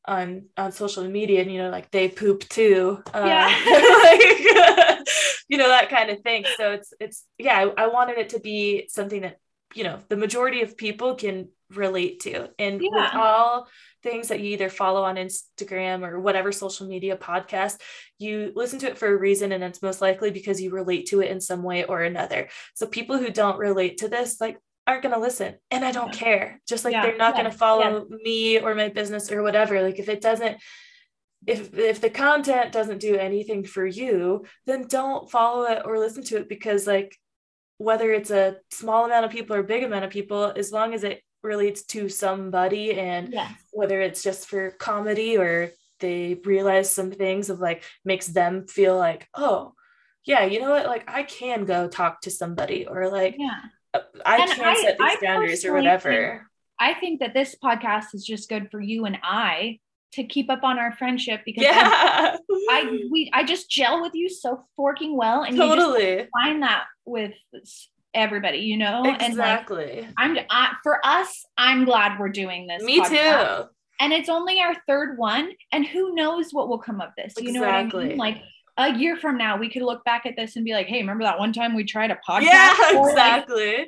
[0.06, 3.48] on on social media and you know like they poop too uh, yeah.
[4.04, 5.08] like,
[5.48, 8.40] you know that kind of thing so it's it's yeah I, I, wanted it to
[8.40, 9.38] be something that
[9.76, 12.90] you know the majority of people can relate to and yeah.
[12.92, 13.68] with all
[14.04, 17.80] things that you either follow on instagram or whatever social media podcast
[18.20, 21.22] you listen to it for a reason and it's most likely because you relate to
[21.22, 25.04] it in some way or another so people who don't relate to this like aren't
[25.04, 26.20] going to listen and i don't yeah.
[26.20, 27.04] care just like yeah.
[27.04, 27.42] they're not yeah.
[27.42, 30.58] going to follow me or my business or whatever like if it doesn't
[31.48, 36.24] if if the content doesn't do anything for you then don't follow it or listen
[36.24, 37.18] to it because like
[37.78, 41.04] whether it's a small amount of people or big amount of people as long as
[41.04, 43.36] it relates to somebody and
[43.72, 48.98] whether it's just for comedy or they realize some things of like makes them feel
[48.98, 49.74] like oh
[50.26, 53.62] yeah you know what like i can go talk to somebody or like yeah
[53.94, 56.12] uh, I and can't I, set these I boundaries or whatever.
[56.12, 56.42] Think,
[56.80, 59.80] I think that this podcast is just good for you and I
[60.14, 61.74] to keep up on our friendship because yeah.
[61.76, 62.38] I,
[62.70, 66.64] I we I just gel with you so forking well and totally you just find
[66.64, 67.34] that with
[68.14, 69.04] everybody, you know?
[69.20, 70.08] Exactly.
[70.18, 72.84] And like, I'm I, for us, I'm glad we're doing this.
[72.84, 73.64] Me podcast.
[73.64, 73.70] too.
[74.00, 77.34] And it's only our third one, and who knows what will come of this?
[77.38, 77.54] You exactly.
[77.54, 78.18] know what I mean?
[78.18, 78.42] Like
[78.78, 81.24] a year from now, we could look back at this and be like, hey, remember
[81.24, 82.42] that one time we tried a podcast?
[82.42, 83.78] Yeah, exactly.
[83.78, 83.88] Like,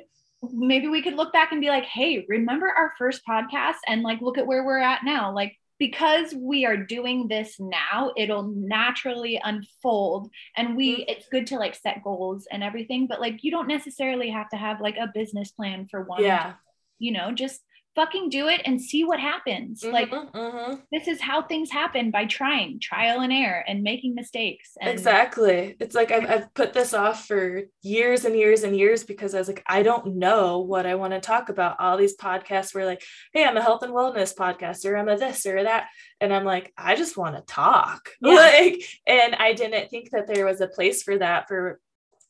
[0.52, 3.76] maybe we could look back and be like, hey, remember our first podcast?
[3.88, 5.32] And like, look at where we're at now.
[5.34, 10.30] Like, because we are doing this now, it'll naturally unfold.
[10.56, 11.02] And we, mm-hmm.
[11.08, 14.56] it's good to like set goals and everything, but like, you don't necessarily have to
[14.56, 16.22] have like a business plan for one.
[16.22, 16.54] Yeah.
[16.98, 17.60] You know, just
[17.94, 19.82] fucking do it and see what happens.
[19.82, 20.74] Mm-hmm, like mm-hmm.
[20.92, 24.76] this is how things happen by trying, trial and error and making mistakes.
[24.80, 25.76] And- exactly.
[25.80, 29.38] It's like I've, I've put this off for years and years and years because I
[29.38, 31.76] was like, I don't know what I want to talk about.
[31.78, 35.16] All these podcasts were like, hey, I'm a health and wellness podcast or I'm a
[35.16, 35.88] this or that.
[36.20, 38.10] And I'm like, I just want to talk.
[38.24, 38.36] Yeah.
[38.36, 41.78] Like, and I didn't think that there was a place for that for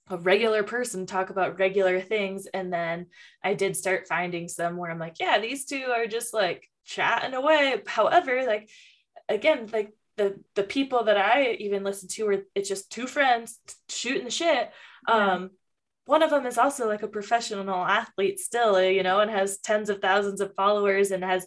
[0.08, 2.46] a regular person talk about regular things.
[2.46, 3.06] And then
[3.42, 7.34] i did start finding some where i'm like yeah these two are just like chatting
[7.34, 7.80] away.
[7.86, 8.68] However like
[9.28, 13.58] again like the the people that i even listen to are it's just two friends
[13.88, 14.70] shooting the shit.
[15.08, 15.32] Yeah.
[15.34, 15.50] um
[16.06, 19.88] one of them is also like a professional athlete still you know and has tens
[19.88, 21.46] of thousands of followers and has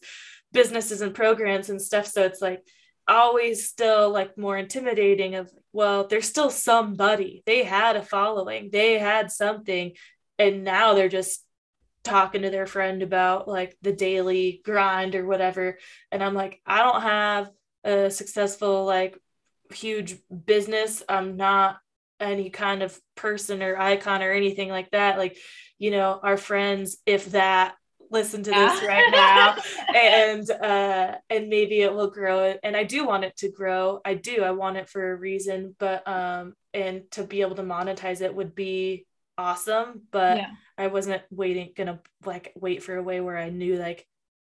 [0.52, 2.08] businesses and programs and stuff.
[2.08, 2.64] So it's like
[3.08, 7.44] always still like more intimidating of well there's still somebody.
[7.46, 8.70] They had a following.
[8.72, 9.94] They had something.
[10.40, 11.44] And now they're just
[12.04, 15.78] talking to their friend about like the daily grind or whatever.
[16.12, 17.50] And i'm like i don't have
[17.84, 19.18] a successful like
[19.72, 21.04] huge business.
[21.08, 21.78] I'm not
[22.20, 25.18] any kind of person or icon or anything like that.
[25.18, 25.38] Like
[25.78, 27.76] you know our friends if that
[28.12, 29.56] listen to this right now
[29.96, 34.14] and uh and maybe it will grow and i do want it to grow i
[34.14, 38.22] do i want it for a reason but um and to be able to monetize
[38.22, 39.06] it would be
[39.38, 40.50] awesome but yeah.
[40.78, 44.08] i wasn't waiting gonna like wait for a way where i knew like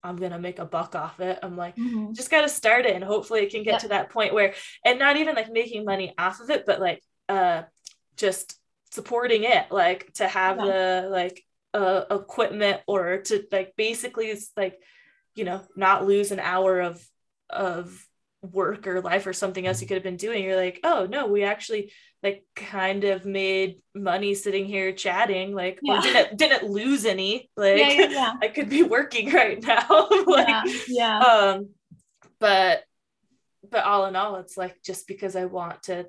[0.06, 1.40] I'm gonna make a buck off it.
[1.42, 2.14] I'm like, mm-hmm.
[2.14, 4.54] just gotta start it and hopefully it can get to that point where
[4.86, 7.64] and not even like making money off of it, but like uh
[8.16, 8.56] just
[8.92, 10.66] supporting it, like to have yeah.
[10.66, 11.44] the like
[11.76, 14.80] uh equipment or to like basically it's like,
[15.36, 17.06] you know, not lose an hour of
[17.50, 18.08] of
[18.42, 20.44] work or life or something else you could have been doing.
[20.44, 21.92] You're like, oh no, we actually
[22.24, 25.54] like kind of made money sitting here chatting.
[25.54, 26.02] Like yeah.
[26.02, 27.50] didn't didn't lose any.
[27.58, 30.08] Like yeah, yeah, i could be working right now.
[30.26, 31.20] Like yeah, yeah.
[31.20, 31.70] um
[32.40, 32.84] but
[33.70, 36.06] but all in all it's like just because i want to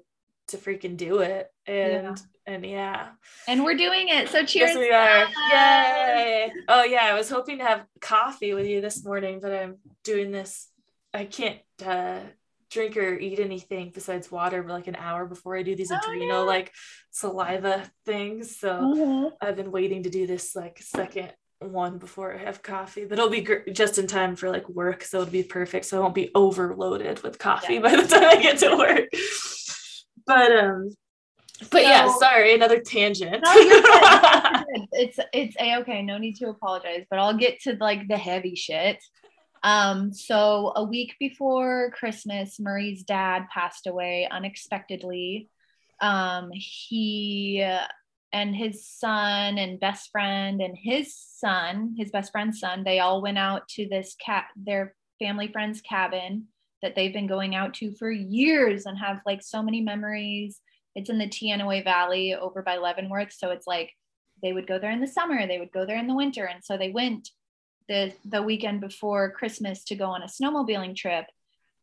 [0.49, 1.49] to freaking do it.
[1.67, 3.09] And and yeah
[3.49, 7.59] and we're doing it so cheers yes, we are yay oh yeah i was hoping
[7.59, 10.69] to have coffee with you this morning but i'm doing this
[11.13, 12.21] i can't uh
[12.71, 16.41] drink or eat anything besides water like an hour before I do these oh, adrenal
[16.41, 16.47] yeah.
[16.47, 16.73] like
[17.11, 18.59] saliva things.
[18.59, 19.29] So mm-hmm.
[19.41, 23.31] I've been waiting to do this like second one before I have coffee, but it'll
[23.31, 25.05] be gr- just in time for like work.
[25.05, 25.87] So it'll be perfect.
[25.87, 27.81] So I won't be overloaded with coffee yeah.
[27.81, 29.09] by the time I get to work.
[30.27, 30.95] But, um,
[31.59, 33.43] but so, yeah, sorry, another tangent.
[33.45, 34.87] No, you're good.
[34.93, 36.03] it's it's a okay.
[36.03, 39.03] No need to apologize, but I'll get to like the heavy shit.
[39.63, 45.49] Um, so a week before Christmas, Murray's dad passed away unexpectedly.
[46.01, 47.67] Um, he
[48.33, 53.23] and his son and best friend and his son, his best friend's son, they all
[53.23, 56.47] went out to this cat, their family friend's cabin
[56.83, 60.61] that they've been going out to for years and have like so many memories.
[60.97, 63.33] It's in the Teanaway Valley over by Leavenworth.
[63.33, 63.93] So it's like
[64.43, 66.47] they would go there in the summer, they would go there in the winter.
[66.47, 67.31] And so they went
[67.89, 71.27] the the weekend before Christmas to go on a snowmobiling trip.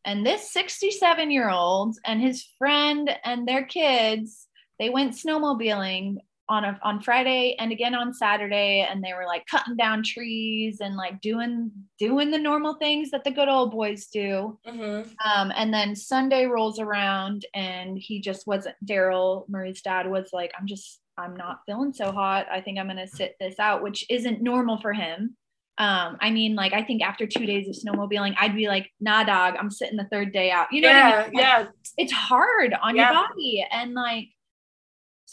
[0.04, 4.46] And this 67 year old and his friend and their kids,
[4.78, 6.18] they went snowmobiling
[6.48, 10.80] on a, on Friday and again on Saturday, and they were like cutting down trees
[10.80, 14.58] and like doing doing the normal things that the good old boys do.
[14.66, 15.10] Mm-hmm.
[15.24, 18.76] Um, and then Sunday rolls around, and he just wasn't.
[18.84, 22.46] Daryl Murray's dad was like, "I'm just I'm not feeling so hot.
[22.50, 25.36] I think I'm gonna sit this out," which isn't normal for him
[25.78, 29.24] um i mean like i think after two days of snowmobiling i'd be like nah
[29.24, 31.34] dog i'm sitting the third day out you know yeah, I mean?
[31.34, 31.66] like, yeah
[31.96, 33.10] it's hard on yeah.
[33.10, 34.28] your body and like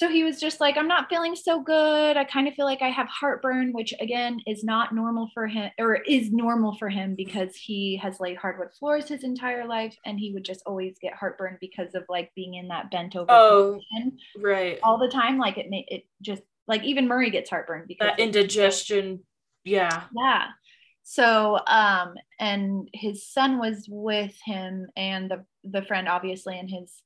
[0.02, 2.82] so he was just like i'm not feeling so good i kind of feel like
[2.82, 7.14] i have heartburn which again is not normal for him or is normal for him
[7.16, 11.14] because he has laid hardwood floors his entire life and he would just always get
[11.14, 13.80] heartburn because of like being in that bent over oh
[14.40, 18.08] right all the time like it made it just like even murray gets heartburn because
[18.08, 19.20] that indigestion
[19.64, 20.04] yeah.
[20.16, 20.48] Yeah.
[21.04, 27.02] So um and his son was with him and the the friend obviously and his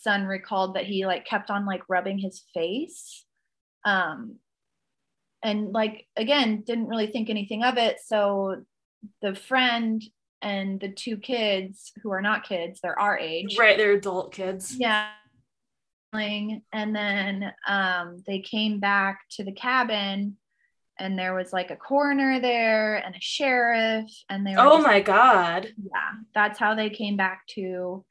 [0.00, 3.24] son recalled that he like kept on like rubbing his face.
[3.84, 4.36] Um
[5.42, 7.98] and like again didn't really think anything of it.
[8.04, 8.64] So
[9.22, 10.02] the friend
[10.42, 13.56] and the two kids who are not kids they're our age.
[13.58, 14.76] Right they're adult kids.
[14.78, 15.08] Yeah.
[16.12, 20.36] And then um, they came back to the cabin
[20.98, 25.00] and there was like a coroner there and a sheriff and they were oh my
[25.00, 25.72] god.
[25.78, 28.04] Yeah that's how they came back to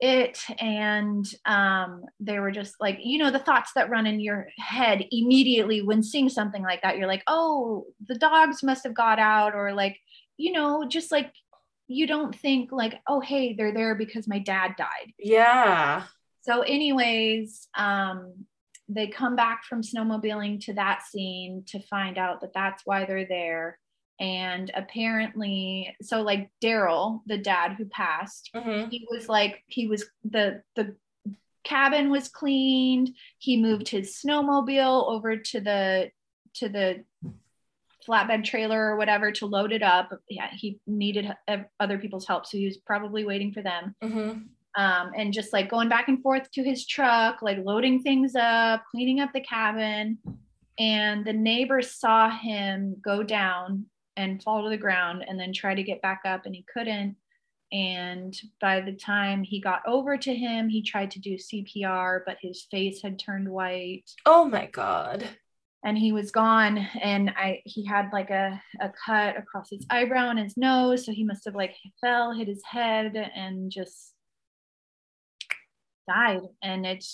[0.00, 4.46] it and um they were just like you know the thoughts that run in your
[4.58, 9.18] head immediately when seeing something like that you're like oh the dogs must have got
[9.18, 9.96] out or like
[10.36, 11.32] you know just like
[11.88, 15.12] you don't think like oh hey they're there because my dad died.
[15.18, 16.04] Yeah.
[16.42, 18.44] So anyways um
[18.88, 23.26] they come back from snowmobiling to that scene to find out that that's why they're
[23.26, 23.78] there
[24.18, 28.88] and apparently so like daryl the dad who passed mm-hmm.
[28.88, 30.94] he was like he was the the
[31.64, 36.10] cabin was cleaned he moved his snowmobile over to the
[36.54, 37.04] to the
[38.06, 41.28] flatbed trailer or whatever to load it up yeah he needed
[41.80, 44.38] other people's help so he was probably waiting for them mm-hmm
[44.76, 48.84] um, and just like going back and forth to his truck, like loading things up,
[48.90, 50.18] cleaning up the cabin.
[50.78, 53.86] And the neighbors saw him go down
[54.16, 57.16] and fall to the ground and then try to get back up, and he couldn't.
[57.72, 62.38] And by the time he got over to him, he tried to do CPR, but
[62.40, 64.04] his face had turned white.
[64.24, 65.28] Oh my God.
[65.84, 66.78] And he was gone.
[66.78, 71.04] And I he had like a, a cut across his eyebrow and his nose.
[71.04, 74.12] So he must have like fell, hit his head, and just
[76.08, 77.04] died and it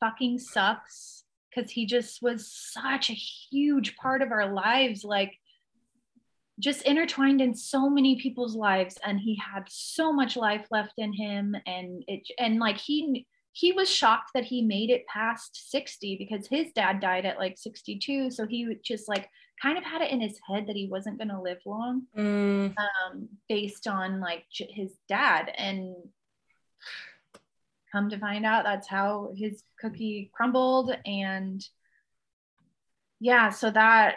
[0.00, 5.32] fucking sucks because he just was such a huge part of our lives like
[6.60, 11.12] just intertwined in so many people's lives and he had so much life left in
[11.12, 16.16] him and it and like he he was shocked that he made it past 60
[16.16, 19.28] because his dad died at like 62 so he just like
[19.60, 22.74] kind of had it in his head that he wasn't going to live long Mm,
[22.76, 25.94] um, based on like his dad and
[27.90, 31.64] come to find out that's how his cookie crumbled and
[33.20, 34.16] yeah so that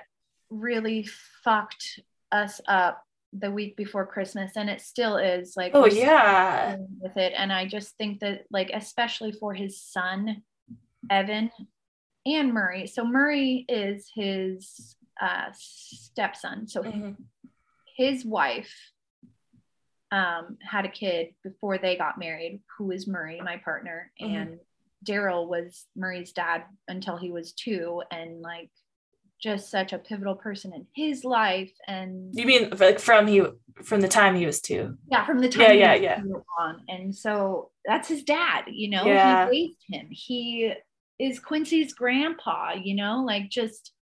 [0.50, 1.08] really
[1.44, 2.00] fucked
[2.32, 3.04] us up
[3.34, 6.78] the week before christmas and it still is like oh yeah.
[7.02, 10.42] with it and i just think that like especially for his son
[11.12, 11.52] evan
[12.26, 17.16] and murray so murray is his uh, stepson so Mhm.
[17.98, 18.74] his wife
[20.12, 24.36] um, had a kid before they got married, who is Murray, my partner, Mhm.
[24.36, 24.60] and
[25.04, 28.72] Daryl was Murray's dad until he was two, and like
[29.42, 31.72] just such a pivotal person in his life.
[31.88, 33.44] And You mean like from he
[33.84, 34.98] from the time he was two?
[35.12, 36.22] yeah, from the time he yeah, yeah.
[36.60, 38.66] on, and so that's his dad.
[38.68, 39.46] You know, Yeah.
[39.46, 40.08] he raised him.
[40.10, 40.74] He
[41.20, 42.74] is Quincy's grandpa.
[42.82, 43.94] You know, like just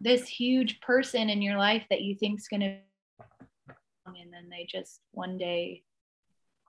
[0.00, 2.78] this huge person in your life that you think's gonna
[4.06, 5.82] and then they just one day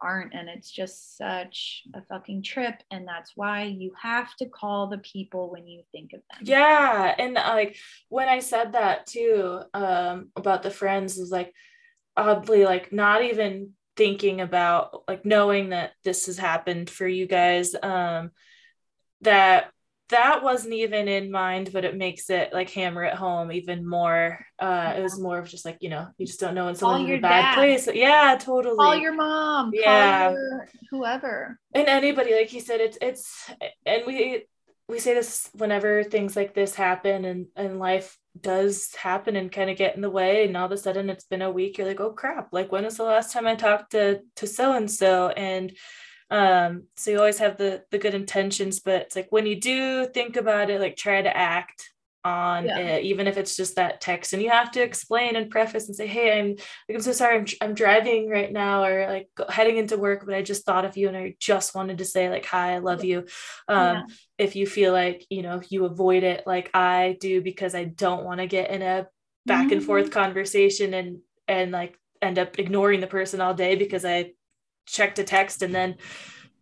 [0.04, 4.88] aren't and it's just such a fucking trip and that's why you have to call
[4.88, 6.42] the people when you think of them.
[6.44, 7.78] Yeah, and uh, like
[8.10, 11.54] when I said that too um about the friends is like
[12.18, 17.76] oddly like not even thinking about like knowing that this has happened for you guys
[17.82, 18.32] um
[19.22, 19.72] that
[20.14, 24.46] that wasn't even in mind but it makes it like hammer it home even more.
[24.60, 27.10] Uh it was more of just like you know you just don't know when someone's
[27.10, 27.56] in a bad dad.
[27.56, 27.90] place.
[27.94, 28.78] Yeah totally.
[28.78, 29.72] Call your mom.
[29.74, 30.30] Yeah.
[30.30, 31.60] call your whoever.
[31.74, 33.52] And anybody like you said it's it's
[33.86, 34.46] and we
[34.88, 39.70] we say this whenever things like this happen and and life does happen and kind
[39.70, 41.88] of get in the way and all of a sudden it's been a week you're
[41.88, 42.50] like oh crap.
[42.52, 45.74] Like when was the last time i talked to to so and so and
[46.34, 50.08] um so you always have the the good intentions but it's like when you do
[50.08, 51.90] think about it like try to act
[52.26, 52.78] on Yeah.
[52.78, 55.96] it even if it's just that text and you have to explain and preface and
[55.96, 59.78] say hey i'm like i'm so sorry i'm, I'm driving right now or like heading
[59.78, 62.46] into work but i just thought of you and i just wanted to say like
[62.46, 63.26] hi i love you
[63.68, 64.04] um Yeah.
[64.38, 68.24] if you feel like you know you avoid it like i do because i don't
[68.24, 69.06] want to get in a
[69.46, 69.86] back and Mhm.
[69.86, 74.32] forth conversation and and like end up ignoring the person all day because i
[74.86, 75.96] checked a text and then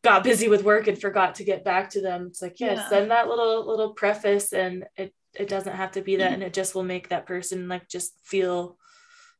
[0.04, 2.90] got busy with work and forgot to get back to them it's like yeah, Yeah.
[2.90, 6.54] send that little little preface and it it doesn't have to be that and it
[6.54, 8.78] just will make that person like just feel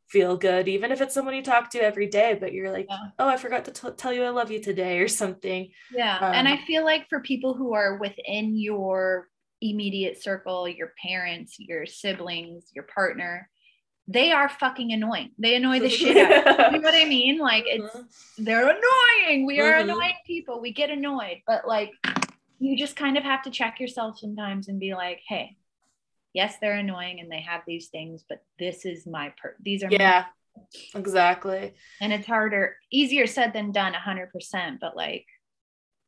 [0.08, 2.98] feel good even if it's someone you talk to every day but you're like Yeah.
[3.20, 6.48] oh i forgot to t- tell you i love you today or something yeah and
[6.48, 9.30] Um, i feel like for people who are within your
[9.62, 13.50] immediate circle your parents your siblings your partner
[14.12, 16.66] they are fucking annoying they annoy the shit out of you.
[16.66, 18.46] you know what i mean like it's Mhm.
[18.46, 19.46] they're annoying.
[19.46, 19.84] We are Mhm.
[19.84, 20.60] annoying people.
[20.60, 21.92] We get annoyed, but like
[22.60, 25.58] you just kind of have to check yourself sometimes and be like, hey,
[26.34, 29.90] yes, they're annoying and they have these things, but this is my per these are
[29.90, 30.26] my- yeah
[30.96, 34.80] exactly and it's harder, easier said than done, hundred percent.
[34.82, 35.26] But like,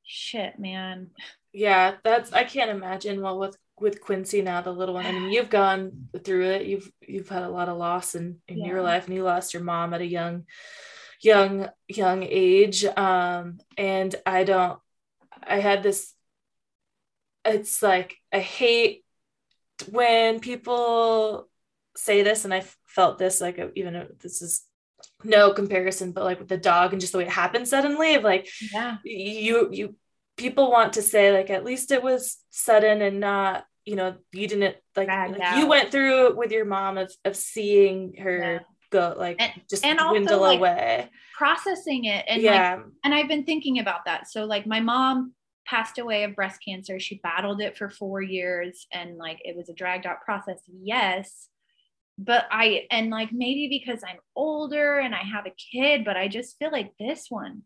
[0.06, 1.12] shit, man.
[1.54, 5.32] Yeah that's i can't imagine well with with quincy now the little one i mean
[5.32, 6.66] you've gone through it.
[6.66, 9.64] You've you've had a lot of loss in in your life and you lost your
[9.64, 10.46] mom at a young
[11.22, 12.86] young young age.
[12.86, 14.80] Um and i don't
[15.46, 16.14] i had this
[17.46, 19.04] it's like i hate
[19.90, 21.50] when people
[21.96, 24.66] say this and i felt this like even though this is
[25.24, 28.24] no comparison but like with the dog and just the way it happened suddenly of
[28.24, 28.98] like Yeah.
[29.04, 29.96] you you
[30.38, 34.48] people want to say like at least it was sudden and not you know you
[34.48, 38.60] didn't like, like, you went through it with your mom of, of seeing her Yeah.
[38.90, 43.14] go like And- just and also, dwindle like, away Processing it and like yeah and
[43.14, 44.30] I've been thinking about that.
[44.30, 45.34] So like my mom
[45.66, 47.00] passed away of breast cancer.
[47.00, 50.60] She battled it for 4 years and like it was a dragged out process.
[50.68, 51.50] Yes.
[52.18, 56.28] But I and like maybe because I'm older and I have a kid, but I
[56.28, 57.64] just feel like this one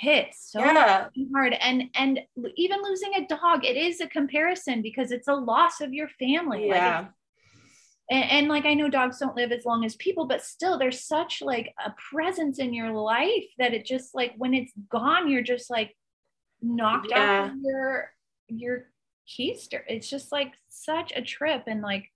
[0.00, 1.08] hits so yeah.
[1.34, 1.54] hard.
[1.60, 2.20] And and
[2.56, 6.68] even losing a dog it is a comparison because it's a loss of your family.
[6.68, 7.00] Yeah.
[7.00, 7.12] it's-
[8.10, 11.04] and, and like i know dogs don't live as long as people but still there's
[11.04, 15.40] such like a presence in your life that it just like when it's gone you're
[15.40, 15.96] just like
[16.60, 17.46] knocked Yeah.
[17.46, 18.10] of your
[18.48, 18.86] your
[19.28, 19.80] keister.
[19.88, 21.64] It's just like such a trip.
[21.66, 22.10] And like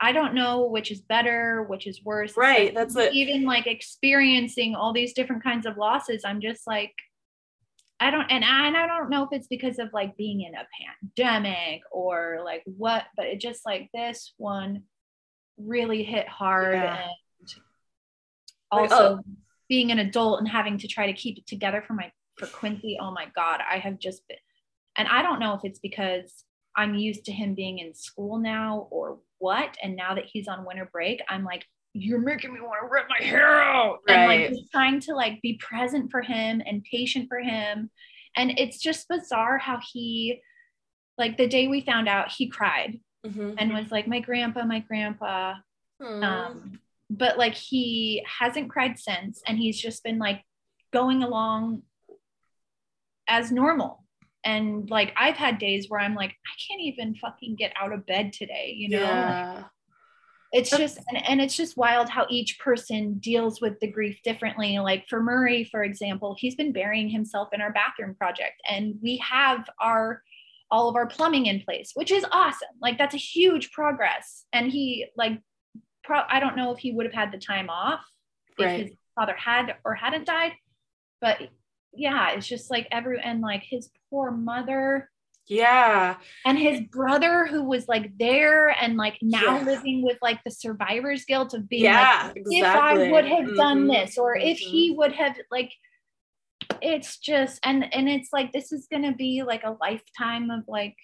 [0.00, 3.66] i don't know which is better which is worse Right, that's like what- even like
[3.66, 6.92] experiencing all these different kinds of losses i'm just like
[8.02, 10.54] I don't and I, and I don't know if it's because of like being in
[10.54, 10.66] a
[11.14, 14.84] pandemic or like what, but it just like this one
[15.58, 16.94] really hit hard Yeah.
[16.94, 17.10] and
[17.44, 17.52] Like,
[18.72, 18.78] oh.
[18.78, 19.24] also oh.
[19.68, 22.96] being an adult and having to try to keep it together for my for Quincy.
[22.98, 24.38] Oh my god, I have just been
[24.96, 26.44] and I don't know if it's because
[26.76, 29.76] I'm used to him being in school now or what.
[29.82, 33.06] And now that he's on winter break, I'm like, you're making me want to rip
[33.08, 33.98] my hair out.
[34.06, 34.14] Right.
[34.16, 37.90] And like just trying to like be present for him and patient for him.
[38.36, 40.40] And it's just bizarre how he,
[41.18, 43.54] like the day we found out, he cried mm-hmm.
[43.58, 45.54] and was like, my grandpa, my grandpa.
[46.00, 46.22] Mm.
[46.22, 46.80] Um,
[47.10, 49.42] but like he hasn't cried since.
[49.46, 50.42] And he's just been like
[50.92, 51.82] going along
[53.28, 54.04] as normal.
[54.44, 58.06] And like I've had days where I'm like, I can't even fucking get out of
[58.06, 59.00] bed today, you know?
[59.00, 59.54] Yeah.
[59.56, 59.64] Like,
[60.52, 64.78] it's just and, and it's just wild how each person deals with the grief differently
[64.78, 69.16] like for murray for example he's been burying himself in our bathroom project and we
[69.18, 70.22] have our
[70.70, 74.70] all of our plumbing in place which is awesome like that's a huge progress and
[74.70, 75.40] he like
[76.02, 78.00] pro- i don't know if he would have had the time off
[78.58, 78.80] right.
[78.80, 80.52] if his father had or hadn't died
[81.20, 81.38] but
[81.92, 85.08] yeah it's just like every and like his poor mother
[85.50, 86.14] yeah.
[86.44, 89.64] And his brother who was like there and like now yeah.
[89.64, 92.58] living with like the survivor's guilt of being yeah, like, exactly.
[92.60, 93.56] if I would have mm-hmm.
[93.56, 94.46] done this or mm-hmm.
[94.46, 95.72] if he would have like
[96.80, 100.94] it's just and and it's like this is gonna be like a lifetime of like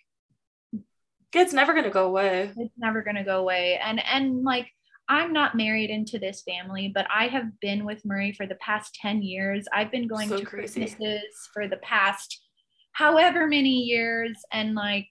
[1.33, 2.53] it's never gonna go away.
[2.57, 3.81] It's never gonna go away.
[3.83, 4.69] And and like
[5.09, 8.95] I'm not married into this family, but I have been with Murray for the past
[9.01, 9.67] 10 years.
[9.73, 10.81] I've been going so to crazy.
[10.81, 12.41] Christmases for the past
[12.97, 15.07] however many years and like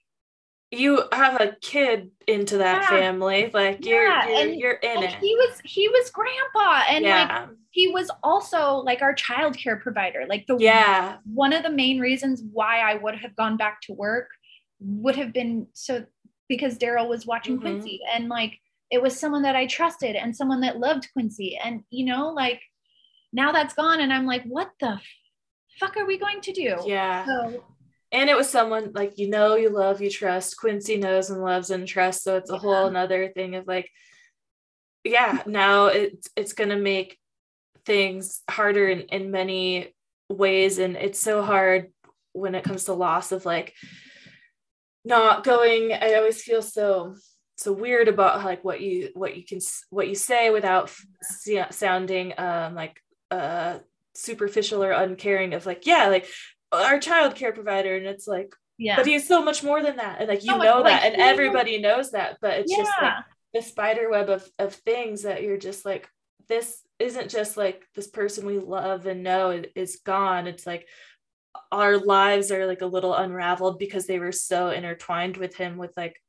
[0.72, 2.88] you have a kid into that yeah.
[2.88, 4.28] family like you're yeah.
[4.28, 7.22] you're, you're in it he was he was grandpa and yeah.
[7.22, 11.70] like he was also like our child care provider like the yeah one of the
[11.70, 14.30] main reasons why i would have gone back to work
[14.80, 16.04] would have been so
[16.48, 17.68] because daryl was watching mm-hmm.
[17.68, 18.58] quincy and like
[18.90, 21.58] it was someone that i trusted and someone that loved quincy.
[21.62, 22.60] And you know like
[23.32, 25.00] now that's gone and i'm like what the
[25.78, 26.76] fuck are we going to do?
[26.86, 27.24] Yeah.
[27.24, 27.64] So
[28.12, 31.70] and it was someone like you know you love you trust quincy knows and loves
[31.70, 32.24] and trusts.
[32.24, 32.58] So it's a yeah.
[32.60, 33.90] whole another thing of like
[35.04, 37.18] yeah now it's it's gonna make
[37.84, 39.94] things harder in, in many
[40.28, 40.78] ways.
[40.78, 41.92] And it's so hard
[42.32, 43.74] when it comes to loss of like
[45.04, 45.92] not going.
[45.92, 47.14] I always feel so
[47.56, 49.58] so weird about like what you what you can
[49.90, 50.92] what you say without
[51.70, 53.00] sounding um like
[53.30, 53.78] uh
[54.14, 56.26] superficial or uncaring of like yeah like
[56.72, 58.96] our child care provider and it's like yeah.
[58.96, 61.16] but he's so much more than that and like you so know that like, and
[61.20, 62.78] everybody knows that but it's yeah.
[62.78, 63.14] just like
[63.54, 66.08] the spider web of of things that you're just like
[66.48, 70.46] this isn't just like this person we love and know is gone.
[70.46, 70.86] It's like
[71.72, 75.92] our lives are like a little unraveled because they were so intertwined with him with
[75.96, 76.20] like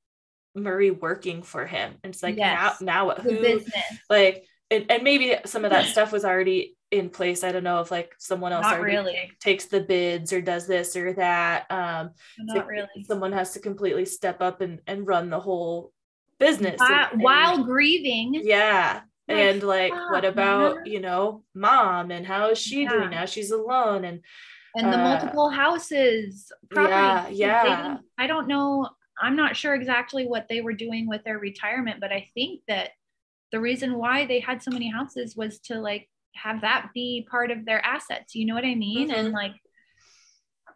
[0.58, 2.82] Murray working for him and it's like yes.
[2.82, 3.62] now now what who
[4.10, 7.44] like and, and maybe some of that stuff was already in place.
[7.44, 10.96] I don't know if like someone else Not really takes the bids or does this
[10.96, 11.70] or that.
[11.70, 13.04] Um, Not like really.
[13.06, 15.92] Someone has to completely step up and, and run the whole
[16.40, 18.42] business while, and, while grieving.
[18.44, 19.02] Yeah.
[19.28, 22.90] Like, and like, what about, you know, mom and how is she yeah.
[22.90, 23.26] doing now?
[23.26, 24.22] She's alone and,
[24.76, 26.52] and the uh, multiple houses.
[26.74, 27.28] Yeah.
[27.28, 27.98] Yeah.
[28.18, 28.90] I don't know.
[29.22, 32.92] I'm not sure exactly what they were doing with their retirement, but I think that
[33.52, 37.52] the reason why they had so many houses was to like have that be part
[37.52, 38.36] of their assets.
[38.36, 39.10] You know what I mean?
[39.10, 39.20] Mm-hmm.
[39.20, 39.54] And like,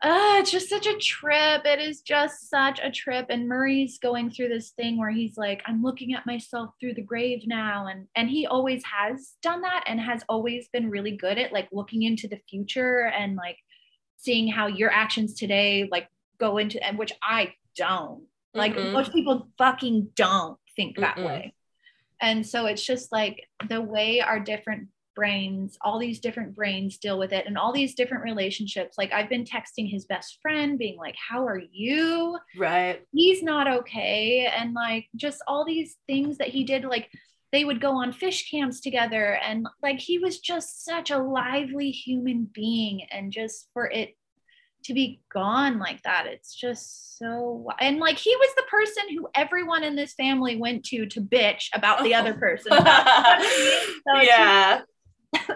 [0.04, 1.62] uh, it's just such a trip.
[1.64, 3.28] It is just such a trip.
[3.30, 7.04] And Murray's going through this thing where he's like, I'm looking at myself through the
[7.04, 7.86] grave now.
[7.86, 11.70] And and he always has done that and has always been really good at like
[11.72, 13.58] looking into the future and like
[14.18, 16.08] seeing how your actions today like
[16.40, 18.24] go into and which I don't.
[18.54, 18.94] Like mm-hmm.
[18.94, 21.54] most people fucking don't think that mm way.
[22.22, 27.18] And so it's just like the way our different brains, all these different brains deal
[27.18, 28.98] with it and all these different relationships.
[28.98, 32.38] Like I've been texting his best friend, being like, How are you?
[32.58, 33.02] Right.
[33.12, 34.46] He's not okay.
[34.56, 37.10] And like just all these things that he did, like
[37.52, 39.40] they would go on fish camps together.
[39.44, 43.04] And like he was just such a lively human being.
[43.12, 44.16] And just for it
[44.84, 46.26] to be gone like that.
[46.28, 50.84] It's just so and like he was the person who everyone in this family went
[50.86, 52.72] to to bitch about the other person.
[54.08, 54.82] So yeah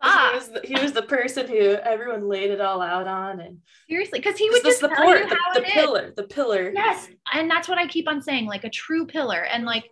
[0.00, 0.30] ah.
[0.30, 3.58] he, was the, he was the person who everyone laid it all out on and
[3.88, 6.70] seriously because he was just the you the, the pillar the pillar.
[6.72, 9.40] Yes and that's what i keep on saying like a true pillar.
[9.40, 9.90] And like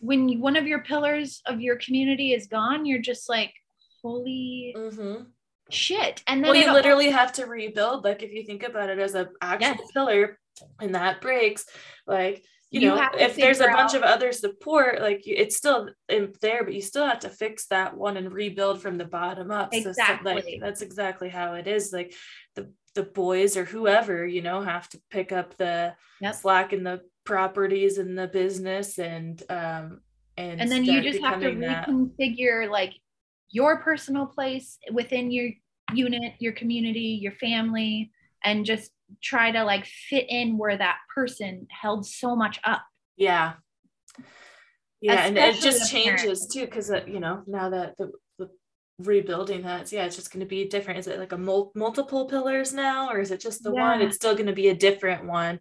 [0.00, 3.52] when one of your pillars of your community is gone you're just like
[4.02, 5.22] holy mm-hmm
[5.70, 6.22] shit.
[6.26, 8.04] And then well, you literally have to rebuild.
[8.04, 9.90] Like if you think about it as an actual yes.
[9.92, 10.38] pillar
[10.80, 11.66] and that breaks,
[12.06, 16.32] like you, you know, if there's a bunch of other support, like it's still in
[16.40, 19.70] there, but you still have to fix that one and rebuild from the bottom up.
[19.72, 20.34] Exactly.
[20.34, 21.92] So, so like that's exactly how it is.
[21.92, 22.14] Like
[22.54, 26.34] the the boys or whoever you know have to pick up the yep.
[26.34, 30.00] slack in the properties and the business and um
[30.36, 32.70] and and then you just have to reconfigure that.
[32.70, 32.94] like
[33.50, 35.50] your personal place within your
[35.94, 38.10] unit your community your family
[38.44, 38.90] and just
[39.22, 42.82] try to like fit in where that person held so much up.
[43.16, 43.54] Yeah.
[45.00, 48.50] Yeah Especially and it just changes too because uh, you know now that the, the
[48.98, 50.98] rebuilding that yeah it's just going to be different.
[50.98, 53.80] Is it like a mul- multiple pillars now or is it just the yeah.
[53.80, 55.60] one it's still going to be a different one.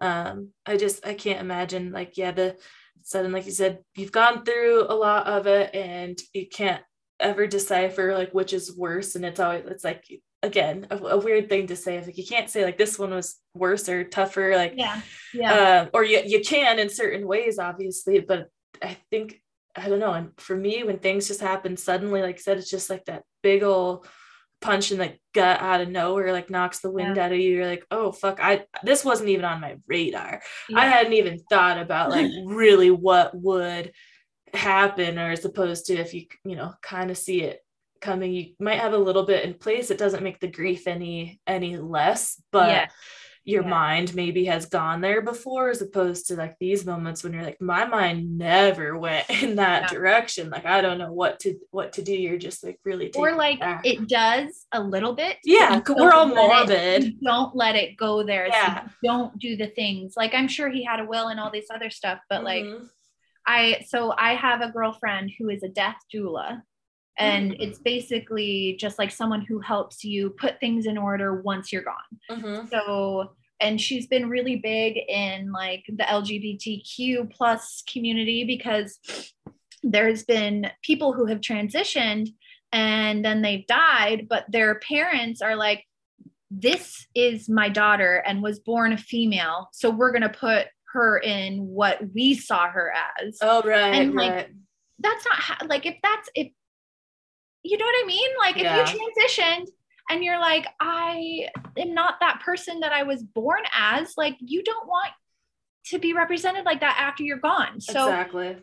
[0.00, 2.56] Um i just i can't imagine like yeah the
[3.02, 6.82] sudden like you said you've gone through a lot of it and you can't
[7.22, 10.04] ever decipher like which is worse and it's always it's like
[10.42, 11.96] again a, a, weird thing to say.
[11.96, 15.00] It's like you can't say like this one was worse or tougher, like yeah,
[15.32, 15.80] yeah.
[15.82, 18.48] Um, or you you can in certain ways, obviously, but
[18.82, 19.40] I think
[19.74, 20.12] I don't know.
[20.12, 23.22] And for me, when things just happen suddenly, like I said, it's just like that
[23.42, 24.06] big old
[24.60, 27.24] punch in the gut out of nowhere, like knocks the wind yeah.
[27.24, 27.56] out of you.
[27.56, 30.42] You're like, oh fuck, I this wasn't even on my radar.
[30.68, 30.78] Yeah.
[30.78, 33.92] I hadn't even thought about like really what would
[34.52, 37.60] happen, or as opposed to if you you know kind of see it
[38.02, 41.40] coming you might have a little bit in place it doesn't make the grief any
[41.46, 42.86] any less but yeah.
[43.44, 43.68] your yeah.
[43.68, 47.60] mind maybe has gone there before as opposed to like these moments when you're like
[47.60, 49.88] my mind never went in that yeah.
[49.88, 53.34] direction like i don't know what to what to do you're just like really or
[53.36, 58.22] like it does a little bit yeah we're all morbid it, don't let it go
[58.22, 58.88] there yeah.
[59.04, 61.88] Don't do the things like i'm sure he had a will and all this other
[61.88, 62.72] stuff but mm-hmm.
[62.72, 62.90] like
[63.46, 66.62] I so I have a girlfriend who is a death doula
[67.18, 67.62] and mm-hmm.
[67.62, 71.94] it's basically just like someone who helps you put things in order once you're gone
[72.30, 72.66] mm-hmm.
[72.68, 78.98] so and she's been really big in like the lgbtq plus community because
[79.82, 82.28] there's been people who have transitioned
[82.72, 85.84] and then they've died but their parents are like
[86.50, 91.18] this is my daughter and was born a female so we're going to put her
[91.18, 94.48] in what we saw her as oh right and like right.
[94.98, 96.48] that's not how, like if that's if
[97.62, 98.30] you know what I mean?
[98.38, 98.82] Like yeah.
[98.82, 99.68] if you transitioned
[100.10, 104.62] and you're like, I am not that person that I was born as, like you
[104.62, 105.10] don't want
[105.86, 107.80] to be represented like that after you're gone.
[107.80, 108.56] So exactly.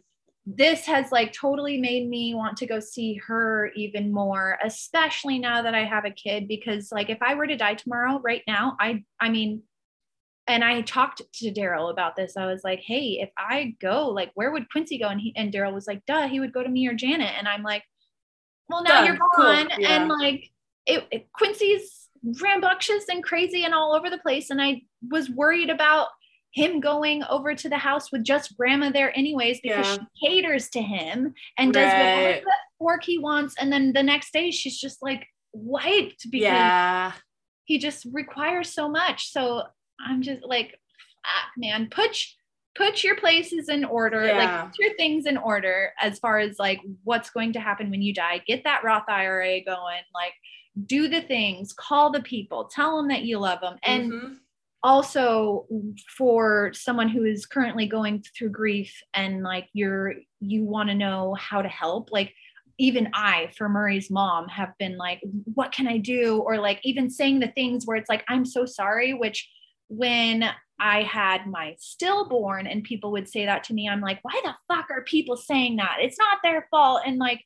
[0.46, 5.62] This has like totally made me want to go see her even more, especially now
[5.62, 6.48] that I have a kid.
[6.48, 9.62] Because like if I were to die tomorrow, right now, I I mean,
[10.50, 12.36] and I talked to Daryl about this.
[12.36, 15.08] I was like, hey, if I go, like, where would Quincy go?
[15.08, 17.34] And he and Daryl was like, duh, he would go to me or Janet.
[17.38, 17.84] And I'm like,
[18.70, 19.06] well now Done.
[19.06, 19.80] you're gone cool.
[19.80, 20.02] yeah.
[20.02, 20.50] and like
[20.86, 22.08] it, it, quincy's
[22.42, 26.08] rambunctious and crazy and all over the place and i was worried about
[26.52, 29.98] him going over to the house with just grandma there anyways because yeah.
[30.22, 31.82] she caters to him and right.
[31.82, 32.46] does whatever
[32.80, 37.12] work he wants and then the next day she's just like wiped because yeah.
[37.66, 39.64] he just requires so much so
[40.06, 40.80] i'm just like
[41.26, 42.16] ah, man put
[42.80, 44.38] put your places in order, yeah.
[44.38, 48.02] like put your things in order as far as like what's going to happen when
[48.02, 48.42] you die.
[48.48, 50.34] Get that Roth IRA going, like
[50.86, 53.78] do the things, call the people, tell them that you love them.
[53.84, 54.34] And mm-hmm.
[54.82, 55.68] also
[56.18, 61.36] for someone who is currently going through grief and like you're you want to know
[61.38, 62.34] how to help, like
[62.78, 65.20] even I, for Murray's mom, have been like,
[65.54, 66.38] what can I do?
[66.38, 69.50] Or like even saying the things where it's like, I'm so sorry, which
[69.90, 70.46] when
[70.80, 74.56] I had my stillborn and people would say that to me, I'm like, why the
[74.74, 75.98] fuck are people saying that?
[76.00, 77.02] It's not their fault.
[77.06, 77.44] And like,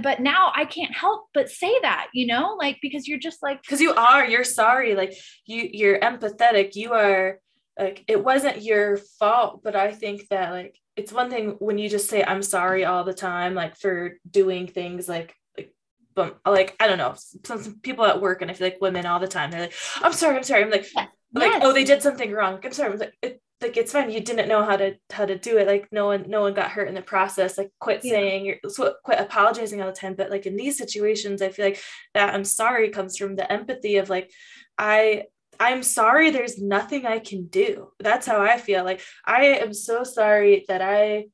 [0.00, 3.60] but now I can't help but say that, you know, like because you're just like
[3.62, 5.14] because you are, you're sorry, like
[5.46, 7.40] you you're empathetic, you are
[7.78, 11.88] like it wasn't your fault, but I think that like it's one thing when you
[11.88, 15.74] just say I'm sorry all the time, like for doing things like like
[16.14, 17.14] but like I don't know,
[17.44, 19.74] some, some people at work and I feel like women all the time, they're like,
[20.02, 20.62] I'm sorry, I'm sorry.
[20.62, 21.62] I'm like, yeah like yes.
[21.64, 22.58] oh they did something wrong.
[22.62, 24.10] I'm sorry like, it, like it's fine.
[24.10, 25.66] You didn't know how to how to do it.
[25.66, 27.58] Like no one no one got hurt in the process.
[27.58, 28.12] Like quit yeah.
[28.12, 28.56] saying you're
[29.04, 30.14] quit apologizing all the time.
[30.14, 31.80] But like in these situations i feel like
[32.14, 34.30] that i'm sorry comes from the empathy of like
[34.78, 35.24] i
[35.58, 37.88] i'm sorry there's nothing i can do.
[37.98, 38.84] That's how i feel.
[38.84, 41.26] Like i am so sorry that i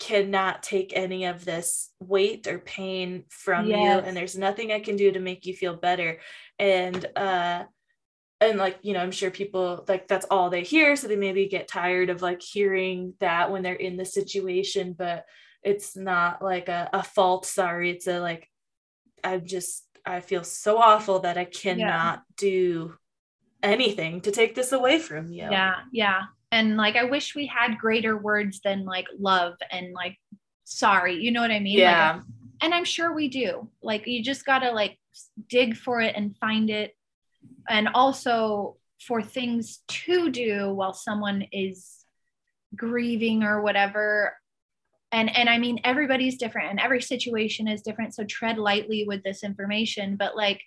[0.00, 3.78] cannot take any of this weight or pain from yes.
[3.78, 6.18] you and there's nothing i can do to make you feel better.
[6.58, 7.64] And uh
[8.42, 11.48] and like you know i'm sure people like that's all they hear so they maybe
[11.48, 15.24] get tired of like hearing that when they're in the situation but
[15.62, 18.48] it's not like a, a fault sorry it's a like
[19.24, 22.18] i'm just i feel so awful that i cannot yeah.
[22.36, 22.94] do
[23.62, 25.42] anything to take this away from you.
[25.42, 30.18] Yeah yeah and like i wish we had greater words than like love and like
[30.64, 31.78] sorry you know what i mean?
[31.78, 32.14] Yeah.
[32.14, 32.22] like,
[32.62, 34.98] and i'm sure we do like you just gotta like
[35.48, 36.96] dig for it and find it
[37.68, 38.76] and also
[39.06, 42.04] for things to do while someone is
[42.76, 44.34] grieving or whatever
[45.10, 49.22] and and i mean everybody's different and every situation is different so tread lightly with
[49.22, 50.60] this information but like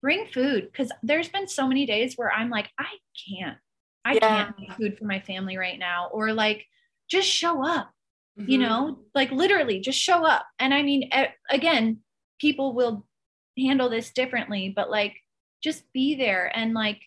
[0.00, 2.90] bring food because there's been so many days where i'm like i
[3.28, 3.58] can't
[4.04, 4.44] i yeah.
[4.44, 6.64] can't make food for my family right now or like
[7.10, 7.90] just show up
[8.38, 8.50] mm-hmm.
[8.50, 11.10] you know like literally just show up and i mean
[11.50, 11.98] again
[12.40, 13.06] people will
[13.58, 15.14] handle this differently but like
[15.64, 17.00] just be there and like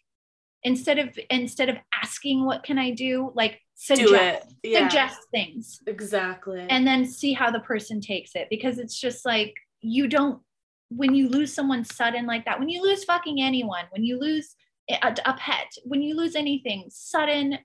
[0.64, 3.32] instead of instead of asking what can i do?
[3.36, 4.90] like suggest yeah.
[4.90, 5.82] suggest things.
[5.86, 6.66] Exactly.
[6.70, 10.42] And then see how the person takes it because it's just like you don't
[10.90, 14.56] when you lose someone sudden like that when you lose fucking anyone when you lose
[14.90, 17.60] a, a pet when you lose anything sudden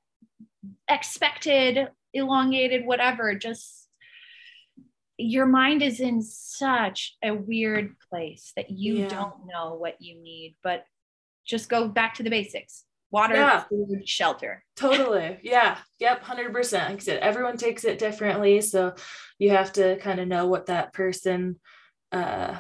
[0.91, 3.82] expected elongated whatever just
[5.19, 9.09] your mind is in such a weird place that you yeah.
[9.09, 10.85] don't know what you need but
[11.45, 12.85] just go back to the basics.
[13.11, 13.65] Water yeah.
[13.65, 14.65] food shelter.
[14.77, 15.39] Totally.
[15.43, 15.79] Yeah.
[15.99, 16.25] Yep.
[16.25, 18.61] 100% like i said everyone takes it differently.
[18.63, 18.95] So
[19.39, 21.61] you have to kind of know what that person
[22.11, 22.59] uh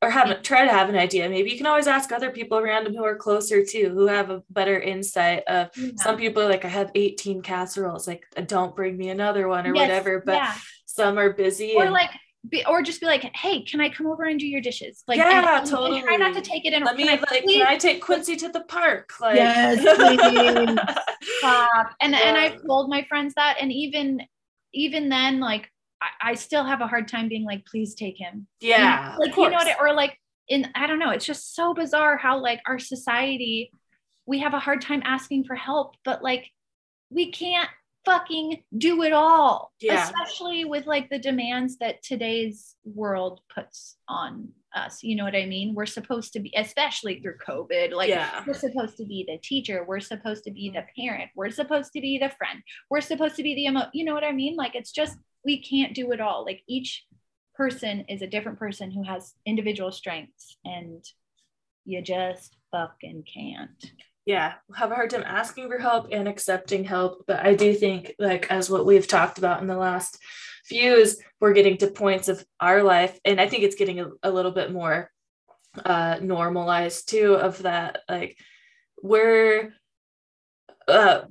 [0.00, 1.28] or have try to have an idea.
[1.28, 4.30] Maybe you can always ask other people around them who are closer to, who have
[4.30, 5.90] a better insight of yeah.
[5.96, 8.06] some people are like i have 18 casseroles.
[8.06, 10.22] Like don't bring me another one or yes, whatever.
[10.24, 10.54] But yeah.
[10.94, 12.10] Some are busy or and, like
[12.48, 15.02] be, or just be like, hey, can I come over and do your dishes?
[15.08, 16.00] Like, yeah, and, totally.
[16.00, 16.84] And try not to take it in.
[16.84, 19.12] Let me, can I, like, can I take Quincy to the park?
[19.20, 19.80] Like, yes,
[21.18, 21.38] please.
[21.38, 21.94] Stop.
[22.00, 22.20] And yeah.
[22.24, 24.20] and I've told my friends that, and even
[24.72, 25.70] even then, like,
[26.02, 28.46] I, I still have a hard time being like, please take him.
[28.60, 29.80] Yeah, you know, like you know what?
[29.80, 30.18] or like
[30.48, 31.10] in I don't know.
[31.10, 33.72] It's just so bizarre how like our society,
[34.26, 36.50] we have a hard time asking for help, but like
[37.10, 37.70] we can't
[38.04, 40.04] fucking do it all yeah.
[40.04, 45.02] especially with like the demands that today's world puts on us.
[45.02, 45.74] You know what i mean?
[45.74, 48.42] We're supposed to be especially through covid like yeah.
[48.46, 49.84] we're supposed to be the teacher.
[49.86, 51.02] We're supposed to be the mm-hmm.
[51.02, 51.30] parent.
[51.34, 52.62] We're supposed to be the friend.
[52.90, 54.56] We're supposed to be the emo- you know what i mean?
[54.56, 56.44] Like it's just we can't do it all.
[56.44, 57.04] Like each
[57.54, 61.04] person is a different person who has individual strengths and
[61.84, 63.92] you just fucking can't
[64.26, 68.14] yeah have a hard time asking for help and accepting help but i do think
[68.18, 70.18] like as what we've talked about in the last
[70.64, 74.10] few is we're getting to points of our life and i think it's getting a,
[74.22, 75.10] a little bit more
[75.84, 78.36] uh normalized too of that like
[79.02, 79.72] we're
[80.88, 81.22] uh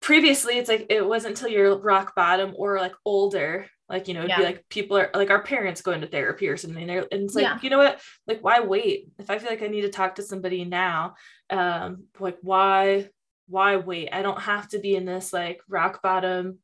[0.00, 4.20] previously it's like it wasn't until you're rock bottom or like older like, you know,
[4.20, 4.38] it'd yeah.
[4.38, 6.86] be like people are like our parents going to therapy or something.
[6.86, 7.58] there and it's like, yeah.
[7.60, 8.00] you know what?
[8.26, 9.08] Like, why wait?
[9.18, 11.14] If I feel like I need to talk to somebody now,
[11.50, 13.08] um, like why,
[13.48, 14.10] why wait?
[14.12, 16.58] I don't have to be in this like rock bottom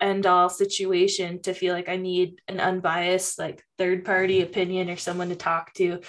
[0.00, 4.96] end all situation to feel like I need an unbiased, like third party opinion or
[4.96, 6.00] someone to talk to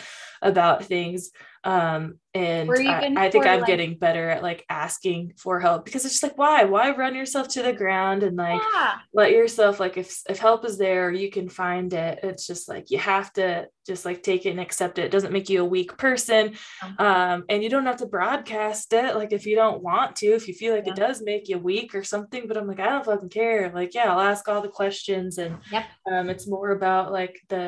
[0.41, 1.31] about things.
[1.63, 6.05] Um and I, I, think i'm like, getting better at like asking for help because
[6.05, 6.63] it's just like why?
[6.63, 8.99] Why run yourself to the ground and like yeah.
[9.13, 12.19] let yourself like if if help is there you can find it.
[12.23, 15.05] It's just like you have to just like take it and accept it.
[15.05, 16.53] It doesn't make you a weak person.
[16.97, 20.47] Um and you don't have to broadcast it like if you don't want to if
[20.47, 20.93] you feel like yeah.
[20.93, 23.69] it does make you weak or something but i'm like i don't fucking care.
[23.73, 25.87] Like yeah i'll ask all the questions and yep.
[26.09, 27.58] um it's more about like the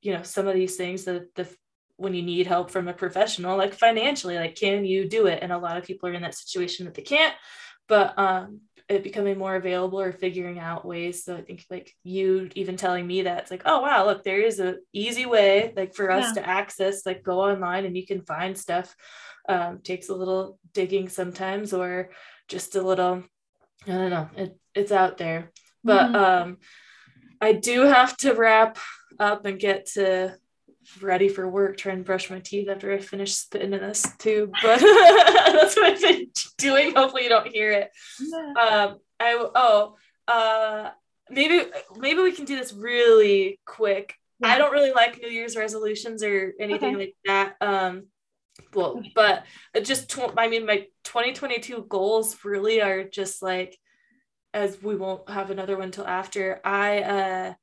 [0.00, 1.48] you know some of these things that the
[1.96, 5.52] when you need help from a professional like financially like can you do it and
[5.52, 7.34] a lot of people are in that situation that they can't
[7.88, 12.50] but um it becoming more available or figuring out ways so i think like you
[12.54, 15.94] even telling me that it's like oh wow look there is a easy way like
[15.94, 16.42] for us yeah.
[16.42, 18.94] to access like go online and you can find stuff
[19.48, 22.10] um takes a little digging sometimes or
[22.48, 23.22] just a little
[23.86, 25.50] i don't know it, it's out there
[25.84, 26.16] but mm-hmm.
[26.16, 26.56] um
[27.40, 28.78] i do have to wrap
[29.22, 30.36] up and get to
[31.00, 34.52] ready for work trying to brush my teeth after I finish spitting in this tube.
[34.62, 36.28] But that's what I've been
[36.58, 36.94] doing.
[36.94, 37.90] Hopefully you don't hear it.
[38.34, 39.96] Um I oh
[40.28, 40.90] uh
[41.30, 44.14] maybe maybe we can do this really quick.
[44.40, 44.48] Yeah.
[44.48, 47.04] I don't really like New Year's resolutions or anything okay.
[47.04, 47.56] like that.
[47.60, 48.06] Um
[48.74, 49.44] well, but
[49.82, 53.78] just tw- I mean my 2022 goals really are just like
[54.54, 56.60] as we won't have another one till after.
[56.64, 57.54] I uh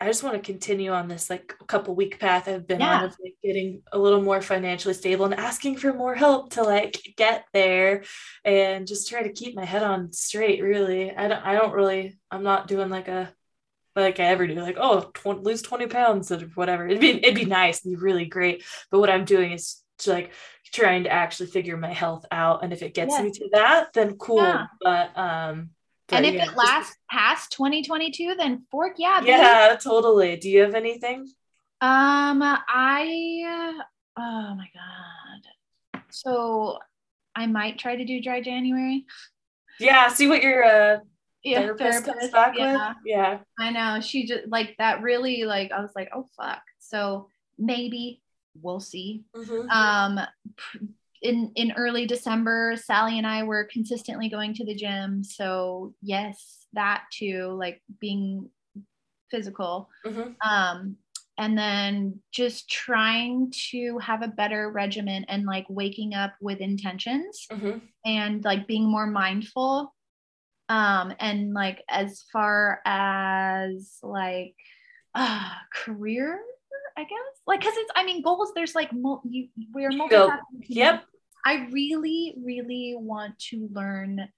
[0.00, 2.98] I just want to continue on this like a couple week path I've been yeah.
[2.98, 6.62] on of like getting a little more financially stable and asking for more help to
[6.62, 8.04] like get there
[8.44, 12.16] and just try to keep my head on straight really I don't I don't really
[12.30, 13.32] I'm not doing like a
[13.96, 17.34] like I ever do like oh tw- lose 20 pounds or whatever it'd be it'd
[17.34, 18.62] be nice it'd be really great
[18.92, 20.30] but what I'm doing is to like
[20.72, 24.16] trying to actually figure my health out and if it gets me to that then
[24.16, 24.66] cool yeah.
[24.80, 25.70] but um
[26.10, 29.20] and if yeah, it lasts past 2022, then fork, yeah.
[29.22, 30.36] Yeah, totally.
[30.36, 31.28] Do you have anything?
[31.80, 33.78] Um, I,
[34.16, 36.02] oh my God.
[36.10, 36.78] So
[37.36, 39.04] I might try to do dry January.
[39.78, 40.98] Yeah, see what your uh
[41.44, 42.88] Yeah, therapist, therapist, back yeah.
[42.88, 42.96] with.
[43.04, 43.38] Yeah.
[43.58, 44.00] I know.
[44.00, 46.62] She just like that really like I was like, oh fuck.
[46.78, 47.28] So
[47.58, 48.20] maybe
[48.60, 49.22] we'll see.
[49.36, 49.68] Mhm.
[49.70, 50.20] Um
[51.22, 55.24] in in early December, Sally and I were consistently going to the gym.
[55.24, 58.50] So yes, that too, like being
[59.30, 59.88] physical.
[60.06, 60.34] Mhm.
[60.44, 60.96] Um
[61.40, 67.46] and then just trying to have a better regimen and like waking up with intentions
[67.50, 67.80] Mhm.
[68.04, 69.94] and like being more mindful
[70.68, 74.56] um and like as far as like
[75.14, 76.40] uh career
[76.98, 81.04] i guess like because it's i mean goals there's like mul- you we're multifaceted Yep.
[81.46, 84.28] i really really want to learn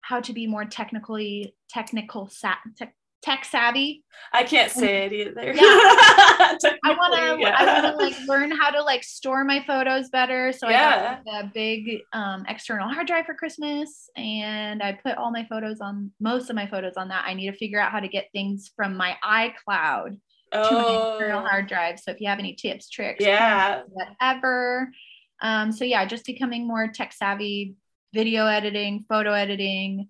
[0.00, 5.52] how to be more technically technical sa- tech, tech savvy I can't say it either.
[5.52, 5.60] Yeah.
[5.62, 7.54] I want to yeah.
[7.58, 10.52] I want to like learn how to like store my photos better.
[10.52, 10.72] So I
[11.24, 15.80] got a big um, external hard drive for Christmas, and I put all my photos
[15.80, 17.24] on most of my photos on that.
[17.26, 20.18] I need to figure out how to get things from my iCloud
[20.52, 21.46] to my external Oh.
[21.46, 21.98] hard drive.
[21.98, 23.82] So if you have any tips, tricks, Yeah.
[23.88, 24.90] whatever.
[25.42, 27.74] Um, so yeah, just becoming more tech savvy,
[28.14, 30.08] video editing, photo editing,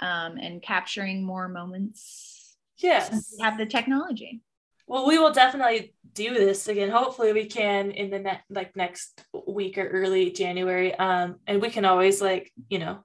[0.00, 2.56] um, and capturing more moments.
[2.78, 3.34] Yes.
[3.40, 4.40] Have the technology.
[4.86, 6.90] Well, we will definitely do this again.
[6.90, 10.94] Hopefully, we can in the next like next week or early January.
[10.94, 13.04] Um, and we can always like you know,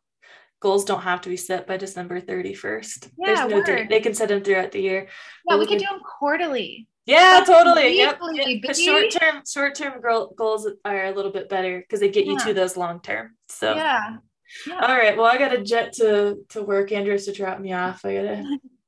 [0.64, 3.10] goals don't have to be set by December thirty first.
[3.18, 3.90] Yeah, There's no date.
[3.90, 5.07] They can set them throughout the year.
[5.48, 6.88] Yeah, we we could- do them quarterly.
[7.06, 7.98] Yeah, But totally.
[7.98, 8.19] Yep.
[8.61, 9.94] Because short term, short term
[10.38, 12.45] goals are a little bit better because they get you Yeah.
[12.45, 13.35] to those long term.
[13.49, 13.76] So.
[13.76, 14.18] Yeah.
[14.68, 14.80] Yeah.
[14.88, 15.18] All right.
[15.18, 16.91] Well, I got to jet to to work.
[16.94, 18.06] Andrew's to drop me off.
[18.06, 18.38] I gotta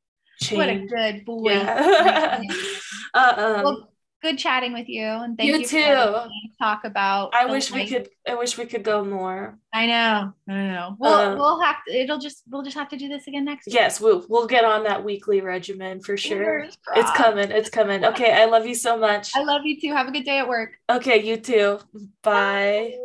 [0.42, 0.58] change.
[0.58, 1.52] What a good boy.
[1.52, 2.42] Yeah.
[3.14, 3.78] uh, um, well,
[4.26, 6.16] good chatting with you, and thank You you, too.
[6.60, 7.34] talk about.
[7.34, 8.10] I wish we could.
[8.28, 9.58] I wish we could go more.
[9.72, 10.34] I know.
[10.50, 10.96] I know.
[11.00, 11.96] We'll Uh, we'll have to.
[11.96, 13.68] It'll just we'll just have to do this again next.
[13.68, 13.76] week.
[13.76, 16.68] Yes, we'll we'll get on that weekly regimen for sure.
[16.96, 17.52] It's coming.
[17.52, 18.04] It's coming.
[18.04, 19.32] Okay, I love you so much.
[19.36, 19.94] I love you too.
[19.94, 20.72] Have a good day at work.
[20.90, 21.80] Okay, you too.
[22.24, 22.96] Bye.